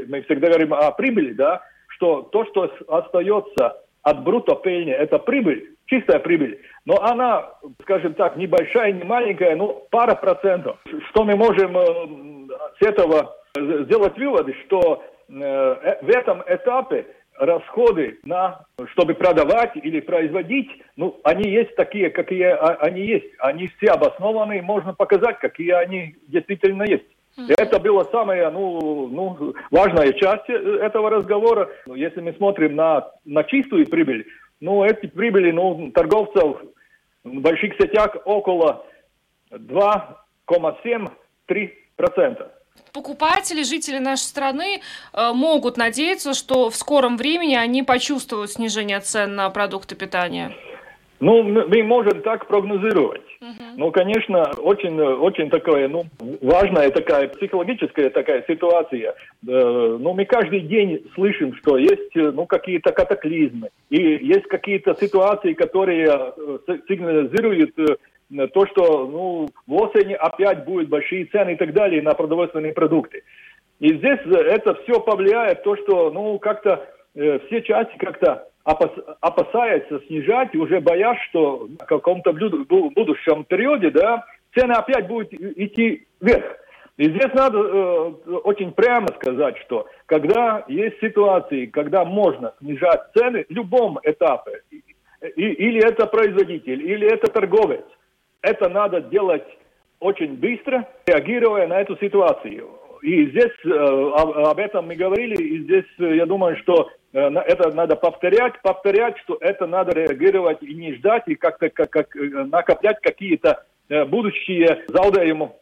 мы 0.08 0.22
всегда 0.22 0.48
говорим 0.48 0.72
о 0.72 0.90
прибыли, 0.92 1.34
да, 1.34 1.62
что 1.88 2.22
то, 2.22 2.46
что 2.46 2.70
остается 2.88 3.81
от 4.02 4.22
бруто 4.24 4.54
пейни, 4.56 4.92
это 4.92 5.18
прибыль, 5.18 5.76
чистая 5.86 6.18
прибыль, 6.18 6.60
но 6.84 7.00
она, 7.02 7.50
скажем 7.82 8.14
так, 8.14 8.36
небольшая, 8.36 8.92
не 8.92 9.04
маленькая, 9.04 9.56
ну, 9.56 9.86
пара 9.90 10.14
процентов. 10.14 10.78
Что 11.10 11.24
мы 11.24 11.36
можем 11.36 11.76
э, 11.76 11.84
с 12.80 12.86
этого 12.86 13.36
сделать 13.54 14.16
выводы, 14.18 14.54
что 14.66 15.02
э, 15.28 15.32
в 15.32 16.08
этом 16.08 16.42
этапе 16.46 17.06
расходы 17.38 18.18
на, 18.24 18.64
чтобы 18.92 19.14
продавать 19.14 19.72
или 19.76 20.00
производить, 20.00 20.68
ну, 20.96 21.20
они 21.24 21.50
есть 21.50 21.74
такие, 21.76 22.10
какие 22.10 22.54
они 22.84 23.02
есть. 23.02 23.26
Они 23.38 23.68
все 23.68 23.92
обоснованы, 23.92 24.62
можно 24.62 24.94
показать, 24.94 25.38
какие 25.38 25.70
они 25.72 26.16
действительно 26.28 26.84
есть. 26.84 27.04
Это 27.36 27.78
была 27.78 28.04
самая 28.06 28.50
ну, 28.50 29.08
ну, 29.08 29.54
важная 29.70 30.12
часть 30.12 30.48
э, 30.48 30.78
этого 30.82 31.08
разговора. 31.10 31.70
Если 31.86 32.20
мы 32.20 32.34
смотрим 32.34 32.76
на, 32.76 33.10
на 33.24 33.42
чистую 33.44 33.86
прибыль, 33.88 34.26
ну, 34.60 34.84
эти 34.84 35.06
прибыли 35.06 35.50
ну, 35.50 35.90
торговцев 35.92 36.58
в 37.24 37.40
больших 37.40 37.74
сетях 37.74 38.16
около 38.24 38.84
2,7-3%. 39.50 41.10
Покупатели, 42.92 43.62
жители 43.62 43.98
нашей 43.98 44.24
страны 44.24 44.80
э, 45.14 45.32
могут 45.32 45.78
надеяться, 45.78 46.34
что 46.34 46.68
в 46.68 46.76
скором 46.76 47.16
времени 47.16 47.54
они 47.54 47.82
почувствуют 47.82 48.50
снижение 48.50 49.00
цен 49.00 49.34
на 49.34 49.48
продукты 49.48 49.94
питания. 49.94 50.52
Ну, 51.20 51.42
мы 51.42 51.82
можем 51.82 52.20
так 52.22 52.46
прогнозировать. 52.46 53.22
Ну, 53.76 53.90
конечно, 53.90 54.50
очень, 54.58 55.00
очень 55.00 55.50
такая, 55.50 55.88
ну, 55.88 56.04
важная 56.40 56.90
такая 56.90 57.28
психологическая 57.28 58.10
такая 58.10 58.44
ситуация. 58.46 59.14
Ну, 59.42 60.14
мы 60.14 60.24
каждый 60.24 60.60
день 60.60 61.04
слышим, 61.14 61.54
что 61.56 61.76
есть, 61.76 62.14
ну, 62.14 62.46
какие-то 62.46 62.92
катаклизмы. 62.92 63.68
И 63.90 64.00
есть 64.00 64.44
какие-то 64.44 64.94
ситуации, 65.00 65.54
которые 65.54 66.08
э, 66.08 66.78
сигнализируют 66.88 67.72
э, 67.78 68.46
то, 68.48 68.66
что, 68.66 69.06
ну, 69.06 69.48
в 69.66 69.74
осени 69.74 70.14
опять 70.14 70.64
будут 70.64 70.88
большие 70.88 71.26
цены 71.26 71.52
и 71.52 71.56
так 71.56 71.72
далее 71.72 72.02
на 72.02 72.14
продовольственные 72.14 72.72
продукты. 72.72 73.22
И 73.80 73.94
здесь 73.94 74.20
это 74.26 74.74
все 74.82 75.00
повлияет 75.00 75.64
то, 75.64 75.76
что, 75.76 76.10
ну, 76.10 76.38
как-то 76.38 76.86
э, 77.14 77.40
все 77.46 77.62
части 77.62 77.96
как-то 77.98 78.46
опасается 78.64 80.00
снижать, 80.06 80.54
уже 80.54 80.80
боясь, 80.80 81.18
что 81.30 81.68
в 81.80 81.84
каком-то 81.86 82.32
будущем 82.32 83.44
периоде 83.44 83.90
да, 83.90 84.24
цены 84.54 84.72
опять 84.72 85.06
будут 85.06 85.32
идти 85.32 86.06
вверх. 86.20 86.44
И 86.98 87.04
здесь 87.04 87.32
надо 87.34 87.58
э, 87.58 88.30
очень 88.44 88.72
прямо 88.72 89.08
сказать, 89.20 89.56
что 89.64 89.86
когда 90.06 90.64
есть 90.68 91.00
ситуации, 91.00 91.66
когда 91.66 92.04
можно 92.04 92.54
снижать 92.60 93.00
цены 93.16 93.46
в 93.48 93.52
любом 93.52 93.98
этапе, 94.02 94.62
и, 95.36 95.42
или 95.42 95.82
это 95.82 96.06
производитель, 96.06 96.82
или 96.82 97.10
это 97.10 97.32
торговец, 97.32 97.84
это 98.42 98.68
надо 98.68 99.00
делать 99.00 99.46
очень 100.00 100.34
быстро, 100.34 100.86
реагируя 101.06 101.66
на 101.66 101.80
эту 101.80 101.96
ситуацию. 101.96 102.68
И 103.02 103.26
здесь 103.26 103.56
э, 103.64 103.68
об 103.70 104.58
этом 104.58 104.86
мы 104.86 104.94
говорили, 104.94 105.34
и 105.34 105.62
здесь 105.64 105.86
э, 105.98 106.16
я 106.16 106.26
думаю, 106.26 106.56
что 106.58 106.90
это 107.12 107.70
надо 107.72 107.96
повторять, 107.96 108.60
повторять, 108.62 109.18
что 109.18 109.36
это 109.40 109.66
надо 109.66 109.92
реагировать 109.92 110.62
и 110.62 110.74
не 110.74 110.94
ждать, 110.94 111.24
и 111.26 111.34
как-то 111.34 111.68
как, 111.68 111.90
как, 111.90 112.14
накоплять 112.14 113.00
какие-то 113.00 113.64
будущие 113.88 114.84
заудаюмые 114.88 115.52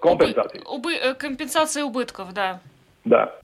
компенсации. 0.00 0.60
Убы, 0.66 0.94
убы, 0.94 1.14
компенсации 1.14 1.82
убытков, 1.82 2.32
да. 2.34 2.60
Да. 3.04 3.34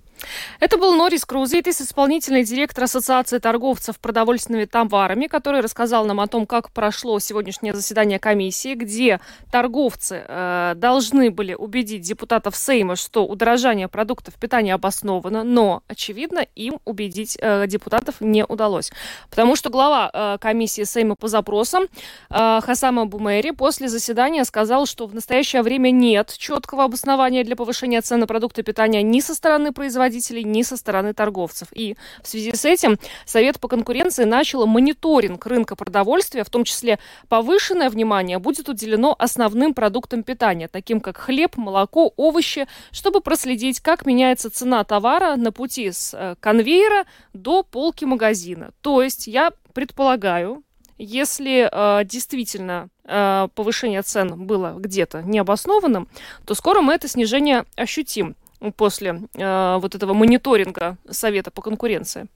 Это 0.61 0.77
был 0.77 0.95
Норис 0.95 1.25
Крузитис, 1.25 1.81
исполнительный 1.81 2.45
директор 2.45 2.85
Ассоциации 2.85 3.39
торговцев 3.39 3.99
продовольственными 3.99 4.65
товарами, 4.65 5.27
который 5.27 5.61
рассказал 5.61 6.05
нам 6.05 6.21
о 6.21 6.27
том, 6.27 6.47
как 6.47 6.71
прошло 6.73 7.19
сегодняшнее 7.19 7.75
заседание 7.75 8.19
комиссии, 8.19 8.75
где 8.75 9.21
торговцы 9.51 10.25
э, 10.27 10.73
должны 10.77 11.31
были 11.31 11.55
убедить 11.55 12.03
депутатов 12.03 12.57
Сейма, 12.57 12.97
что 12.97 13.27
удорожание 13.27 13.89
продуктов 13.89 14.35
питания 14.35 14.75
обосновано, 14.75 15.45
но, 15.45 15.83
очевидно, 15.89 16.47
им 16.55 16.79
убедить 16.85 17.39
э, 17.41 17.67
депутатов 17.67 18.17
не 18.21 18.45
удалось. 18.45 18.91
Потому 19.31 19.57
что 19.57 19.71
глава 19.71 20.11
э, 20.13 20.39
комиссии 20.41 20.85
Сейма 20.85 21.15
по 21.15 21.29
запросам 21.29 21.85
э, 22.31 22.61
Хасама 22.63 23.07
Бумери 23.07 23.53
после 23.53 23.89
заседания 23.89 24.45
сказал, 24.45 24.87
что 24.87 25.07
в 25.07 25.15
настоящее 25.15 25.63
время 25.63 25.91
нет 25.91 26.35
четкого 26.37 26.85
обоснования 26.85 27.45
для 27.45 27.57
повышения 27.57 28.01
цен 28.01 28.21
на 28.21 28.27
продукты 28.27 28.63
питания 28.63 29.03
ни 29.03 29.21
со 29.21 29.35
стороны 29.35 29.73
производителей, 29.73 30.08
производителей, 30.09 30.45
ни 30.45 30.63
со 30.63 30.77
стороны 30.77 31.13
торговцев. 31.13 31.69
И 31.73 31.97
в 32.23 32.29
связи 32.29 32.53
с 32.55 32.65
этим 32.65 32.99
Совет 33.27 33.61
по 33.61 33.69
конкуренции 33.69 34.25
начал 34.25 34.67
мониторинг 34.67 35.47
рынка 35.47 35.77
продовольствия, 35.77 36.45
в 36.45 36.51
том 36.51 36.65
числе 36.65 36.99
повышенное 37.29 37.91
внимание 37.91 38.39
будет 38.39 38.69
уделено 38.69 39.15
основным 39.19 39.75
продуктам 39.75 40.23
питания, 40.23 40.69
таким 40.69 41.01
как 41.01 41.19
хлеб, 41.19 41.57
молоко, 41.57 42.13
овощи, 42.17 42.67
чтобы 42.91 43.21
проследить, 43.21 43.81
как 43.81 44.07
меняется 44.07 44.51
цена 44.51 44.85
товара 44.85 45.37
на 45.37 45.53
пути 45.53 45.91
с 45.93 46.15
э, 46.15 46.37
конвейера 46.41 47.05
до 47.35 47.63
полки 47.63 48.05
магазина. 48.05 48.71
То 48.81 49.03
есть 49.03 49.27
я 49.27 49.53
предполагаю, 49.75 50.63
если 50.99 51.69
э, 51.71 52.05
действительно 52.05 52.89
э, 53.05 53.49
повышение 53.55 54.03
цен 54.03 54.47
было 54.47 54.75
где-то 54.79 55.23
необоснованным, 55.23 56.09
то 56.47 56.55
скоро 56.55 56.81
мы 56.81 56.95
это 56.95 57.09
снижение 57.09 57.65
ощутим 57.77 58.35
после 58.77 59.23
э, 59.35 59.79
вот 59.81 59.95
этого 59.95 60.15
мониторинга 60.15 60.97
Совета 61.11 61.51
по 61.51 61.63
конкуренции? 61.63 62.29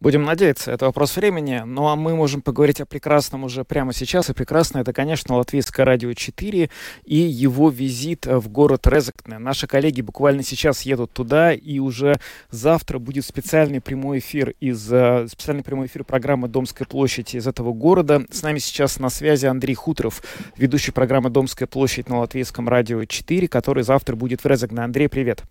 Будем 0.00 0.22
надеяться, 0.22 0.70
это 0.70 0.86
вопрос 0.86 1.16
времени. 1.16 1.62
Ну 1.66 1.88
а 1.88 1.96
мы 1.96 2.14
можем 2.14 2.40
поговорить 2.40 2.80
о 2.80 2.86
прекрасном 2.86 3.44
уже 3.44 3.64
прямо 3.64 3.92
сейчас. 3.92 4.30
И 4.30 4.32
прекрасно 4.32 4.78
это, 4.78 4.92
конечно, 4.92 5.36
Латвийское 5.36 5.84
радио 5.84 6.12
4 6.12 6.70
и 7.04 7.16
его 7.16 7.68
визит 7.68 8.26
в 8.26 8.48
город 8.48 8.86
Резекне. 8.86 9.38
Наши 9.38 9.66
коллеги 9.66 10.00
буквально 10.00 10.42
сейчас 10.44 10.82
едут 10.82 11.12
туда, 11.12 11.52
и 11.52 11.80
уже 11.80 12.20
завтра 12.50 12.98
будет 12.98 13.24
специальный 13.24 13.80
прямой 13.80 14.20
эфир 14.20 14.54
из 14.60 14.92
э, 14.92 15.26
специальный 15.28 15.64
прямой 15.64 15.86
эфир 15.86 16.04
программы 16.04 16.48
Домская 16.48 16.86
площадь 16.86 17.34
из 17.34 17.46
этого 17.46 17.72
города. 17.72 18.24
С 18.30 18.42
нами 18.42 18.58
сейчас 18.58 19.00
на 19.00 19.08
связи 19.10 19.46
Андрей 19.46 19.74
Хуторов, 19.74 20.22
ведущий 20.56 20.92
программы 20.92 21.30
Домская 21.30 21.66
площадь 21.66 22.08
на 22.08 22.20
Латвийском 22.20 22.68
радио 22.68 23.04
4, 23.04 23.48
который 23.48 23.82
завтра 23.82 24.14
будет 24.14 24.44
в 24.44 24.46
Резекне. 24.46 24.82
Андрей, 24.82 25.08
привет. 25.08 25.42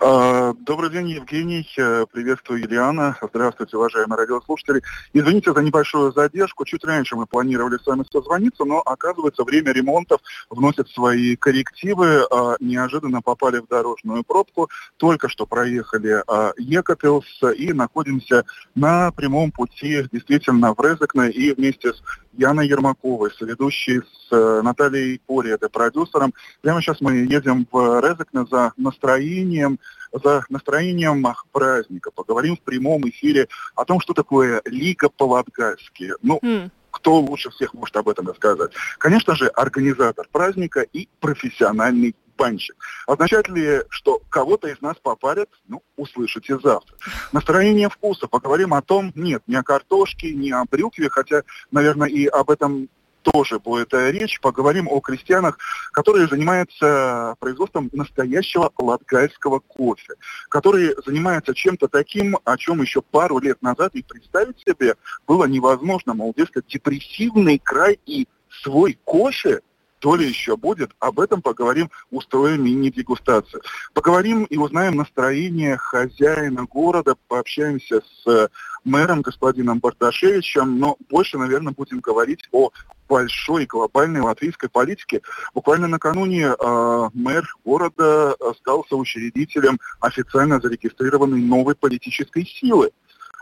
А, 0.00 0.54
добрый 0.54 0.90
день, 0.90 1.10
Евгений. 1.10 1.68
Э, 1.76 2.06
приветствую, 2.10 2.60
Юлиана. 2.60 3.16
Здравствуйте, 3.22 3.76
уважаемые 3.76 4.18
радиослушатели. 4.18 4.82
Извините 5.12 5.52
за 5.52 5.62
небольшую 5.62 6.12
задержку. 6.12 6.64
Чуть 6.64 6.84
раньше 6.84 7.16
мы 7.16 7.26
планировали 7.26 7.78
с 7.78 7.86
вами 7.86 8.04
созвониться, 8.10 8.64
но, 8.64 8.80
оказывается, 8.80 9.44
время 9.44 9.72
ремонтов 9.72 10.20
вносит 10.50 10.88
свои 10.88 11.36
коррективы. 11.36 12.26
А, 12.30 12.56
неожиданно 12.60 13.22
попали 13.22 13.58
в 13.58 13.66
дорожную 13.66 14.24
пробку. 14.24 14.70
Только 14.96 15.28
что 15.28 15.46
проехали 15.46 16.22
а, 16.26 16.52
Екапилс 16.56 17.26
и 17.56 17.72
находимся 17.72 18.44
на 18.74 19.10
прямом 19.12 19.50
пути 19.50 20.06
действительно 20.10 20.74
в 20.74 20.80
Резекне 20.80 21.30
и 21.30 21.52
вместе 21.54 21.92
с 21.92 22.02
Яной 22.32 22.66
Ермаковой, 22.66 23.30
соведущей 23.32 24.00
с 24.00 24.32
э, 24.32 24.62
Натальей 24.62 25.20
Пориэтой, 25.26 25.68
продюсером. 25.68 26.32
Прямо 26.62 26.80
сейчас 26.80 27.00
мы 27.00 27.16
едем 27.16 27.66
в 27.70 28.00
Резекне 28.00 28.46
за 28.50 28.72
настроением, 28.76 29.78
за 30.12 30.44
настроением 30.48 31.26
праздника. 31.52 32.10
Поговорим 32.10 32.56
в 32.56 32.60
прямом 32.60 33.08
эфире 33.08 33.48
о 33.74 33.84
том, 33.84 34.00
что 34.00 34.14
такое 34.14 34.62
Лига 34.64 35.08
по-латгальски. 35.08 36.14
Ну, 36.22 36.38
mm 36.42 36.70
кто 36.92 37.20
лучше 37.20 37.50
всех 37.50 37.72
может 37.74 37.96
об 37.96 38.08
этом 38.08 38.28
рассказать? 38.28 38.72
Конечно 38.98 39.34
же, 39.34 39.48
организатор 39.48 40.28
праздника 40.30 40.82
и 40.82 41.08
профессиональный 41.20 42.14
банщик. 42.36 42.76
Означает 43.06 43.48
ли, 43.48 43.82
что 43.88 44.20
кого-то 44.28 44.68
из 44.68 44.80
нас 44.80 44.96
попарят? 45.02 45.48
Ну, 45.68 45.82
услышите 45.96 46.58
завтра. 46.58 46.96
Настроение 47.32 47.88
вкуса. 47.88 48.26
Поговорим 48.26 48.74
о 48.74 48.82
том, 48.82 49.12
нет, 49.14 49.42
не 49.46 49.56
о 49.56 49.62
картошке, 49.62 50.34
не 50.34 50.52
о 50.52 50.64
брюкве, 50.70 51.08
хотя, 51.08 51.42
наверное, 51.70 52.08
и 52.08 52.26
об 52.26 52.50
этом 52.50 52.88
тоже 53.22 53.58
будет 53.58 53.94
э, 53.94 54.10
речь. 54.10 54.40
Поговорим 54.40 54.88
о 54.88 55.00
крестьянах, 55.00 55.58
которые 55.92 56.26
занимаются 56.26 57.36
производством 57.38 57.88
настоящего 57.92 58.70
латгальского 58.78 59.60
кофе, 59.60 60.14
которые 60.48 60.94
занимаются 61.04 61.54
чем-то 61.54 61.88
таким, 61.88 62.38
о 62.44 62.56
чем 62.56 62.82
еще 62.82 63.02
пару 63.02 63.38
лет 63.38 63.62
назад 63.62 63.94
и 63.94 64.02
представить 64.02 64.58
себе 64.60 64.96
было 65.26 65.44
невозможно. 65.44 66.14
Мол, 66.14 66.34
депрессивный 66.68 67.58
край 67.58 67.98
и 68.06 68.26
свой 68.48 68.98
кофе– 69.04 69.60
то 70.02 70.16
ли 70.16 70.26
еще 70.26 70.56
будет. 70.56 70.90
Об 70.98 71.20
этом 71.20 71.42
поговорим, 71.42 71.88
устроим 72.10 72.64
мини-дегустацию. 72.64 73.62
Поговорим 73.94 74.42
и 74.44 74.56
узнаем 74.56 74.96
настроение 74.96 75.76
хозяина 75.76 76.64
города, 76.64 77.14
пообщаемся 77.28 78.00
с 78.00 78.26
э, 78.26 78.48
мэром 78.82 79.22
господином 79.22 79.78
Барташевичем, 79.78 80.80
но 80.80 80.96
больше, 81.08 81.38
наверное, 81.38 81.72
будем 81.72 82.00
говорить 82.00 82.48
о 82.50 82.70
большой 83.08 83.64
глобальной 83.66 84.22
латвийской 84.22 84.68
политике. 84.68 85.22
Буквально 85.54 85.86
накануне 85.86 86.46
э, 86.46 87.08
мэр 87.14 87.48
города 87.64 88.34
стал 88.58 88.84
соучредителем 88.88 89.78
официально 90.00 90.60
зарегистрированной 90.60 91.40
новой 91.40 91.76
политической 91.76 92.44
силы. 92.44 92.90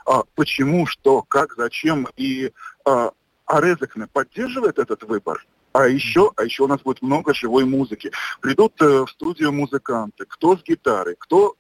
А 0.05 0.25
почему, 0.35 0.85
что, 0.85 1.23
как, 1.23 1.55
зачем 1.57 2.07
и 2.19 2.53
э, 2.85 3.11
Арезекне 3.47 4.09
поддерживает 4.13 4.79
этот 4.79 5.05
выбор? 5.05 5.43
А 5.73 5.87
еще, 5.87 6.33
а 6.37 6.45
еще 6.45 6.65
у 6.65 6.67
нас 6.67 6.81
будет 6.81 7.03
много 7.03 7.33
живой 7.35 7.65
музыки. 7.65 8.11
Придут 8.41 8.81
э, 8.81 9.05
в 9.05 9.09
студию 9.09 9.53
музыканты, 9.53 10.25
кто 10.27 10.57
с 10.57 10.63
гитарой, 10.63 11.15
кто 11.19 11.55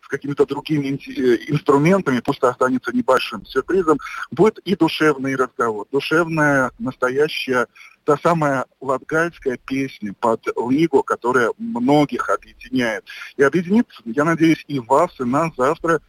с 0.00 0.08
какими-то 0.08 0.46
другими 0.46 0.88
э, 0.88 1.52
инструментами, 1.52 2.20
пусть 2.20 2.42
останется 2.42 2.92
небольшим 2.92 3.44
сюрпризом, 3.44 3.98
будет 4.30 4.58
и 4.60 4.76
душевный 4.76 5.34
разговор. 5.34 5.86
Душевная, 5.90 6.70
настоящая, 6.78 7.66
та 8.04 8.16
самая 8.16 8.64
латгальская 8.80 9.58
песня 9.58 10.14
под 10.18 10.46
лигу, 10.70 11.02
которая 11.02 11.52
многих 11.58 12.30
объединяет. 12.30 13.04
И 13.36 13.42
объединит, 13.42 13.88
я 14.04 14.24
надеюсь, 14.24 14.64
и 14.68 14.78
вас, 14.78 15.10
и 15.18 15.24
нас 15.24 15.52
завтра 15.56 16.00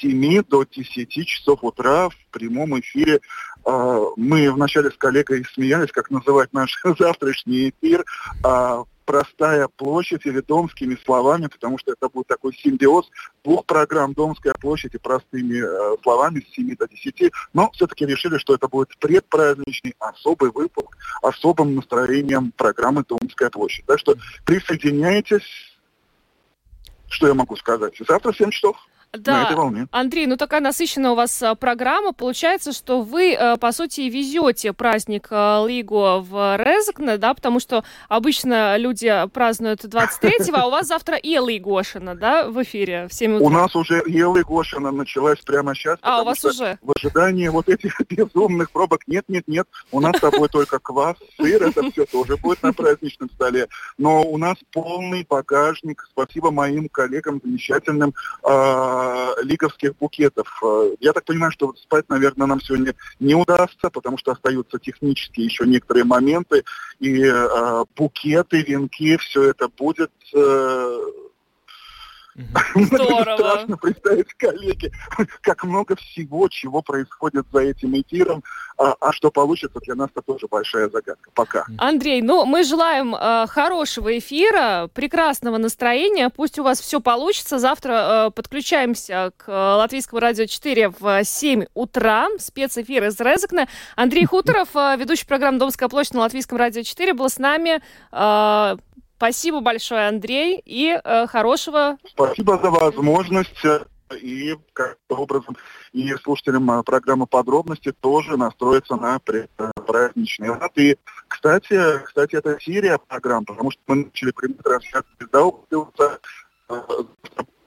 7 0.00 0.42
до 0.48 0.64
10 0.64 1.26
часов 1.26 1.60
утра 1.62 2.08
в 2.08 2.16
прямом 2.30 2.78
эфире 2.80 3.20
а, 3.64 4.00
мы 4.16 4.50
вначале 4.52 4.90
с 4.90 4.96
коллегой 4.96 5.44
смеялись, 5.52 5.92
как 5.92 6.10
называть 6.10 6.52
наш 6.52 6.80
завтрашний 6.98 7.70
эфир, 7.70 8.04
а, 8.44 8.84
простая 9.04 9.68
площадь 9.68 10.26
или 10.26 10.40
домскими 10.40 10.96
словами, 11.04 11.46
потому 11.46 11.78
что 11.78 11.92
это 11.92 12.08
будет 12.08 12.26
такой 12.26 12.54
симбиоз 12.54 13.08
двух 13.44 13.64
программ 13.64 14.12
«Домская 14.12 14.54
площадь» 14.54 14.94
и 14.94 14.98
простыми 14.98 15.62
э, 15.62 15.96
словами 16.02 16.40
с 16.40 16.54
7 16.54 16.76
до 16.76 16.88
10. 16.88 17.32
Но 17.54 17.70
все-таки 17.70 18.04
решили, 18.04 18.36
что 18.38 18.54
это 18.54 18.66
будет 18.66 18.98
предпраздничный 18.98 19.94
особый 20.00 20.50
выпуск, 20.50 20.96
особым 21.22 21.76
настроением 21.76 22.52
программы 22.56 23.04
«Домская 23.08 23.48
площадь». 23.48 23.86
Так 23.86 24.00
что 24.00 24.16
присоединяйтесь. 24.44 25.78
Что 27.08 27.28
я 27.28 27.34
могу 27.34 27.54
сказать? 27.54 27.94
Завтра 28.06 28.32
в 28.32 28.36
7 28.36 28.50
часов. 28.50 28.76
Да, 29.12 29.32
на 29.32 29.44
этой 29.44 29.56
волне. 29.56 29.86
Андрей, 29.92 30.26
ну 30.26 30.36
такая 30.36 30.60
насыщенная 30.60 31.12
у 31.12 31.14
вас 31.14 31.42
а, 31.42 31.54
программа. 31.54 32.12
Получается, 32.12 32.72
что 32.72 33.00
вы, 33.00 33.32
э, 33.32 33.56
по 33.56 33.72
сути, 33.72 34.02
везете 34.02 34.72
праздник 34.72 35.28
э, 35.30 35.64
Лигу 35.66 36.20
в 36.20 36.56
Резекне, 36.56 37.16
да, 37.16 37.32
потому 37.34 37.60
что 37.60 37.84
обычно 38.08 38.76
люди 38.76 39.10
празднуют 39.32 39.84
23-го, 39.84 40.56
а 40.56 40.66
у 40.66 40.70
вас 40.70 40.86
завтра 40.86 41.18
Ела 41.22 41.58
Гошина, 41.58 42.14
да, 42.14 42.48
в 42.48 42.62
эфире 42.62 43.08
в 43.08 43.14
7 43.14 43.36
утра. 43.36 43.46
У 43.46 43.50
нас 43.50 43.74
уже 43.74 44.02
Ела 44.06 44.42
Гошина 44.42 44.90
началась 44.90 45.40
прямо 45.40 45.74
сейчас. 45.74 45.98
А, 46.02 46.22
у 46.22 46.24
вас 46.24 46.44
уже? 46.44 46.78
В 46.82 46.92
ожидании 46.96 47.48
вот 47.48 47.68
этих 47.68 48.00
безумных 48.08 48.70
пробок 48.70 49.02
нет, 49.06 49.24
нет, 49.28 49.44
нет. 49.46 49.66
У 49.92 50.00
нас 50.00 50.16
с 50.16 50.20
тобой 50.20 50.48
только 50.48 50.78
квас, 50.78 51.16
сыр, 51.36 51.62
это 51.62 51.90
все 51.90 52.04
тоже 52.04 52.36
будет 52.36 52.62
на 52.62 52.72
праздничном 52.72 53.30
столе. 53.30 53.68
Но 53.98 54.22
у 54.22 54.36
нас 54.36 54.56
полный 54.72 55.26
багажник. 55.28 56.06
Спасибо 56.10 56.50
моим 56.50 56.88
коллегам 56.88 57.40
замечательным 57.42 58.14
а, 58.96 59.34
лиговских 59.42 59.96
букетов. 59.96 60.48
Э, 60.62 60.94
я 61.00 61.12
так 61.12 61.24
понимаю, 61.24 61.52
что 61.52 61.74
спать, 61.74 62.08
наверное, 62.08 62.46
нам 62.46 62.60
сегодня 62.60 62.94
не 63.20 63.34
удастся, 63.34 63.90
потому 63.90 64.16
что 64.16 64.32
остаются 64.32 64.78
технические 64.78 65.46
еще 65.46 65.66
некоторые 65.66 66.04
моменты, 66.04 66.64
и 66.98 67.22
э, 67.22 67.84
букеты, 67.94 68.62
венки, 68.62 69.16
все 69.18 69.50
это 69.50 69.68
будет. 69.68 70.10
Э, 70.34 70.98
Здорово. 72.74 73.36
Страшно 73.36 73.76
представить, 73.76 74.34
коллеги, 74.34 74.92
как 75.40 75.64
много 75.64 75.96
всего, 75.96 76.48
чего 76.48 76.82
происходит 76.82 77.46
за 77.52 77.60
этим 77.60 77.98
эфиром. 77.98 78.42
А, 78.78 78.94
а 79.00 79.12
что 79.12 79.30
получится, 79.30 79.80
для 79.80 79.94
нас 79.94 80.10
это 80.14 80.22
тоже 80.22 80.46
большая 80.50 80.90
загадка. 80.90 81.30
Пока. 81.34 81.64
Андрей, 81.78 82.20
ну 82.20 82.44
мы 82.44 82.62
желаем 82.62 83.14
э, 83.14 83.46
хорошего 83.48 84.18
эфира, 84.18 84.90
прекрасного 84.92 85.56
настроения. 85.56 86.28
Пусть 86.28 86.58
у 86.58 86.62
вас 86.62 86.80
все 86.80 87.00
получится. 87.00 87.58
Завтра 87.58 88.26
э, 88.26 88.30
подключаемся 88.32 89.32
к 89.36 89.48
э, 89.48 89.52
Латвийскому 89.52 90.20
радио 90.20 90.44
4 90.44 90.90
в 90.98 91.24
7 91.24 91.64
утра. 91.72 92.28
Спецэфир 92.38 93.04
из 93.04 93.18
Резекна. 93.18 93.66
Андрей 93.96 94.26
Хуторов, 94.26 94.68
э, 94.74 94.96
ведущий 94.98 95.26
программы 95.26 95.58
«Домская 95.58 95.88
площадь» 95.88 96.14
на 96.14 96.20
Латвийском 96.20 96.58
радио 96.58 96.82
4, 96.82 97.14
был 97.14 97.30
с 97.30 97.38
нами. 97.38 97.80
Э, 98.12 98.76
Спасибо 99.16 99.60
большое, 99.60 100.08
Андрей, 100.08 100.60
и 100.64 101.00
э, 101.02 101.26
хорошего... 101.26 101.96
Спасибо 102.06 102.58
за 102.58 102.70
возможность 102.70 103.64
э, 103.64 103.84
и 104.20 104.54
каким 104.74 104.96
образом 105.08 105.56
и 105.92 106.14
слушателям 106.16 106.70
э, 106.70 106.82
программы 106.82 107.26
подробности 107.26 107.92
тоже 107.92 108.36
настроиться 108.36 108.96
на 108.96 109.18
праздничный 109.86 110.50
лад. 110.50 110.70
И, 110.76 110.98
кстати, 111.28 111.98
кстати, 112.04 112.36
это 112.36 112.58
серия 112.60 112.98
программ, 112.98 113.46
потому 113.46 113.70
что 113.70 113.80
мы 113.86 113.96
начали 114.04 114.32
прямую 114.32 114.62
трансляцию 114.62 115.16
без 115.18 115.80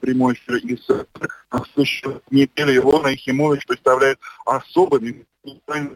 прямой 0.00 0.34
эфир 0.34 0.56
из 0.58 0.86
следующей 1.74 2.20
недели 2.30 2.76
Илона 2.76 3.16
Химович 3.16 3.66
представляет 3.66 4.20
особый 4.44 5.26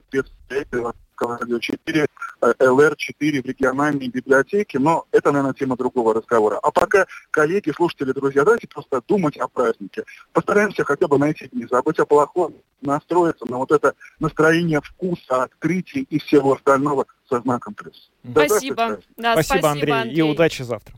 спецпроект 0.08 0.74
радио 1.20 1.58
4, 1.58 2.06
ЛР4 2.40 3.42
в 3.42 3.46
региональной 3.46 4.08
библиотеке, 4.08 4.78
но 4.78 5.06
это, 5.12 5.32
наверное, 5.32 5.54
тема 5.54 5.76
другого 5.76 6.14
разговора. 6.14 6.58
А 6.62 6.70
пока, 6.70 7.06
коллеги, 7.30 7.70
слушатели, 7.70 8.12
друзья, 8.12 8.44
давайте 8.44 8.68
просто 8.68 9.02
думать 9.06 9.36
о 9.36 9.48
празднике. 9.48 10.04
Постараемся 10.32 10.84
хотя 10.84 11.08
бы 11.08 11.18
найти 11.18 11.48
не 11.52 11.66
забыть 11.66 11.98
о 11.98 12.06
плохом, 12.06 12.54
настроиться 12.80 13.46
на 13.48 13.58
вот 13.58 13.72
это 13.72 13.94
настроение 14.18 14.80
вкуса, 14.80 15.44
открытий 15.44 16.02
и 16.02 16.18
всего 16.18 16.54
остального 16.54 17.06
со 17.28 17.40
знаком 17.40 17.74
плюс. 17.74 18.10
Спасибо. 18.30 19.00
Да, 19.16 19.32
спасибо, 19.32 19.42
спасибо 19.58 19.70
Андрей, 19.70 19.92
Андрей. 19.92 20.16
и 20.16 20.22
удачи 20.22 20.62
завтра. 20.62 20.94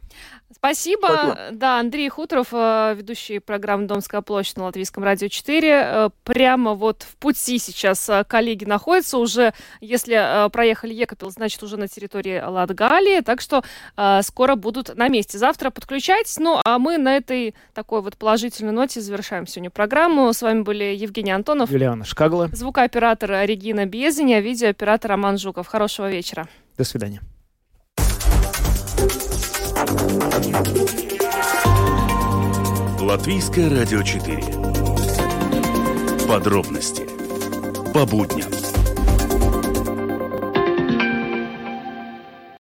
Спасибо. 0.55 1.07
Спасибо. 1.09 1.39
Да, 1.53 1.81
Андрей 1.81 2.09
Хуторов, 2.09 2.49
э, 2.53 2.95
ведущий 2.97 3.41
программы 3.41 3.87
«Домская 3.87 4.21
площадь» 4.23 4.57
на 4.57 4.65
Латвийском 4.65 5.03
радио 5.03 5.29
4. 5.29 5.69
Э, 5.69 6.11
Прямо 6.25 6.75
вот 6.75 7.03
в 7.03 7.17
пути 7.17 7.59
сейчас 7.59 8.09
э, 8.09 8.25
коллеги 8.25 8.65
находятся 8.65 9.19
уже. 9.19 9.53
Если 9.81 10.49
проехали 10.51 10.95
Екапил, 10.95 11.31
значит, 11.31 11.63
уже 11.63 11.77
на 11.77 11.89
территории 11.89 12.41
Латгалии. 12.41 13.21
Так 13.21 13.41
что 13.41 13.65
скоро 14.23 14.55
будут 14.55 14.95
на 14.97 15.09
месте. 15.09 15.37
Завтра 15.37 15.71
подключайтесь. 15.71 16.39
Ну, 16.39 16.61
а 16.65 16.79
мы 16.79 16.97
на 16.97 17.17
этой 17.17 17.55
такой 17.75 18.01
вот 18.01 18.17
положительной 18.17 18.73
ноте 18.73 19.01
завершаем 19.01 19.47
сегодня 19.47 19.71
программу. 19.71 20.33
С 20.33 20.43
вами 20.43 20.63
были 20.63 20.85
Евгений 20.85 21.33
Антонов, 21.33 21.71
Юлиана 21.71 22.05
Шкагла. 22.05 22.49
звукооператор 22.53 23.31
Регина 23.47 23.87
Безеня, 23.87 24.41
видеооператор 24.41 25.11
Роман 25.11 25.39
Жуков. 25.39 25.67
Хорошего 25.67 26.09
вечера. 26.09 26.49
До 26.77 26.85
свидания. 26.85 27.23
Латвийское 33.01 33.71
радио 33.71 34.03
4. 34.03 34.43
Подробности 36.29 37.07
по 37.95 38.05
будням. 38.05 38.56